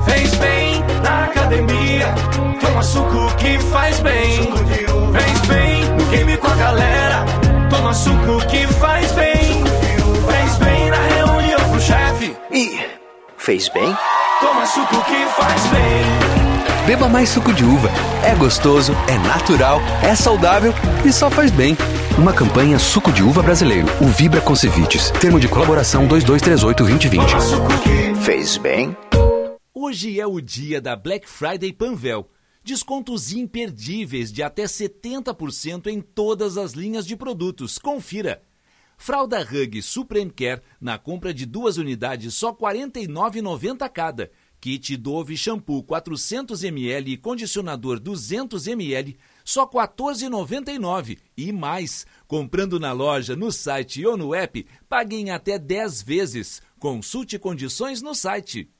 Fez 0.04 0.32
bem 0.36 0.80
na 1.02 1.24
academia. 1.24 2.14
Toma 2.60 2.82
suco 2.82 3.34
que 3.36 3.58
faz 3.58 3.98
bem. 4.00 4.48
Fez 5.12 5.40
bem 5.48 5.84
no 5.96 6.06
com 6.38 6.46
a 6.46 6.54
galera. 6.54 7.24
Toma 7.68 7.92
suco 7.92 8.38
que 8.48 8.64
faz 8.74 9.10
bem. 9.12 9.35
Fez 13.46 13.68
bem? 13.68 13.96
Toma 14.40 14.66
suco 14.66 15.04
que 15.04 15.24
faz 15.36 15.66
bem. 15.68 16.04
Beba 16.84 17.08
mais 17.08 17.28
suco 17.28 17.52
de 17.52 17.62
uva. 17.62 17.88
É 18.24 18.34
gostoso, 18.34 18.92
é 19.08 19.16
natural, 19.18 19.80
é 20.02 20.16
saudável 20.16 20.74
e 21.04 21.12
só 21.12 21.30
faz 21.30 21.52
bem. 21.52 21.76
Uma 22.18 22.32
campanha 22.32 22.76
Suco 22.76 23.12
de 23.12 23.22
Uva 23.22 23.42
Brasileiro. 23.42 23.86
O 24.02 24.06
Vibra 24.06 24.40
Concevites. 24.40 25.12
Termo 25.20 25.38
de 25.38 25.46
colaboração 25.46 26.08
2238-2020. 26.08 28.16
Fez 28.24 28.56
bem? 28.56 28.96
Hoje 29.72 30.18
é 30.18 30.26
o 30.26 30.40
dia 30.40 30.80
da 30.80 30.96
Black 30.96 31.28
Friday 31.28 31.72
Panvel. 31.72 32.28
Descontos 32.64 33.32
imperdíveis 33.32 34.32
de 34.32 34.42
até 34.42 34.64
70% 34.64 35.86
em 35.86 36.00
todas 36.00 36.58
as 36.58 36.72
linhas 36.72 37.06
de 37.06 37.14
produtos. 37.14 37.78
Confira. 37.78 38.42
Fralda 38.96 39.40
Hug 39.40 39.82
Supreme 39.82 40.30
Care, 40.30 40.62
na 40.80 40.98
compra 40.98 41.32
de 41.32 41.46
duas 41.46 41.76
unidades, 41.76 42.34
só 42.34 42.50
R$ 42.50 42.56
49,90 42.56 43.88
cada. 43.90 44.30
Kit 44.60 44.96
Dove 44.96 45.36
Shampoo 45.36 45.82
400ml 45.84 47.08
e 47.08 47.16
condicionador 47.16 48.00
200ml, 48.00 49.16
só 49.44 49.64
R$ 49.64 49.70
14,99. 49.70 51.18
E 51.36 51.52
mais, 51.52 52.06
comprando 52.26 52.80
na 52.80 52.92
loja, 52.92 53.36
no 53.36 53.52
site 53.52 54.04
ou 54.04 54.16
no 54.16 54.34
app, 54.34 54.66
paguem 54.88 55.30
até 55.30 55.58
10 55.58 56.02
vezes. 56.02 56.62
Consulte 56.78 57.38
condições 57.38 58.02
no 58.02 58.14
site. 58.14 58.70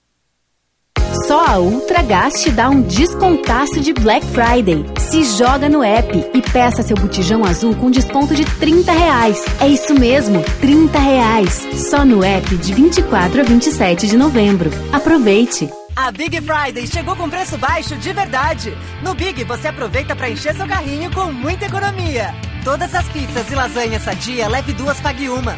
Só 1.26 1.44
a 1.44 1.58
Ultragás 1.58 2.40
te 2.40 2.50
dá 2.50 2.68
um 2.68 2.82
descontaço 2.82 3.80
de 3.80 3.92
Black 3.92 4.24
Friday. 4.26 4.84
Se 4.98 5.24
joga 5.24 5.68
no 5.68 5.82
app 5.82 6.30
e 6.32 6.42
peça 6.42 6.82
seu 6.82 6.96
botijão 6.96 7.44
azul 7.44 7.74
com 7.74 7.90
desconto 7.90 8.34
de 8.34 8.44
30 8.44 8.92
reais. 8.92 9.44
É 9.60 9.66
isso 9.66 9.94
mesmo, 9.94 10.42
30 10.60 10.98
reais. 10.98 11.66
Só 11.90 12.04
no 12.04 12.22
app 12.22 12.56
de 12.56 12.72
24 12.72 13.40
a 13.40 13.44
27 13.44 14.06
de 14.06 14.16
novembro. 14.16 14.70
Aproveite! 14.92 15.68
A 15.96 16.12
Big 16.12 16.38
Friday 16.42 16.86
chegou 16.86 17.16
com 17.16 17.28
preço 17.28 17.56
baixo 17.56 17.96
de 17.96 18.12
verdade. 18.12 18.76
No 19.02 19.14
Big 19.14 19.42
você 19.44 19.68
aproveita 19.68 20.14
para 20.14 20.28
encher 20.28 20.54
seu 20.54 20.66
carrinho 20.66 21.10
com 21.10 21.32
muita 21.32 21.64
economia. 21.64 22.34
Todas 22.62 22.94
as 22.94 23.08
pizzas 23.08 23.50
e 23.50 23.54
lasanhas 23.54 24.02
sadia, 24.02 24.46
leve 24.46 24.74
duas, 24.74 25.00
pague 25.00 25.28
uma. 25.28 25.56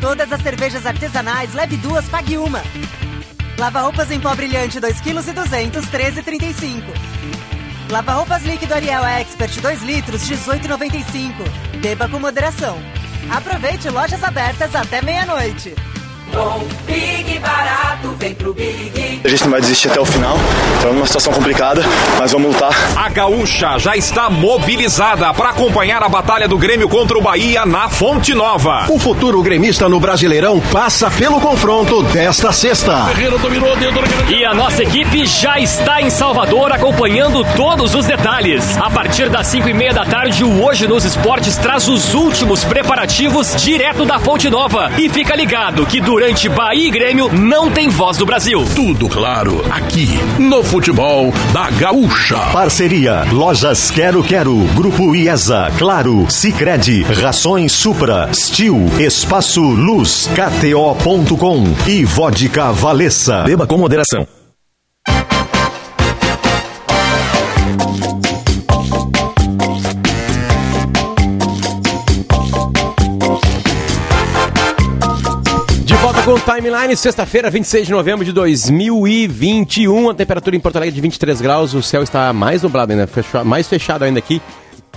Todas 0.00 0.32
as 0.32 0.40
cervejas 0.42 0.86
artesanais, 0.86 1.54
leve 1.54 1.76
duas, 1.76 2.08
pague 2.08 2.36
uma. 2.36 2.62
Lava 3.58 3.80
roupas 3.80 4.10
em 4.10 4.20
pó 4.20 4.34
brilhante 4.34 4.80
2 4.80 5.00
kg 5.00 5.28
e 5.28 5.32
200, 5.32 5.86
13,35. 5.86 6.82
Lava 7.90 8.12
roupas 8.12 8.42
líquido 8.42 8.74
Ariel 8.74 9.04
Expert 9.04 9.60
2 9.60 9.82
litros, 9.82 10.22
18,95. 10.22 11.78
Beba 11.80 12.08
com 12.08 12.18
moderação. 12.18 12.78
Aproveite 13.30 13.88
lojas 13.90 14.22
abertas 14.24 14.74
até 14.74 15.02
meia-noite. 15.02 15.74
Bom, 16.30 16.62
Big 16.86 17.38
Barato, 17.40 18.14
vem 18.18 18.34
pro 18.34 18.54
Big. 18.54 19.20
A 19.24 19.28
gente 19.28 19.44
não 19.44 19.50
vai 19.52 19.60
desistir 19.60 19.88
até 19.88 20.00
o 20.00 20.04
final, 20.04 20.36
então 20.78 20.90
é 20.90 20.94
uma 20.94 21.06
situação 21.06 21.32
complicada, 21.32 21.82
mas 22.18 22.32
vamos 22.32 22.54
lutar. 22.54 22.72
A 22.96 23.08
Gaúcha 23.08 23.78
já 23.78 23.96
está 23.96 24.28
mobilizada 24.28 25.32
para 25.32 25.50
acompanhar 25.50 26.02
a 26.02 26.08
batalha 26.08 26.48
do 26.48 26.58
Grêmio 26.58 26.88
contra 26.88 27.16
o 27.16 27.22
Bahia 27.22 27.64
na 27.64 27.88
Fonte 27.88 28.34
Nova. 28.34 28.86
O 28.88 28.98
futuro 28.98 29.40
gremista 29.42 29.88
no 29.88 30.00
Brasileirão 30.00 30.60
passa 30.72 31.08
pelo 31.10 31.40
confronto 31.40 32.02
desta 32.04 32.50
sexta. 32.52 33.06
E 34.28 34.44
a 34.44 34.52
nossa 34.52 34.82
equipe 34.82 35.24
já 35.24 35.60
está 35.60 36.02
em 36.02 36.10
Salvador 36.10 36.72
acompanhando 36.72 37.44
todos 37.56 37.94
os 37.94 38.06
detalhes. 38.06 38.76
A 38.78 38.90
partir 38.90 39.28
das 39.28 39.46
5 39.46 39.68
e 39.68 39.74
meia 39.74 39.92
da 39.94 40.04
tarde, 40.04 40.42
o 40.42 40.64
Hoje 40.64 40.88
nos 40.88 41.04
Esportes 41.04 41.56
traz 41.56 41.88
os 41.88 42.12
últimos 42.12 42.64
preparativos 42.64 43.54
direto 43.62 44.04
da 44.04 44.18
Fonte 44.18 44.50
Nova. 44.50 44.90
E 44.98 45.08
fica 45.08 45.36
ligado 45.36 45.86
que 45.86 46.00
durante 46.12 46.46
Bahia 46.46 46.88
e 46.88 46.90
Grêmio 46.90 47.32
não 47.32 47.70
tem 47.70 47.88
voz 47.88 48.18
do 48.18 48.26
Brasil. 48.26 48.62
Tudo 48.76 49.08
claro, 49.08 49.64
aqui 49.70 50.06
no 50.38 50.62
futebol 50.62 51.32
da 51.54 51.70
Gaúcha. 51.70 52.36
Parceria 52.52 53.24
Lojas 53.32 53.90
Quero 53.90 54.22
Quero, 54.22 54.58
Grupo 54.74 55.14
IESA, 55.14 55.72
Claro, 55.78 56.26
Sicredi, 56.28 57.02
Rações 57.02 57.72
Supra, 57.72 58.28
Stil, 58.34 58.90
Espaço 59.00 59.62
Luz, 59.62 60.28
KTO.com 60.34 61.64
e 61.88 62.04
Vodka 62.04 62.72
Valessa. 62.72 63.44
Beba 63.44 63.66
com 63.66 63.78
moderação. 63.78 64.41
Timeline, 76.44 76.96
sexta-feira, 76.96 77.48
26 77.48 77.86
de 77.86 77.92
novembro 77.92 78.24
de 78.24 78.32
2021. 78.32 80.10
A 80.10 80.14
temperatura 80.14 80.56
em 80.56 80.60
Porto 80.60 80.74
Alegre 80.74 80.92
é 80.92 80.96
de 80.96 81.00
23 81.00 81.40
graus. 81.40 81.72
O 81.72 81.80
céu 81.80 82.02
está 82.02 82.32
mais 82.32 82.62
nublado 82.62 82.92
ainda, 82.92 83.08
mais 83.44 83.68
fechado 83.68 84.02
ainda 84.02 84.18
aqui. 84.18 84.42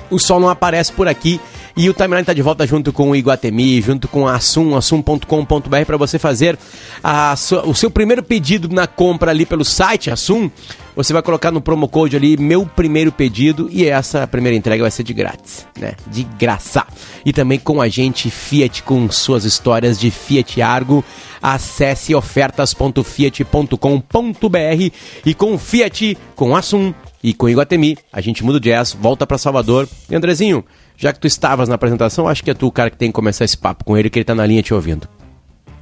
O 0.10 0.18
sol 0.18 0.40
não 0.40 0.50
aparece 0.50 0.92
por 0.92 1.08
aqui. 1.08 1.40
E 1.78 1.90
o 1.90 1.94
Timeline 1.94 2.22
está 2.22 2.32
de 2.32 2.42
volta 2.42 2.66
junto 2.66 2.94
com 2.94 3.10
o 3.10 3.16
Iguatemi, 3.16 3.82
junto 3.82 4.08
com 4.08 4.26
a 4.26 4.36
Assum, 4.36 4.78
assum.com.br 4.78 5.86
para 5.86 5.98
você 5.98 6.18
fazer 6.18 6.58
a 7.04 7.36
o 7.66 7.76
seu 7.76 7.92
primeiro 7.92 8.24
pedido 8.24 8.70
na 8.70 8.88
compra 8.88 9.32
ali 9.32 9.46
pelo 9.46 9.66
site 9.66 10.10
Assum. 10.10 10.50
Você 10.96 11.12
vai 11.12 11.22
colocar 11.22 11.52
no 11.52 11.60
promo 11.60 11.90
code 11.90 12.16
ali 12.16 12.38
meu 12.38 12.66
primeiro 12.66 13.12
pedido 13.12 13.68
e 13.70 13.86
essa 13.86 14.26
primeira 14.26 14.56
entrega 14.56 14.84
vai 14.84 14.92
ser 14.92 15.04
de 15.04 15.14
grátis, 15.14 15.68
né? 15.78 15.96
De 16.08 16.24
graça. 16.24 16.88
E 17.26 17.34
também 17.34 17.60
com 17.60 17.82
a 17.82 17.90
gente 17.90 18.32
Fiat 18.32 18.82
com 18.84 19.12
suas 19.12 19.44
histórias 19.44 20.00
de 20.00 20.10
Fiat 20.10 20.62
Argo. 20.62 21.04
Acesse 21.42 22.16
ofertas.fiat.com.br 22.16 24.92
e 25.26 25.34
com 25.34 25.58
Fiat, 25.58 26.18
com 26.38 26.56
Assum 26.56 26.94
e 27.22 27.34
com 27.34 27.50
Iguatemi, 27.50 27.98
a 28.14 28.22
gente 28.22 28.44
muda 28.44 28.60
o 28.60 28.62
jazz, 28.62 28.94
volta 28.94 29.26
para 29.26 29.40
Salvador. 29.40 29.90
E 30.10 30.16
Andrezinho, 30.16 30.64
já 30.98 31.14
que 31.14 31.20
tu 31.20 31.28
estavas 31.28 31.68
na 31.68 31.76
apresentação, 31.76 32.28
acho 32.28 32.44
que 32.44 32.52
é 32.52 32.54
tu 32.54 32.68
o 32.68 32.72
cara 32.72 32.90
que 32.90 32.98
tem 32.98 33.10
que 33.10 33.16
começar 33.16 33.46
esse 33.46 33.58
papo 33.58 33.84
com 33.84 33.98
ele, 33.98 34.10
que 34.10 34.20
ele 34.20 34.26
tá 34.26 34.36
na 34.36 34.46
linha 34.46 34.62
te 34.62 34.74
ouvindo. 34.74 35.08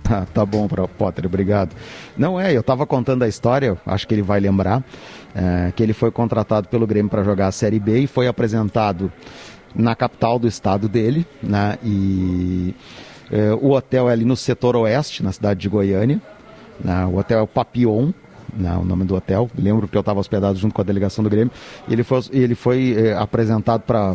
Tá, 0.04 0.26
tá 0.26 0.46
bom, 0.46 0.68
Potter, 0.98 1.26
obrigado. 1.26 1.74
Não 2.18 2.38
é, 2.38 2.54
eu 2.54 2.60
estava 2.60 2.86
contando 2.86 3.24
a 3.24 3.28
história, 3.28 3.78
acho 3.86 4.06
que 4.06 4.14
ele 4.14 4.22
vai 4.22 4.38
lembrar, 4.38 4.84
é, 5.34 5.72
que 5.74 5.82
ele 5.82 5.94
foi 5.94 6.12
contratado 6.12 6.68
pelo 6.68 6.86
Grêmio 6.86 7.10
para 7.10 7.24
jogar 7.24 7.48
a 7.48 7.52
Série 7.54 7.80
B 7.80 8.00
e 8.00 8.08
foi 8.08 8.28
apresentado 8.28 9.10
na 9.74 9.96
capital 9.96 10.38
do 10.38 10.46
estado 10.46 10.90
dele, 10.90 11.26
né? 11.42 11.78
E 11.82 12.76
é, 13.32 13.54
o 13.54 13.72
hotel 13.72 14.10
é 14.10 14.12
ali 14.12 14.26
no 14.26 14.36
setor 14.36 14.76
oeste, 14.76 15.24
na 15.24 15.32
cidade 15.32 15.62
de 15.62 15.70
Goiânia. 15.70 16.22
Né, 16.84 17.06
o 17.06 17.18
hotel 17.18 17.40
é 17.40 17.42
o 17.42 17.48
Papillon, 17.48 18.12
o 18.80 18.86
nome 18.86 19.06
do 19.06 19.16
hotel. 19.16 19.50
Lembro 19.58 19.88
que 19.88 19.96
eu 19.96 20.02
estava 20.02 20.20
hospedado 20.20 20.58
junto 20.58 20.74
com 20.74 20.82
a 20.82 20.84
delegação 20.84 21.24
do 21.24 21.30
Grêmio. 21.30 21.52
Ele 21.90 22.04
foi, 22.04 22.22
ele 22.32 22.56
foi 22.56 22.96
eh, 22.98 23.14
apresentado 23.14 23.82
para 23.82 24.12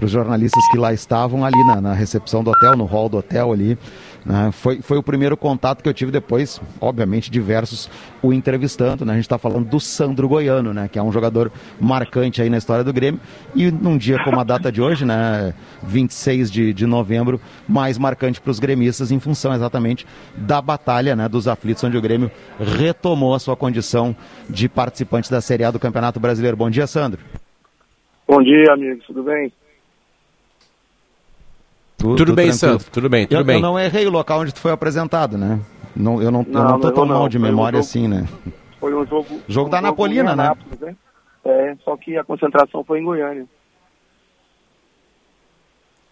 os 0.00 0.10
jornalistas 0.10 0.62
que 0.70 0.78
lá 0.78 0.92
estavam, 0.92 1.44
ali 1.44 1.62
na, 1.66 1.80
na, 1.80 1.92
recepção 1.92 2.42
do 2.42 2.50
hotel, 2.50 2.76
no 2.76 2.84
hall 2.84 3.08
do 3.08 3.18
hotel 3.18 3.52
ali. 3.52 3.78
Né, 4.24 4.50
foi, 4.52 4.80
foi 4.80 4.96
o 4.96 5.02
primeiro 5.02 5.36
contato 5.36 5.82
que 5.82 5.88
eu 5.88 5.94
tive 5.94 6.12
depois, 6.12 6.60
obviamente, 6.80 7.30
diversos 7.30 7.90
o 8.22 8.32
entrevistando. 8.32 9.04
Né, 9.04 9.12
a 9.12 9.16
gente 9.16 9.24
está 9.24 9.38
falando 9.38 9.68
do 9.68 9.80
Sandro 9.80 10.28
Goiano, 10.28 10.72
né, 10.72 10.88
que 10.88 10.98
é 10.98 11.02
um 11.02 11.12
jogador 11.12 11.50
marcante 11.80 12.40
aí 12.40 12.48
na 12.48 12.58
história 12.58 12.84
do 12.84 12.92
Grêmio. 12.92 13.20
E 13.54 13.70
num 13.70 13.98
dia 13.98 14.22
como 14.22 14.38
a 14.38 14.44
data 14.44 14.70
de 14.70 14.80
hoje, 14.80 15.04
né, 15.04 15.54
26 15.82 16.50
de, 16.50 16.72
de 16.72 16.86
novembro, 16.86 17.40
mais 17.68 17.98
marcante 17.98 18.40
para 18.40 18.50
os 18.50 18.60
gremistas 18.60 19.10
em 19.10 19.18
função 19.18 19.52
exatamente 19.54 20.06
da 20.36 20.62
batalha 20.62 21.16
né, 21.16 21.28
dos 21.28 21.48
aflitos, 21.48 21.82
onde 21.82 21.96
o 21.96 22.02
Grêmio 22.02 22.30
retomou 22.58 23.34
a 23.34 23.38
sua 23.38 23.56
condição 23.56 24.14
de 24.48 24.68
participante 24.68 25.30
da 25.30 25.40
Série 25.40 25.64
A 25.64 25.70
do 25.70 25.78
Campeonato 25.78 26.20
Brasileiro. 26.20 26.56
Bom 26.56 26.70
dia, 26.70 26.86
Sandro. 26.86 27.20
Bom 28.26 28.40
dia, 28.42 28.72
amigos. 28.72 29.04
Tudo 29.06 29.24
bem? 29.24 29.52
Tudo, 32.02 32.16
tudo 32.16 32.34
bem, 32.34 32.52
Sandro. 32.52 32.84
Tudo 32.90 33.08
bem, 33.08 33.28
tudo 33.28 33.40
eu, 33.40 33.44
bem. 33.44 33.56
Eu 33.56 33.62
não 33.62 33.78
errei 33.78 34.04
o 34.04 34.10
local 34.10 34.40
onde 34.40 34.52
tu 34.52 34.58
foi 34.58 34.72
apresentado, 34.72 35.38
né? 35.38 35.60
Não, 35.94 36.20
eu 36.20 36.32
não, 36.32 36.44
não, 36.48 36.62
eu 36.62 36.68
não 36.70 36.80
tô 36.80 36.90
tão 36.90 37.06
mal 37.06 37.28
de 37.28 37.38
memória 37.38 37.78
um 37.78 37.82
jogo, 37.82 37.88
assim, 37.88 38.08
né? 38.08 38.26
Foi 38.80 38.92
um 38.92 39.06
jogo. 39.06 39.40
Jogo 39.46 39.68
um 39.68 39.70
da 39.70 39.76
jogo 39.76 39.86
Napolina, 39.88 40.34
né? 40.34 40.42
Anápolis, 40.44 40.80
né? 40.80 40.96
É, 41.44 41.76
só 41.84 41.96
que 41.96 42.16
a 42.16 42.24
concentração 42.24 42.82
foi 42.82 42.98
em 42.98 43.04
Goiânia. 43.04 43.46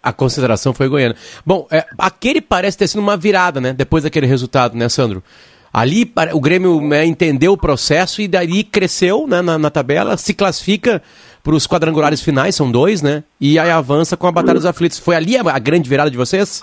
A 0.01 0.12
concentração 0.12 0.72
foi 0.72 0.86
em 0.86 0.91
Goiânia. 0.91 1.16
Bom, 1.45 1.66
é, 1.72 1.84
aquele 1.99 2.41
parece 2.41 2.78
ter 2.78 2.86
sido 2.86 3.01
uma 3.01 3.16
virada, 3.16 3.61
né? 3.61 3.72
Depois 3.72 4.05
daquele 4.05 4.26
resultado, 4.26 4.76
né, 4.76 4.88
Sandro? 4.88 5.24
Ali 5.72 6.12
o 6.32 6.41
Grêmio 6.41 6.80
né, 6.80 7.05
entendeu 7.05 7.53
o 7.53 7.57
processo 7.57 8.20
e 8.20 8.28
daí 8.28 8.62
cresceu 8.64 9.26
né, 9.26 9.41
na, 9.41 9.57
na 9.57 9.70
tabela, 9.70 10.16
se 10.16 10.34
classifica 10.34 11.01
para 11.43 11.55
os 11.55 11.66
quadrangulares 11.66 12.22
finais, 12.22 12.55
são 12.55 12.70
dois, 12.70 13.03
né? 13.03 13.24
E 13.41 13.59
aí 13.59 13.70
avança 13.70 14.16
com 14.16 14.26
a 14.26 14.32
Batalha 14.32 14.59
dos 14.59 14.66
Aflitos. 14.66 14.99
Foi 14.99 15.16
ali 15.16 15.36
a, 15.36 15.41
a 15.41 15.59
grande 15.59 15.88
virada 15.88 16.11
de 16.11 16.16
vocês? 16.16 16.62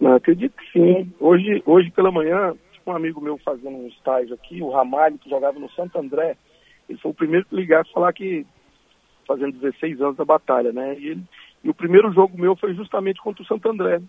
Não, 0.00 0.14
acredito 0.14 0.54
que 0.56 0.72
sim. 0.72 1.12
Hoje, 1.18 1.62
hoje 1.66 1.90
pela 1.90 2.10
manhã, 2.10 2.54
um 2.86 2.92
amigo 2.92 3.20
meu 3.20 3.38
fazendo 3.38 3.76
um 3.76 3.88
estágio 3.88 4.34
aqui, 4.34 4.62
o 4.62 4.70
Ramalho, 4.70 5.18
que 5.18 5.30
jogava 5.30 5.58
no 5.58 5.70
Santo 5.70 5.98
André, 5.98 6.36
ele 6.88 6.98
foi 6.98 7.10
o 7.10 7.14
primeiro 7.14 7.46
que 7.46 7.56
ligar 7.56 7.80
a 7.82 7.92
falar 7.92 8.12
que 8.12 8.46
fazendo 9.26 9.58
16 9.58 10.00
anos 10.00 10.16
da 10.16 10.24
batalha, 10.24 10.72
né? 10.72 10.96
E, 10.98 11.08
ele, 11.08 11.22
e 11.62 11.70
o 11.70 11.74
primeiro 11.74 12.12
jogo 12.12 12.38
meu 12.38 12.54
foi 12.56 12.74
justamente 12.74 13.20
contra 13.20 13.42
o 13.42 13.46
Santo 13.46 13.68
André, 13.68 14.00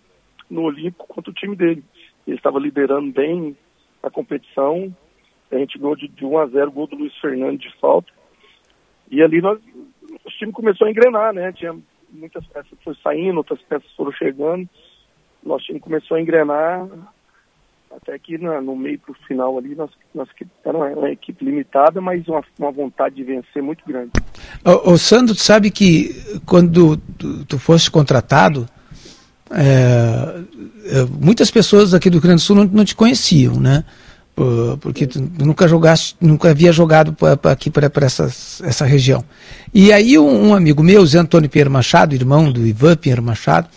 no 0.50 0.64
Olímpico, 0.64 1.08
contra 1.08 1.32
o 1.32 1.34
time 1.34 1.56
dele. 1.56 1.84
Ele 2.28 2.36
estava 2.36 2.60
liderando 2.60 3.12
bem 3.12 3.56
a 4.04 4.10
competição, 4.10 4.94
a 5.52 5.58
gente 5.58 5.78
ganhou 5.78 5.96
de, 5.96 6.08
de 6.08 6.26
1 6.26 6.38
a 6.38 6.46
0 6.48 6.72
gol 6.72 6.88
do 6.88 6.96
Luiz 6.96 7.16
Fernando 7.18 7.58
de 7.58 7.72
falta. 7.80 8.12
E 9.10 9.22
ali 9.22 9.42
nós, 9.42 9.60
o 10.26 10.30
time 10.30 10.52
começou 10.52 10.88
a 10.88 10.92
engrenar, 10.92 11.34
né? 11.34 11.52
Tinha 11.52 11.76
muitas 12.12 12.46
peças 12.48 12.72
foram 12.84 12.98
saindo, 13.04 13.38
outras 13.38 13.62
peças 13.62 13.90
foram 13.96 14.12
chegando. 14.12 14.68
Nosso 15.44 15.66
time 15.66 15.80
começou 15.80 16.18
a 16.18 16.22
engrenar, 16.22 16.88
até 17.96 18.18
que 18.18 18.38
no, 18.38 18.60
no 18.62 18.76
meio 18.76 19.00
para 19.00 19.12
o 19.12 19.28
final 19.28 19.58
ali, 19.58 19.76
nós, 19.76 19.92
nós 20.14 20.28
era 20.64 20.76
uma, 20.76 20.88
uma, 20.88 21.10
equipe 21.12 21.46
limitada, 21.46 22.02
mas 22.02 22.28
uma, 22.28 22.44
uma 22.58 22.72
vontade 22.72 23.16
de 23.16 23.24
vencer 23.24 23.62
muito 23.62 23.86
grande. 23.86 24.12
O, 24.66 24.94
o 24.94 24.98
Sandro, 24.98 25.36
tu 25.36 25.42
sabe 25.42 25.70
que 25.70 26.10
quando 26.46 26.98
tu, 26.98 27.46
tu 27.46 27.60
contratado, 27.92 28.68
é, 29.52 30.44
muitas 31.22 31.52
pessoas 31.52 31.94
aqui 31.94 32.10
do 32.10 32.14
Rio 32.14 32.24
Grande 32.24 32.42
do 32.42 32.46
Sul 32.46 32.56
não, 32.56 32.66
não 32.66 32.86
te 32.86 32.96
conheciam, 32.96 33.60
né? 33.60 33.86
Porque 34.82 35.08
tu 35.08 35.32
nunca 35.40 35.68
jogaste, 35.68 36.16
nunca 36.20 36.50
havia 36.50 36.72
jogado 36.74 37.14
pra, 37.14 37.38
pra 37.38 37.52
aqui 37.52 37.70
para 37.70 37.90
essa, 38.02 38.26
essa 38.64 38.86
região. 38.86 39.24
E 39.74 39.94
aí 39.94 40.20
um, 40.20 40.50
um, 40.50 40.54
amigo 40.54 40.84
meu, 40.84 41.06
Zé 41.06 41.20
Antônio 41.20 41.50
Pinheiro 41.50 41.72
Machado, 41.72 42.14
irmão 42.14 42.52
do 42.52 42.68
Ivan 42.68 42.98
Pinheiro 42.98 43.24
Machado, 43.24 43.70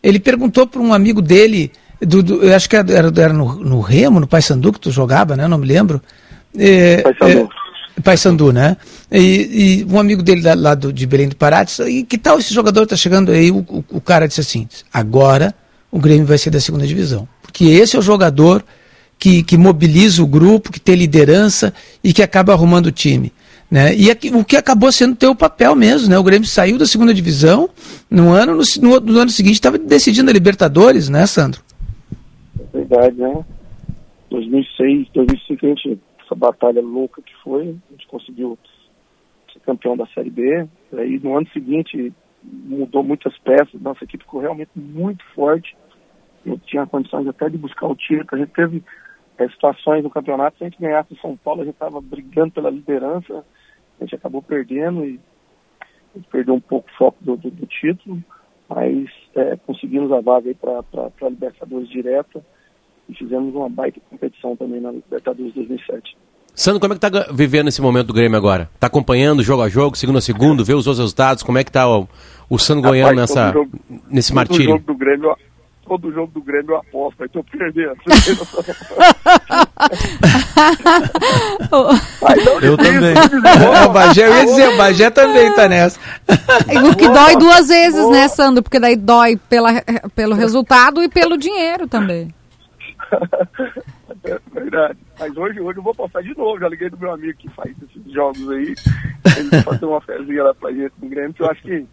ele 0.00 0.20
perguntou 0.20 0.66
para 0.66 0.80
um 0.80 0.94
amigo 0.94 1.20
dele, 1.20 1.72
do, 2.00 2.22
do, 2.22 2.44
eu 2.44 2.54
acho 2.54 2.70
que 2.70 2.76
era, 2.76 2.92
era 2.92 3.32
no, 3.32 3.56
no, 3.56 3.80
Remo, 3.80 4.20
no 4.20 4.26
Paysandu 4.28 4.72
que 4.72 4.80
tu 4.80 4.92
jogava, 4.92 5.36
né? 5.36 5.48
Não 5.48 5.58
me 5.58 5.66
lembro. 5.66 6.00
É, 6.56 7.02
Paysandu. 7.02 7.48
É, 7.96 8.00
Paysandu, 8.00 8.52
né? 8.52 8.76
E, 9.10 9.82
e, 9.82 9.92
um 9.92 9.98
amigo 9.98 10.22
dele 10.22 10.42
lá, 10.42 10.54
lá 10.54 10.74
do, 10.76 10.92
de 10.92 11.06
Belém 11.06 11.28
do 11.28 11.34
Pará 11.34 11.64
disse, 11.64 11.82
e 11.82 12.04
que 12.04 12.16
tal 12.16 12.38
esse 12.38 12.54
jogador 12.54 12.84
está 12.84 12.94
chegando 12.94 13.32
aí? 13.32 13.50
O, 13.50 13.58
o, 13.68 13.84
o 13.90 14.00
cara 14.00 14.28
disse 14.28 14.40
assim, 14.40 14.68
agora 14.92 15.52
o 15.90 15.98
Grêmio 15.98 16.26
vai 16.26 16.38
ser 16.38 16.50
da 16.50 16.60
segunda 16.60 16.86
divisão. 16.86 17.26
Porque 17.42 17.64
esse 17.64 17.96
é 17.96 17.98
o 17.98 18.02
jogador 18.02 18.64
que, 19.18 19.42
que 19.42 19.56
mobiliza 19.56 20.22
o 20.22 20.26
grupo, 20.26 20.72
que 20.72 20.80
tem 20.80 20.94
liderança 20.94 21.74
e 22.02 22.12
que 22.12 22.22
acaba 22.22 22.52
arrumando 22.52 22.86
o 22.86 22.92
time. 22.92 23.32
Né? 23.70 23.94
E 23.94 24.10
aqui, 24.10 24.30
o 24.30 24.44
que 24.44 24.56
acabou 24.56 24.90
sendo 24.90 25.14
teu 25.14 25.34
papel 25.34 25.74
mesmo, 25.74 26.08
né? 26.08 26.18
O 26.18 26.22
Grêmio 26.22 26.48
saiu 26.48 26.78
da 26.78 26.86
segunda 26.86 27.12
divisão 27.12 27.68
no 28.10 28.30
ano, 28.30 28.54
no, 28.54 28.62
no, 28.80 29.00
no 29.00 29.18
ano 29.18 29.30
seguinte 29.30 29.54
estava 29.54 29.76
decidindo 29.76 30.30
a 30.30 30.32
Libertadores, 30.32 31.10
né, 31.10 31.26
Sandro? 31.26 31.60
É 32.58 32.78
verdade, 32.78 33.16
né? 33.18 33.44
2006, 34.30 35.08
2005 35.12 35.66
a 35.66 35.68
gente, 35.68 35.98
essa 36.24 36.34
batalha 36.34 36.80
louca 36.80 37.20
que 37.20 37.32
foi, 37.42 37.76
a 37.88 37.92
gente 37.92 38.06
conseguiu 38.08 38.58
ser 39.52 39.60
campeão 39.60 39.96
da 39.96 40.06
Série 40.08 40.30
B. 40.30 40.66
Aí 40.96 41.20
no 41.22 41.36
ano 41.36 41.46
seguinte 41.52 42.12
mudou 42.42 43.02
muitas 43.02 43.36
peças, 43.38 43.80
nossa 43.80 44.04
equipe 44.04 44.24
ficou 44.24 44.40
realmente 44.40 44.70
muito 44.74 45.22
forte. 45.34 45.76
Eu 46.46 46.58
tinha 46.66 46.86
condições 46.86 47.26
até 47.26 47.50
de 47.50 47.58
buscar 47.58 47.86
o 47.86 47.96
título, 47.96 48.26
a 48.32 48.36
gente 48.38 48.52
teve 48.52 48.82
é, 49.38 49.48
situações 49.48 50.02
no 50.02 50.10
campeonato, 50.10 50.58
se 50.58 50.64
a 50.64 50.68
gente 50.68 50.80
ganhasse 50.80 51.12
o 51.12 51.20
São 51.20 51.36
Paulo, 51.36 51.62
a 51.62 51.64
gente 51.64 51.74
estava 51.74 52.00
brigando 52.00 52.52
pela 52.52 52.70
liderança, 52.70 53.44
a 54.00 54.04
gente 54.04 54.14
acabou 54.14 54.42
perdendo 54.42 55.04
e 55.04 55.20
a 55.80 56.18
gente 56.18 56.28
perdeu 56.28 56.54
um 56.54 56.60
pouco 56.60 56.88
o 56.90 56.98
foco 56.98 57.18
do, 57.20 57.36
do, 57.36 57.50
do 57.50 57.66
título, 57.66 58.22
mas 58.68 59.08
é, 59.34 59.56
conseguimos 59.66 60.10
a 60.12 60.20
vaga 60.20 60.52
para 60.54 60.82
a 61.22 61.28
Libertadores 61.28 61.88
direta 61.88 62.44
e 63.08 63.14
fizemos 63.14 63.54
uma 63.54 63.68
baita 63.68 64.00
competição 64.10 64.56
também 64.56 64.80
na 64.80 64.90
Libertadores 64.90 65.54
2007. 65.54 66.16
Sandro, 66.54 66.80
como 66.80 66.92
é 66.92 66.98
que 66.98 67.06
está 67.06 67.32
vivendo 67.32 67.68
esse 67.68 67.80
momento 67.80 68.08
do 68.08 68.12
Grêmio 68.12 68.36
agora? 68.36 68.68
Está 68.74 68.88
acompanhando 68.88 69.44
jogo 69.44 69.62
a 69.62 69.68
jogo, 69.68 69.96
segundo 69.96 70.18
a 70.18 70.20
segundo, 70.20 70.64
vê 70.64 70.74
os 70.74 70.88
outros 70.88 70.98
resultados? 70.98 71.44
Como 71.44 71.56
é 71.56 71.62
que 71.62 71.70
está 71.70 71.88
o, 71.88 72.08
o 72.50 72.58
Sandro 72.58 72.88
Goiano 72.88 73.14
nessa, 73.14 73.52
jogo, 73.52 73.70
nesse 74.10 74.34
martírio? 74.34 74.70
Jogo 74.70 74.84
do 74.84 74.94
Grêmio, 74.96 75.36
todo 75.88 76.12
jogo 76.12 76.30
do 76.32 76.42
Grêmio 76.42 76.72
eu 76.72 76.76
aposto, 76.76 77.22
aí 77.22 77.28
tô 77.30 77.42
perdendo. 77.42 77.96
eu 82.62 82.76
também. 82.76 83.14
o 83.86 83.88
Bagé, 83.88 84.26
eu 84.26 84.34
ia 84.34 84.44
dizer, 84.44 84.68
o 84.68 84.76
Bagé 84.76 85.10
também 85.10 85.50
tá 85.54 85.66
nessa. 85.66 85.98
O 86.90 86.94
que 86.94 87.08
dói 87.08 87.36
duas 87.36 87.68
vezes, 87.68 88.08
né, 88.10 88.28
Sandro? 88.28 88.62
Porque 88.62 88.78
daí 88.78 88.96
dói 88.96 89.36
pela, 89.48 89.82
pelo 90.14 90.34
resultado 90.34 91.02
e 91.02 91.08
pelo 91.08 91.38
dinheiro 91.38 91.88
também. 91.88 92.34
É 94.24 94.38
verdade. 94.52 94.98
Mas 95.18 95.36
hoje, 95.36 95.60
hoje 95.60 95.78
eu 95.78 95.82
vou 95.82 95.94
postar 95.94 96.22
de 96.22 96.36
novo. 96.36 96.58
Já 96.58 96.68
liguei 96.68 96.90
do 96.90 96.98
meu 96.98 97.12
amigo 97.12 97.38
que 97.38 97.48
faz 97.50 97.70
esses 97.82 98.12
jogos 98.12 98.50
aí. 98.50 98.74
Ele 99.36 99.48
vai 99.50 99.62
fazer 99.62 99.84
uma 99.86 100.00
fezinha 100.00 100.44
lá 100.44 100.54
pra 100.54 100.70
gente 100.70 100.92
no 101.00 101.08
Grêmio, 101.08 101.32
que 101.32 101.42
eu 101.42 101.50
acho 101.50 101.62
que 101.62 101.86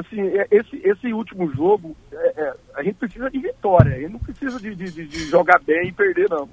assim, 0.00 0.20
é, 0.20 0.46
esse, 0.50 0.76
esse 0.84 1.12
último 1.12 1.50
jogo, 1.52 1.96
é, 2.12 2.42
é, 2.42 2.54
a 2.74 2.82
gente 2.82 2.96
precisa 2.96 3.30
de 3.30 3.38
vitória, 3.38 3.98
gente 3.98 4.12
não 4.12 4.18
precisa 4.18 4.58
de, 4.58 4.74
de, 4.74 4.90
de, 4.90 5.24
jogar 5.26 5.60
bem 5.60 5.88
e 5.88 5.92
perder, 5.92 6.28
não. 6.28 6.48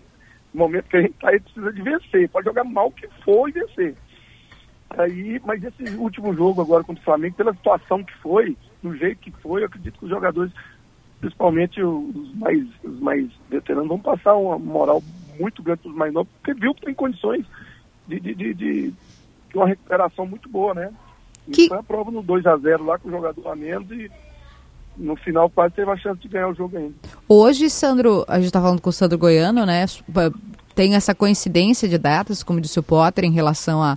No 0.54 0.60
momento 0.60 0.90
que 0.90 0.98
a 0.98 1.02
gente 1.02 1.14
tá, 1.14 1.30
a 1.30 1.32
gente 1.34 1.44
precisa 1.44 1.74
de 1.74 1.82
vencer, 1.82 2.30
pode 2.30 2.46
jogar 2.46 2.64
mal 2.64 2.92
que 2.92 3.08
for 3.24 3.50
e 3.50 3.54
vencer. 3.54 3.96
Aí, 4.90 5.42
mas 5.46 5.64
esse 5.64 5.84
último 5.96 6.34
jogo 6.34 6.62
agora 6.62 6.84
contra 6.84 7.02
o 7.02 7.06
Flamengo, 7.06 7.36
pela 7.36 7.54
situação 7.54 8.04
que 8.04 8.14
foi, 8.18 8.56
do 8.82 8.96
jeito 8.96 9.20
que 9.20 9.32
foi, 9.32 9.62
eu 9.62 9.68
acredito 9.68 10.00
que 10.00 10.06
os 10.06 10.10
jogadores, 10.10 10.52
principalmente 11.20 11.82
os 11.82 12.34
mais, 12.36 12.66
os 12.84 13.00
mais 13.00 13.30
veteranos, 13.50 13.90
vão 13.90 14.00
passar 14.00 14.36
uma 14.36 14.58
moral 14.58 15.04
muito 15.40 15.62
grande 15.62 15.82
para 15.82 15.92
os 15.92 15.98
mais 15.98 16.14
novos, 16.14 16.32
porque 16.34 16.60
viu 16.60 16.74
que 16.74 16.86
tem 16.86 16.94
condições 16.94 17.46
de, 18.08 18.20
de, 18.20 18.34
de, 18.34 18.54
de 18.54 18.94
uma 19.54 19.68
recuperação 19.68 20.26
muito 20.26 20.48
boa, 20.48 20.74
né? 20.74 20.92
Que... 21.52 21.68
foi 21.68 21.78
a 21.78 21.84
prova 21.84 22.12
no 22.12 22.22
2 22.22 22.46
a 22.46 22.58
0 22.58 22.86
lá 22.86 22.98
com 22.98 23.08
o 23.08 23.12
jogador 23.12 23.48
a 23.50 23.56
menos 23.56 23.90
e 23.92 24.10
no 24.98 25.16
final 25.16 25.50
quase 25.50 25.76
teve 25.76 25.90
a 25.92 25.98
chance 25.98 26.20
de 26.20 26.28
ganhar 26.28 26.50
o 26.50 26.54
jogo 26.54 26.78
ainda. 26.78 26.94
Hoje, 27.28 27.70
Sandro, 27.70 28.26
a 28.28 28.38
gente 28.38 28.48
está 28.48 28.62
falando 28.62 28.82
com 28.82 28.90
o 28.90 28.94
Sandro 28.94 29.18
Goiano, 29.18 29.66
né? 29.66 29.86
Tem 30.74 30.96
essa 30.96 31.14
coincidência 31.14 31.88
de 31.88 31.98
datas, 31.98 32.44
como 32.44 32.62
disse 32.62 32.80
o 32.80 32.84
Potter, 32.84 33.26
em 33.26 33.32
relação 33.32 33.82
a, 33.82 33.96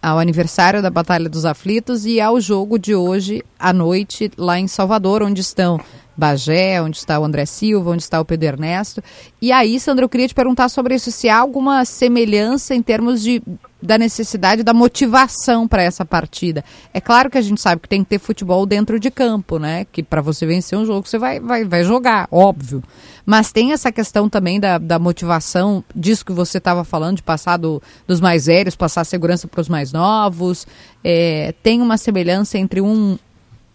ao 0.00 0.18
aniversário 0.18 0.82
da 0.82 0.90
Batalha 0.90 1.28
dos 1.28 1.44
Aflitos 1.44 2.06
e 2.06 2.20
ao 2.20 2.40
jogo 2.40 2.78
de 2.78 2.94
hoje 2.94 3.42
à 3.58 3.72
noite 3.72 4.30
lá 4.36 4.58
em 4.58 4.66
Salvador, 4.66 5.22
onde 5.22 5.40
estão 5.40 5.80
Bagé, 6.16 6.80
onde 6.82 6.98
está 6.98 7.18
o 7.18 7.24
André 7.24 7.46
Silva, 7.46 7.90
onde 7.90 8.02
está 8.02 8.20
o 8.20 8.24
Pedro 8.24 8.48
Ernesto. 8.48 9.02
E 9.40 9.50
aí, 9.50 9.80
Sandro, 9.80 10.04
eu 10.04 10.08
queria 10.08 10.28
te 10.28 10.34
perguntar 10.34 10.68
sobre 10.68 10.94
isso, 10.94 11.10
se 11.10 11.28
há 11.28 11.38
alguma 11.38 11.84
semelhança 11.84 12.74
em 12.74 12.82
termos 12.82 13.22
de, 13.22 13.42
da 13.80 13.98
necessidade 13.98 14.62
da 14.62 14.74
motivação 14.74 15.66
para 15.66 15.82
essa 15.82 16.04
partida. 16.04 16.64
É 16.92 17.00
claro 17.00 17.30
que 17.30 17.38
a 17.38 17.42
gente 17.42 17.60
sabe 17.60 17.80
que 17.80 17.88
tem 17.88 18.04
que 18.04 18.10
ter 18.10 18.18
futebol 18.18 18.64
dentro 18.66 19.00
de 19.00 19.10
campo, 19.10 19.58
né? 19.58 19.86
Que 19.90 20.02
para 20.02 20.20
você 20.20 20.46
vencer 20.46 20.78
um 20.78 20.84
jogo 20.84 21.08
você 21.08 21.18
vai, 21.18 21.40
vai, 21.40 21.64
vai 21.64 21.82
jogar, 21.82 22.28
óbvio. 22.30 22.82
Mas 23.24 23.52
tem 23.52 23.72
essa 23.72 23.90
questão 23.90 24.28
também 24.28 24.60
da, 24.60 24.78
da 24.78 24.98
motivação, 24.98 25.82
disso 25.94 26.24
que 26.24 26.32
você 26.32 26.58
estava 26.58 26.84
falando, 26.84 27.16
de 27.16 27.22
passar 27.22 27.56
do, 27.56 27.82
dos 28.06 28.20
mais 28.20 28.46
velhos, 28.46 28.76
passar 28.76 29.04
segurança 29.04 29.48
para 29.48 29.60
os 29.60 29.68
mais 29.68 29.92
novos. 29.92 30.66
É, 31.02 31.54
tem 31.62 31.80
uma 31.80 31.96
semelhança 31.96 32.58
entre 32.58 32.80
um, 32.80 33.16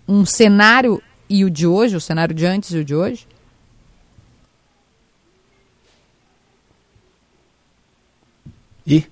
um 0.08 0.26
cenário 0.26 1.02
e 1.30 1.44
o 1.44 1.50
de 1.50 1.68
hoje, 1.68 1.96
o 1.96 2.02
cenário 2.02 2.34
de 2.34 2.46
antes 2.46 2.72
e 2.72 2.78
o 2.78 2.86
de 2.86 2.96
hoje? 2.96 3.28
E 8.86 9.06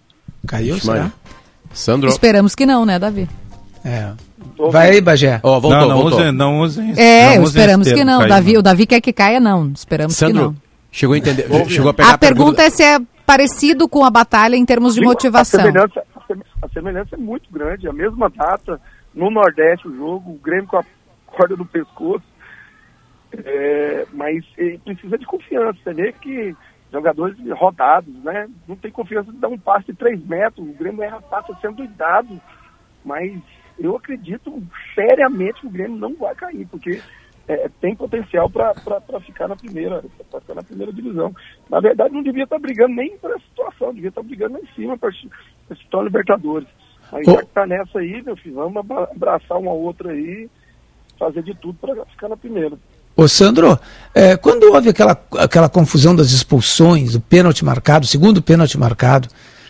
caiu, 0.47 0.79
será? 0.79 1.11
Sandro. 1.73 2.09
Esperamos 2.09 2.55
que 2.55 2.65
não, 2.65 2.85
né, 2.85 2.97
Davi? 2.97 3.27
É. 3.83 4.13
Vai 4.71 4.91
aí, 4.91 5.01
Bagé. 5.01 5.39
Oh, 5.43 5.59
voltou, 5.59 5.71
não, 5.71 5.89
não 5.89 6.01
voltou. 6.01 6.19
Usem, 6.19 6.31
não 6.31 6.59
usem 6.61 6.93
É, 6.97 7.37
não 7.37 7.43
esperamos 7.43 7.91
que 7.91 8.03
não. 8.05 8.25
Davi, 8.25 8.57
o 8.57 8.61
Davi 8.61 8.85
quer 8.85 9.01
que 9.01 9.11
caia, 9.11 9.39
não. 9.39 9.71
Esperamos 9.75 10.15
Sandro, 10.15 10.33
que 10.33 10.41
não. 10.41 10.55
Chegou 10.91 11.13
a 11.13 11.17
entender. 11.17 11.47
chegou 11.67 11.89
a 11.89 11.93
pegar 11.93 12.09
a, 12.09 12.13
a 12.13 12.17
pergunta, 12.17 12.55
pergunta 12.55 12.63
é 12.63 12.69
se 12.69 12.83
é 12.83 12.99
parecido 13.25 13.89
com 13.89 14.05
a 14.05 14.09
batalha 14.09 14.55
em 14.55 14.65
termos 14.65 14.93
de 14.93 15.01
Sim, 15.01 15.05
motivação. 15.05 15.59
A 15.59 15.63
semelhança, 15.63 16.03
a 16.61 16.69
semelhança 16.69 17.15
é 17.15 17.17
muito 17.17 17.51
grande. 17.51 17.87
A 17.87 17.93
mesma 17.93 18.29
data, 18.29 18.79
no 19.13 19.29
Nordeste, 19.29 19.87
o 19.87 19.95
jogo, 19.95 20.31
o 20.31 20.39
Grêmio 20.41 20.67
com 20.67 20.77
a 20.77 20.85
corda 21.35 21.55
no 21.55 21.65
pescoço. 21.65 22.25
É, 23.33 24.05
mas 24.13 24.45
precisa 24.83 25.17
de 25.17 25.25
confiança. 25.25 25.77
Você 25.83 25.93
vê 25.93 26.13
que 26.13 26.55
jogadores 26.91 27.37
rodados, 27.51 28.13
né? 28.23 28.47
Não 28.67 28.75
tem 28.75 28.91
confiança 28.91 29.31
de 29.31 29.37
dar 29.37 29.49
um 29.49 29.57
passe 29.57 29.87
de 29.87 29.93
3 29.93 30.25
metros. 30.25 30.67
O 30.67 30.73
Grêmio 30.73 31.03
erra 31.03 31.21
passe 31.21 31.51
sendo 31.59 31.85
dado. 31.89 32.39
Mas 33.03 33.37
eu 33.77 33.95
acredito 33.95 34.63
seriamente 34.93 35.61
que 35.61 35.67
o 35.67 35.71
Grêmio 35.71 35.97
não 35.97 36.15
vai 36.15 36.33
cair, 36.33 36.65
porque 36.67 37.01
é, 37.47 37.69
tem 37.81 37.95
potencial 37.95 38.49
para 38.49 38.73
ficar 39.21 39.47
na 39.47 39.55
primeira, 39.55 40.03
para 40.31 40.41
ficar 40.41 40.55
na 40.55 40.63
primeira 40.63 40.93
divisão. 40.93 41.35
Na 41.69 41.79
verdade, 41.79 42.13
não 42.13 42.23
devia 42.23 42.43
estar 42.43 42.55
tá 42.55 42.61
brigando 42.61 42.95
nem 42.95 43.17
por 43.17 43.31
essa 43.31 43.45
situação, 43.45 43.93
devia 43.93 44.09
estar 44.09 44.21
tá 44.21 44.27
brigando 44.27 44.53
lá 44.53 44.59
em 44.59 44.73
cima 44.73 44.97
para 44.97 45.09
a 45.09 46.03
Libertadores. 46.03 46.67
Mas 47.11 47.25
já 47.25 47.37
que 47.37 47.43
está 47.43 47.67
nessa 47.67 47.99
aí, 47.99 48.21
meu 48.23 48.35
filho, 48.35 48.55
vamos 48.55 48.83
abraçar 49.11 49.59
uma 49.59 49.73
outra 49.73 50.11
aí 50.11 50.49
fazer 51.17 51.43
de 51.43 51.53
tudo 51.55 51.77
para 51.79 52.05
ficar 52.05 52.29
na 52.29 52.37
primeira. 52.37 52.77
Ô 53.15 53.27
Sandro, 53.27 53.79
é, 54.13 54.35
quando 54.35 54.63
houve 54.73 54.89
aquela, 54.89 55.17
aquela 55.37 55.69
confusão 55.69 56.15
das 56.15 56.31
expulsões, 56.31 57.15
o 57.15 57.21
pênalti 57.21 57.63
marcado, 57.63 58.05
o 58.05 58.07
segundo 58.07 58.41
pênalti 58.41 58.77
marcado 58.77 59.29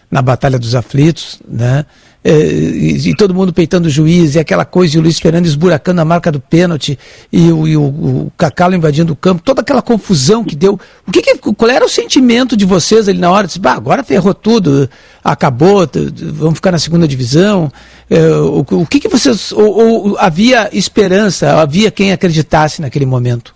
na 0.10 0.22
Batalha 0.22 0.58
dos 0.58 0.74
Aflitos, 0.74 1.39
né? 1.48 1.86
É, 2.28 2.34
e, 2.34 3.15
todo 3.15 3.36
mundo 3.36 3.53
peitando 3.53 3.86
o 3.86 3.89
juiz, 3.89 4.34
e 4.34 4.39
aquela 4.39 4.65
coisa, 4.65 4.95
e 4.95 4.99
o 4.99 5.03
Luiz 5.03 5.19
Fernandes 5.19 5.51
esburacando 5.51 6.01
a 6.01 6.05
marca 6.05 6.32
do 6.32 6.39
pênalti, 6.39 6.97
e, 7.32 7.51
o, 7.51 7.67
e 7.67 7.78
o, 7.78 7.84
o 7.84 8.32
Cacalo 8.36 8.73
invadindo 8.73 9.13
o 9.13 9.15
campo, 9.15 9.43
toda 9.43 9.61
aquela 9.61 9.80
confusão 9.80 10.43
que 10.43 10.55
deu. 10.55 10.80
O 11.07 11.11
que, 11.11 11.21
que 11.21 11.38
qual 11.38 11.69
era 11.69 11.86
o 11.86 11.89
sentimento 11.89 12.57
de 12.57 12.65
vocês 12.65 13.07
ali 13.07 13.19
na 13.19 13.30
hora? 13.30 13.45
Disse, 13.45 13.59
bah, 13.59 13.73
agora 13.73 14.03
ferrou 14.03 14.34
tudo, 14.34 14.89
acabou, 15.23 15.88
vamos 16.34 16.55
ficar 16.55 16.71
na 16.71 16.80
segunda 16.80 17.07
divisão. 17.07 17.71
É, 18.09 18.19
o, 18.38 18.61
o, 18.61 18.88
que, 18.88 18.99
que 18.99 19.07
vocês. 19.07 19.51
Ou, 19.51 20.07
ou 20.07 20.17
havia 20.17 20.76
esperança, 20.76 21.61
havia 21.61 21.91
quem 21.91 22.11
acreditasse 22.11 22.82
naquele 22.82 23.05
momento? 23.05 23.53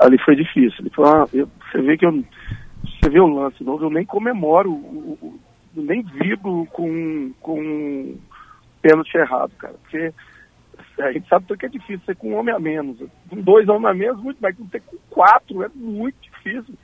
Ali 0.00 0.16
foi 0.24 0.34
difícil. 0.34 0.82
Foi 0.94 1.04
uma, 1.04 1.28
eu, 1.34 1.46
você 1.70 1.82
vê 1.82 1.98
que 1.98 2.06
eu. 2.06 2.24
Você 3.02 3.10
vê 3.10 3.20
o 3.20 3.26
lance 3.26 3.62
novo, 3.62 3.84
eu 3.84 3.90
nem 3.90 4.06
comemoro 4.06 4.70
o, 4.70 5.38
nem 5.82 6.02
vibro 6.02 6.66
com, 6.72 7.32
com 7.40 8.16
pênalti 8.80 9.16
errado, 9.16 9.52
cara. 9.58 9.74
Porque 9.74 10.12
a 10.98 11.12
gente 11.12 11.28
sabe 11.28 11.56
que 11.56 11.66
é 11.66 11.68
difícil 11.68 12.00
ser 12.04 12.16
com 12.16 12.30
um 12.30 12.36
homem 12.36 12.54
a 12.54 12.58
menos. 12.58 12.98
Com 13.28 13.40
dois 13.40 13.68
homens 13.68 13.90
a 13.90 13.94
menos, 13.94 14.22
muito 14.22 14.40
mais. 14.40 14.56
Com 14.56 14.66
ter 14.66 14.82
com 14.82 14.96
quatro 15.10 15.62
é 15.62 15.68
muito 15.74 16.16
difícil. 16.20 16.74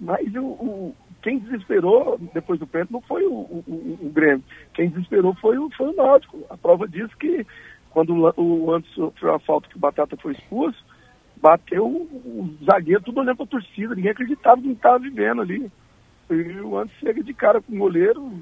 Mas 0.00 0.34
o, 0.34 0.44
o 0.44 0.96
quem 1.22 1.38
desesperou 1.38 2.18
depois 2.34 2.60
do 2.60 2.66
pênalti 2.66 2.92
não 2.92 3.00
foi 3.00 3.24
o, 3.24 3.32
o, 3.32 3.98
o, 4.02 4.10
Grêmio. 4.10 4.44
Quem 4.74 4.90
desesperou 4.90 5.34
foi 5.34 5.56
o, 5.56 5.70
foi 5.70 5.88
o 5.88 5.96
Náutico. 5.96 6.44
A 6.50 6.56
prova 6.56 6.86
diz 6.86 7.12
que 7.14 7.46
quando 7.90 8.12
o, 8.12 8.42
o 8.42 8.74
antes 8.74 8.92
sofreu 8.92 9.34
a 9.34 9.38
falta 9.38 9.68
que 9.68 9.76
o 9.76 9.80
Batata 9.80 10.18
foi 10.18 10.32
expulso, 10.32 10.84
bateu 11.36 11.86
o, 11.86 12.54
zagueiro 12.62 13.02
tudo 13.02 13.20
olhando 13.20 13.36
para 13.36 13.46
a 13.46 13.48
torcida. 13.48 13.94
Ninguém 13.94 14.10
acreditava 14.10 14.60
que 14.60 14.68
estava 14.68 14.98
vivendo 14.98 15.40
ali. 15.40 15.72
E 16.30 16.60
o 16.60 16.78
Anderson 16.78 16.98
chega 17.00 17.22
de 17.22 17.34
cara 17.34 17.60
com 17.60 17.74
o 17.74 17.78
goleiro, 17.78 18.32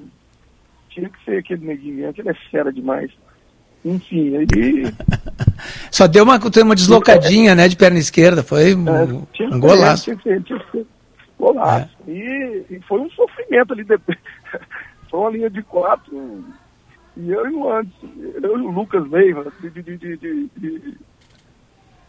tinha 0.89 1.09
que 1.09 1.25
ser 1.25 1.39
aquele 1.39 1.67
neguinho, 1.67 2.09
aquele 2.09 2.31
é 2.31 2.35
fera 2.51 2.73
demais. 2.73 3.11
Enfim, 3.85 4.37
aí. 4.37 4.47
Só 5.91 6.07
deu 6.07 6.25
uma, 6.25 6.39
uma 6.39 6.75
deslocadinha, 6.75 7.55
né, 7.55 7.69
de 7.69 7.77
perna 7.77 7.99
esquerda, 7.99 8.43
foi 8.43 8.75
um, 8.75 8.89
é, 8.89 9.05
um 9.53 9.61
golaço. 9.61 10.05
Tinha 10.05 10.17
que 10.17 10.23
ser, 10.23 10.43
tinha 10.43 10.59
que 10.61 10.71
ser 10.71 10.87
golaço. 11.39 11.91
É. 12.07 12.11
E, 12.11 12.65
e, 12.71 12.81
foi 12.87 13.01
um 13.01 13.11
sofrimento 13.11 13.73
ali 13.73 13.85
depois. 13.85 14.19
foi 15.11 15.21
uma 15.21 15.31
linha 15.31 15.51
de 15.51 15.63
quatro. 15.63 16.45
E 17.17 17.31
eu 17.31 17.51
e 17.51 17.55
o 17.55 17.71
Anderson, 17.71 18.09
eu 18.43 18.59
e 18.59 18.63
o 18.63 18.71
Lucas 18.71 19.11
Neiva, 19.11 19.53
de, 19.61 19.71
de, 19.71 19.83
de, 19.83 20.17
de 20.17 20.99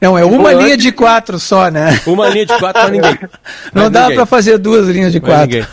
não, 0.04 0.18
é 0.18 0.26
uma 0.26 0.52
linha 0.52 0.76
de 0.76 0.92
quatro 0.92 1.40
só, 1.40 1.72
né? 1.72 1.98
Uma 2.06 2.28
linha 2.28 2.46
de 2.46 2.58
quatro 2.60 2.82
para 2.82 2.90
ninguém. 2.92 3.18
Não 3.74 3.90
dá 3.90 4.12
para 4.12 4.26
fazer 4.26 4.58
duas 4.58 4.90
linhas 4.90 5.14
de 5.14 5.22
quatro. 5.22 5.66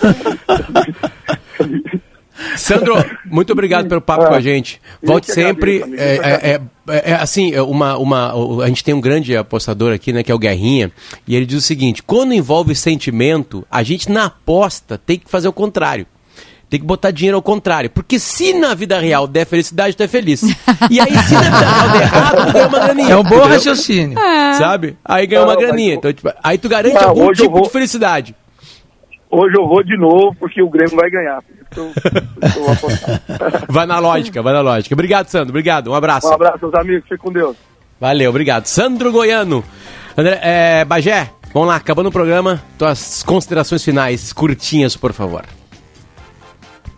Sandro, 2.57 2.95
muito 3.27 3.53
obrigado 3.53 3.89
pelo 3.89 4.01
papo 4.01 4.27
com 4.27 4.35
a 4.35 4.41
gente. 4.41 4.81
Volte 5.03 5.33
sempre. 5.33 5.83
É, 5.99 6.15
é, 6.15 6.61
é, 6.89 7.11
é, 7.11 7.15
assim, 7.15 7.59
uma, 7.59 7.99
uma, 7.99 8.63
a 8.63 8.69
gente 8.69 8.85
tem 8.85 8.95
um 8.95 9.01
grande 9.01 9.37
apostador 9.37 9.93
aqui, 9.93 10.13
né, 10.13 10.23
que 10.23 10.31
é 10.31 10.35
o 10.35 10.39
Guerrinha, 10.39 10.93
e 11.27 11.35
ele 11.35 11.45
diz 11.45 11.59
o 11.59 11.67
seguinte: 11.67 12.01
quando 12.01 12.33
envolve 12.33 12.73
sentimento, 12.75 13.67
a 13.69 13.83
gente 13.83 14.11
na 14.11 14.27
aposta 14.27 14.97
tem 14.97 15.19
que 15.19 15.29
fazer 15.29 15.49
o 15.49 15.53
contrário. 15.53 16.07
Tem 16.71 16.79
que 16.79 16.87
botar 16.87 17.11
dinheiro 17.11 17.37
ao 17.37 17.43
contrário. 17.43 17.91
Porque 17.91 18.19
se 18.19 18.55
na 18.55 18.75
vida 18.75 18.99
real 18.99 19.27
der 19.27 19.45
felicidade, 19.45 19.97
tu 19.97 20.05
é 20.05 20.09
feliz. 20.09 20.43
E 20.89 21.01
aí, 21.01 21.13
se 21.19 21.35
na 21.35 21.41
vida 21.41 21.59
real 21.59 21.91
der 21.91 22.03
errado, 22.03 22.47
tu 22.47 22.53
ganha 22.53 22.69
uma 22.69 22.79
graninha. 22.79 23.13
É 23.13 23.17
um 23.17 23.23
bom 23.25 23.29
entendeu? 23.31 23.49
raciocínio. 23.49 24.19
É. 24.19 24.55
Sabe? 24.55 24.97
Aí 25.05 25.27
ganha 25.27 25.43
uma 25.43 25.57
graninha. 25.57 25.95
Então, 25.95 26.13
tipo, 26.13 26.33
aí 26.43 26.57
tu 26.57 26.69
garante 26.69 26.95
não, 26.95 27.09
algum 27.09 27.33
tipo 27.33 27.51
vou... 27.51 27.63
de 27.63 27.71
felicidade. 27.71 28.37
Hoje 29.29 29.55
eu 29.59 29.67
vou 29.67 29.83
de 29.83 29.97
novo, 29.99 30.35
porque 30.39 30.63
o 30.63 30.71
Grêmio 30.71 30.97
vai 30.97 31.11
ganhar. 31.11 31.43
vai 33.69 33.87
na 33.87 33.99
lógica, 33.99 34.41
vai 34.41 34.53
na 34.53 34.61
lógica. 34.61 34.95
Obrigado, 34.95 35.29
Sandro. 35.29 35.51
Obrigado. 35.51 35.91
Um 35.91 35.95
abraço. 35.95 36.29
Um 36.29 36.33
abraço, 36.33 36.59
meus 36.63 36.75
amigos. 36.75 37.03
Fique 37.09 37.19
com 37.19 37.33
Deus. 37.33 37.57
Valeu, 38.01 38.31
obrigado. 38.31 38.67
Sandro 38.67 39.13
Goiano. 39.13 39.65
André, 40.17 40.41
é, 40.43 40.85
Bagé, 40.85 41.31
Vamos 41.53 41.69
lá, 41.69 41.77
acabando 41.77 42.11
o 42.11 42.13
programa, 42.13 42.63
tuas 42.79 43.25
considerações 43.25 43.85
finais, 43.85 44.33
curtinhas, 44.33 44.97
por 44.97 45.13
favor. 45.13 45.45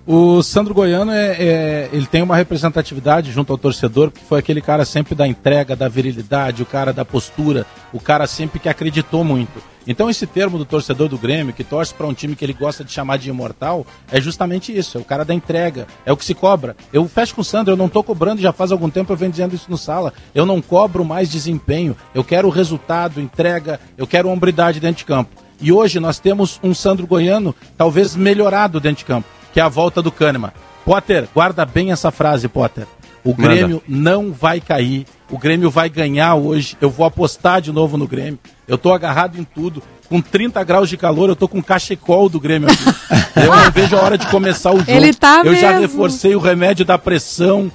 O 0.04 0.42
Sandro 0.42 0.74
Goiano 0.74 1.12
é, 1.12 1.36
é, 1.38 1.90
ele 1.92 2.06
tem 2.06 2.22
uma 2.22 2.34
representatividade 2.34 3.30
junto 3.30 3.52
ao 3.52 3.58
torcedor, 3.58 4.10
porque 4.10 4.26
foi 4.26 4.40
aquele 4.40 4.60
cara 4.60 4.84
sempre 4.84 5.14
da 5.14 5.28
entrega, 5.28 5.76
da 5.76 5.88
virilidade, 5.88 6.60
o 6.60 6.66
cara 6.66 6.92
da 6.92 7.04
postura, 7.04 7.64
o 7.92 8.00
cara 8.00 8.26
sempre 8.26 8.58
que 8.58 8.68
acreditou 8.68 9.22
muito. 9.22 9.62
Então 9.86 10.10
esse 10.10 10.26
termo 10.26 10.58
do 10.58 10.64
torcedor 10.64 11.08
do 11.08 11.16
Grêmio, 11.16 11.54
que 11.54 11.62
torce 11.62 11.94
para 11.94 12.06
um 12.06 12.12
time 12.12 12.34
que 12.34 12.44
ele 12.44 12.52
gosta 12.52 12.82
de 12.82 12.90
chamar 12.90 13.16
de 13.16 13.30
imortal, 13.30 13.86
é 14.10 14.20
justamente 14.20 14.76
isso, 14.76 14.98
é 14.98 15.00
o 15.00 15.04
cara 15.04 15.24
da 15.24 15.34
entrega, 15.34 15.86
é 16.04 16.12
o 16.12 16.16
que 16.16 16.24
se 16.24 16.34
cobra. 16.34 16.76
Eu 16.92 17.06
fecho 17.06 17.36
com 17.36 17.40
o 17.40 17.44
Sandro, 17.44 17.72
eu 17.72 17.76
não 17.76 17.86
estou 17.86 18.02
cobrando, 18.02 18.42
já 18.42 18.52
faz 18.52 18.72
algum 18.72 18.90
tempo 18.90 19.12
eu 19.12 19.16
venho 19.16 19.30
dizendo 19.30 19.54
isso 19.54 19.70
no 19.70 19.78
sala, 19.78 20.12
eu 20.34 20.44
não 20.44 20.60
cobro 20.60 21.04
mais 21.04 21.30
desempenho, 21.30 21.96
eu 22.12 22.24
quero 22.24 22.48
resultado, 22.48 23.20
entrega, 23.20 23.78
eu 23.96 24.06
quero 24.06 24.28
hombridade 24.28 24.80
dentro 24.80 24.98
de 24.98 25.04
campo. 25.04 25.30
E 25.60 25.70
hoje 25.70 26.00
nós 26.00 26.18
temos 26.18 26.58
um 26.60 26.74
Sandro 26.74 27.06
Goiano 27.06 27.54
talvez 27.76 28.16
melhorado 28.16 28.80
dentro 28.80 28.98
de 28.98 29.04
campo 29.04 29.41
que 29.52 29.60
é 29.60 29.62
a 29.62 29.68
volta 29.68 30.02
do 30.02 30.10
Kahneman. 30.10 30.52
Potter, 30.84 31.28
guarda 31.34 31.64
bem 31.64 31.92
essa 31.92 32.10
frase, 32.10 32.48
Potter. 32.48 32.86
O 33.24 33.34
Grêmio 33.34 33.82
Manda. 33.86 34.02
não 34.02 34.32
vai 34.32 34.60
cair. 34.60 35.06
O 35.30 35.38
Grêmio 35.38 35.70
vai 35.70 35.88
ganhar 35.88 36.34
hoje. 36.34 36.76
Eu 36.80 36.90
vou 36.90 37.06
apostar 37.06 37.60
de 37.60 37.70
novo 37.70 37.96
no 37.96 38.06
Grêmio. 38.06 38.38
Eu 38.66 38.76
tô 38.76 38.92
agarrado 38.92 39.38
em 39.38 39.44
tudo. 39.44 39.82
Com 40.08 40.20
30 40.20 40.62
graus 40.64 40.88
de 40.88 40.96
calor, 40.96 41.28
eu 41.28 41.36
tô 41.36 41.48
com 41.48 41.62
cachecol 41.62 42.28
do 42.28 42.40
Grêmio 42.40 42.68
aqui. 42.68 42.84
eu 43.40 43.54
não 43.54 43.70
vejo 43.70 43.96
a 43.96 44.02
hora 44.02 44.18
de 44.18 44.26
começar 44.26 44.72
o 44.72 44.78
jogo. 44.78 44.90
Ele 44.90 45.14
tá 45.14 45.38
eu 45.38 45.52
mesmo. 45.52 45.60
já 45.60 45.78
reforcei 45.78 46.34
o 46.34 46.40
remédio 46.40 46.84
da 46.84 46.98
pressão. 46.98 47.70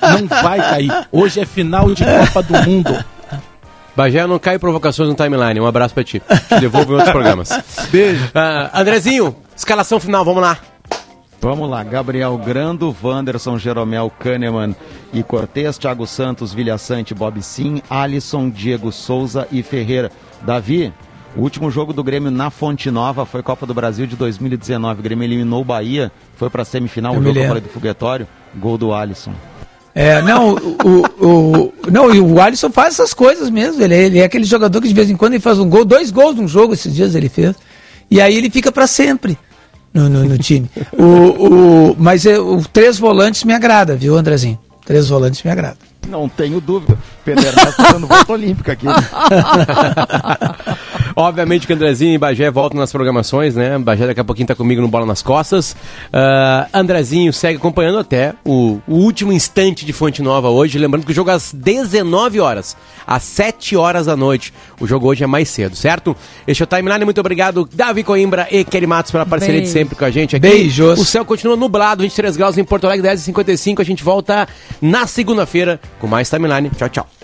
não 0.00 0.26
vai 0.42 0.58
cair. 0.58 0.90
Hoje 1.12 1.40
é 1.40 1.46
final 1.46 1.92
de 1.94 2.02
Copa 2.04 2.42
do 2.42 2.54
Mundo. 2.68 3.04
Bagé 3.94 4.26
não 4.26 4.38
cai 4.38 4.58
provocações 4.58 5.08
no 5.08 5.14
timeline. 5.14 5.60
Um 5.60 5.66
abraço 5.66 5.94
pra 5.94 6.02
ti. 6.02 6.20
Te 6.48 6.60
devolvo 6.60 6.92
em 6.92 6.94
outros 6.94 7.12
programas. 7.12 7.50
Beijo. 7.90 8.24
Uh, 8.26 8.70
Andrezinho, 8.72 9.36
escalação 9.54 10.00
final, 10.00 10.24
vamos 10.24 10.42
lá. 10.42 10.58
Vamos 11.44 11.68
lá, 11.68 11.84
Gabriel 11.84 12.38
Grando, 12.38 12.96
Wanderson, 13.02 13.58
Jeromel, 13.58 14.10
Kahneman 14.18 14.74
e 15.12 15.22
Cortez, 15.22 15.76
Thiago 15.76 16.06
Santos, 16.06 16.54
Vilhaçante, 16.54 17.12
Bob 17.12 17.42
Sim, 17.42 17.82
Alisson, 17.90 18.48
Diego 18.48 18.90
Souza 18.90 19.46
e 19.52 19.62
Ferreira. 19.62 20.10
Davi, 20.40 20.90
o 21.36 21.42
último 21.42 21.70
jogo 21.70 21.92
do 21.92 22.02
Grêmio 22.02 22.30
na 22.30 22.48
Fonte 22.48 22.90
Nova 22.90 23.26
foi 23.26 23.42
Copa 23.42 23.66
do 23.66 23.74
Brasil 23.74 24.06
de 24.06 24.16
2019. 24.16 25.00
O 25.00 25.02
Grêmio 25.02 25.22
eliminou 25.26 25.60
o 25.60 25.64
Bahia, 25.66 26.10
foi 26.34 26.48
para 26.48 26.62
a 26.62 26.64
semifinal, 26.64 27.14
o 27.14 27.22
jogo 27.22 27.46
falei 27.46 27.60
do 27.60 27.68
foguetório, 27.68 28.26
gol 28.56 28.78
do 28.78 28.94
Alisson. 28.94 29.34
É, 29.94 30.22
não, 30.22 30.54
o, 30.54 31.26
o, 31.26 31.74
não, 31.92 32.14
e 32.14 32.20
o 32.20 32.40
Alisson 32.40 32.70
faz 32.70 32.94
essas 32.94 33.12
coisas 33.12 33.50
mesmo. 33.50 33.82
Ele, 33.82 33.94
ele 33.94 34.18
é 34.18 34.24
aquele 34.24 34.44
jogador 34.44 34.80
que 34.80 34.88
de 34.88 34.94
vez 34.94 35.10
em 35.10 35.16
quando 35.16 35.34
ele 35.34 35.42
faz 35.42 35.58
um 35.58 35.68
gol, 35.68 35.84
dois 35.84 36.10
gols 36.10 36.36
num 36.36 36.48
jogo 36.48 36.72
esses 36.72 36.94
dias 36.94 37.14
ele 37.14 37.28
fez. 37.28 37.54
E 38.10 38.18
aí 38.18 38.34
ele 38.34 38.48
fica 38.48 38.72
para 38.72 38.86
sempre 38.86 39.36
no, 39.94 40.08
no, 40.08 40.24
no 40.24 40.36
time. 40.36 40.68
o, 40.92 41.04
o, 41.92 41.96
mas 41.96 42.26
o 42.26 42.60
três 42.72 42.98
volantes 42.98 43.44
me 43.44 43.54
agrada, 43.54 43.96
viu, 43.96 44.16
Andrezinho? 44.16 44.58
Três 44.84 45.08
volantes 45.08 45.42
me 45.42 45.50
agrada. 45.50 45.78
Não 46.06 46.28
tenho 46.28 46.60
dúvida. 46.60 46.98
Pedro 47.24 47.46
Ernesto 47.46 47.76
tá 47.82 47.92
dando 47.92 48.06
volta 48.06 48.32
olímpica 48.32 48.72
aqui. 48.72 48.86
Obviamente 51.16 51.66
que 51.66 51.72
Andrezinho 51.72 52.14
e 52.14 52.18
Bagé 52.18 52.50
voltam 52.50 52.78
nas 52.78 52.90
programações, 52.90 53.54
né? 53.54 53.78
Bagé 53.78 54.06
daqui 54.06 54.20
a 54.20 54.24
pouquinho 54.24 54.48
tá 54.48 54.54
comigo 54.54 54.80
no 54.80 54.88
Bola 54.88 55.06
nas 55.06 55.22
Costas. 55.22 55.72
Uh, 56.12 56.68
Andrezinho 56.72 57.32
segue 57.32 57.58
acompanhando 57.58 57.98
até 57.98 58.34
o, 58.44 58.80
o, 58.86 58.94
último 58.94 59.32
instante 59.32 59.86
de 59.86 59.92
Fonte 59.92 60.22
Nova 60.22 60.48
hoje. 60.48 60.78
Lembrando 60.78 61.04
que 61.04 61.12
o 61.12 61.14
jogo 61.14 61.30
é 61.30 61.34
às 61.34 61.52
19 61.52 62.40
horas, 62.40 62.76
às 63.06 63.22
7 63.22 63.76
horas 63.76 64.06
da 64.06 64.16
noite. 64.16 64.52
O 64.80 64.86
jogo 64.86 65.06
hoje 65.06 65.22
é 65.22 65.26
mais 65.26 65.48
cedo, 65.48 65.76
certo? 65.76 66.16
Este 66.46 66.62
é 66.62 66.64
o 66.64 66.66
Timeline. 66.66 67.04
Muito 67.04 67.20
obrigado, 67.20 67.68
Davi 67.72 68.02
Coimbra 68.02 68.48
e 68.50 68.64
Kelly 68.64 68.86
Matos, 68.86 69.12
pela 69.12 69.24
parceria 69.24 69.60
Beijo. 69.60 69.66
de 69.66 69.72
sempre 69.72 69.96
com 69.96 70.04
a 70.04 70.10
gente 70.10 70.36
aqui. 70.36 70.48
Beijos. 70.48 70.98
O 70.98 71.04
céu 71.04 71.24
continua 71.24 71.56
nublado, 71.56 72.02
23 72.02 72.36
graus 72.36 72.58
em 72.58 72.64
Porto 72.64 72.86
Alegre, 72.86 73.08
10h55. 73.08 73.80
A 73.80 73.84
gente 73.84 74.02
volta 74.02 74.48
na 74.80 75.06
segunda-feira 75.06 75.80
com 76.00 76.06
mais 76.06 76.28
Timeline. 76.28 76.70
Tchau, 76.70 76.88
tchau. 76.88 77.23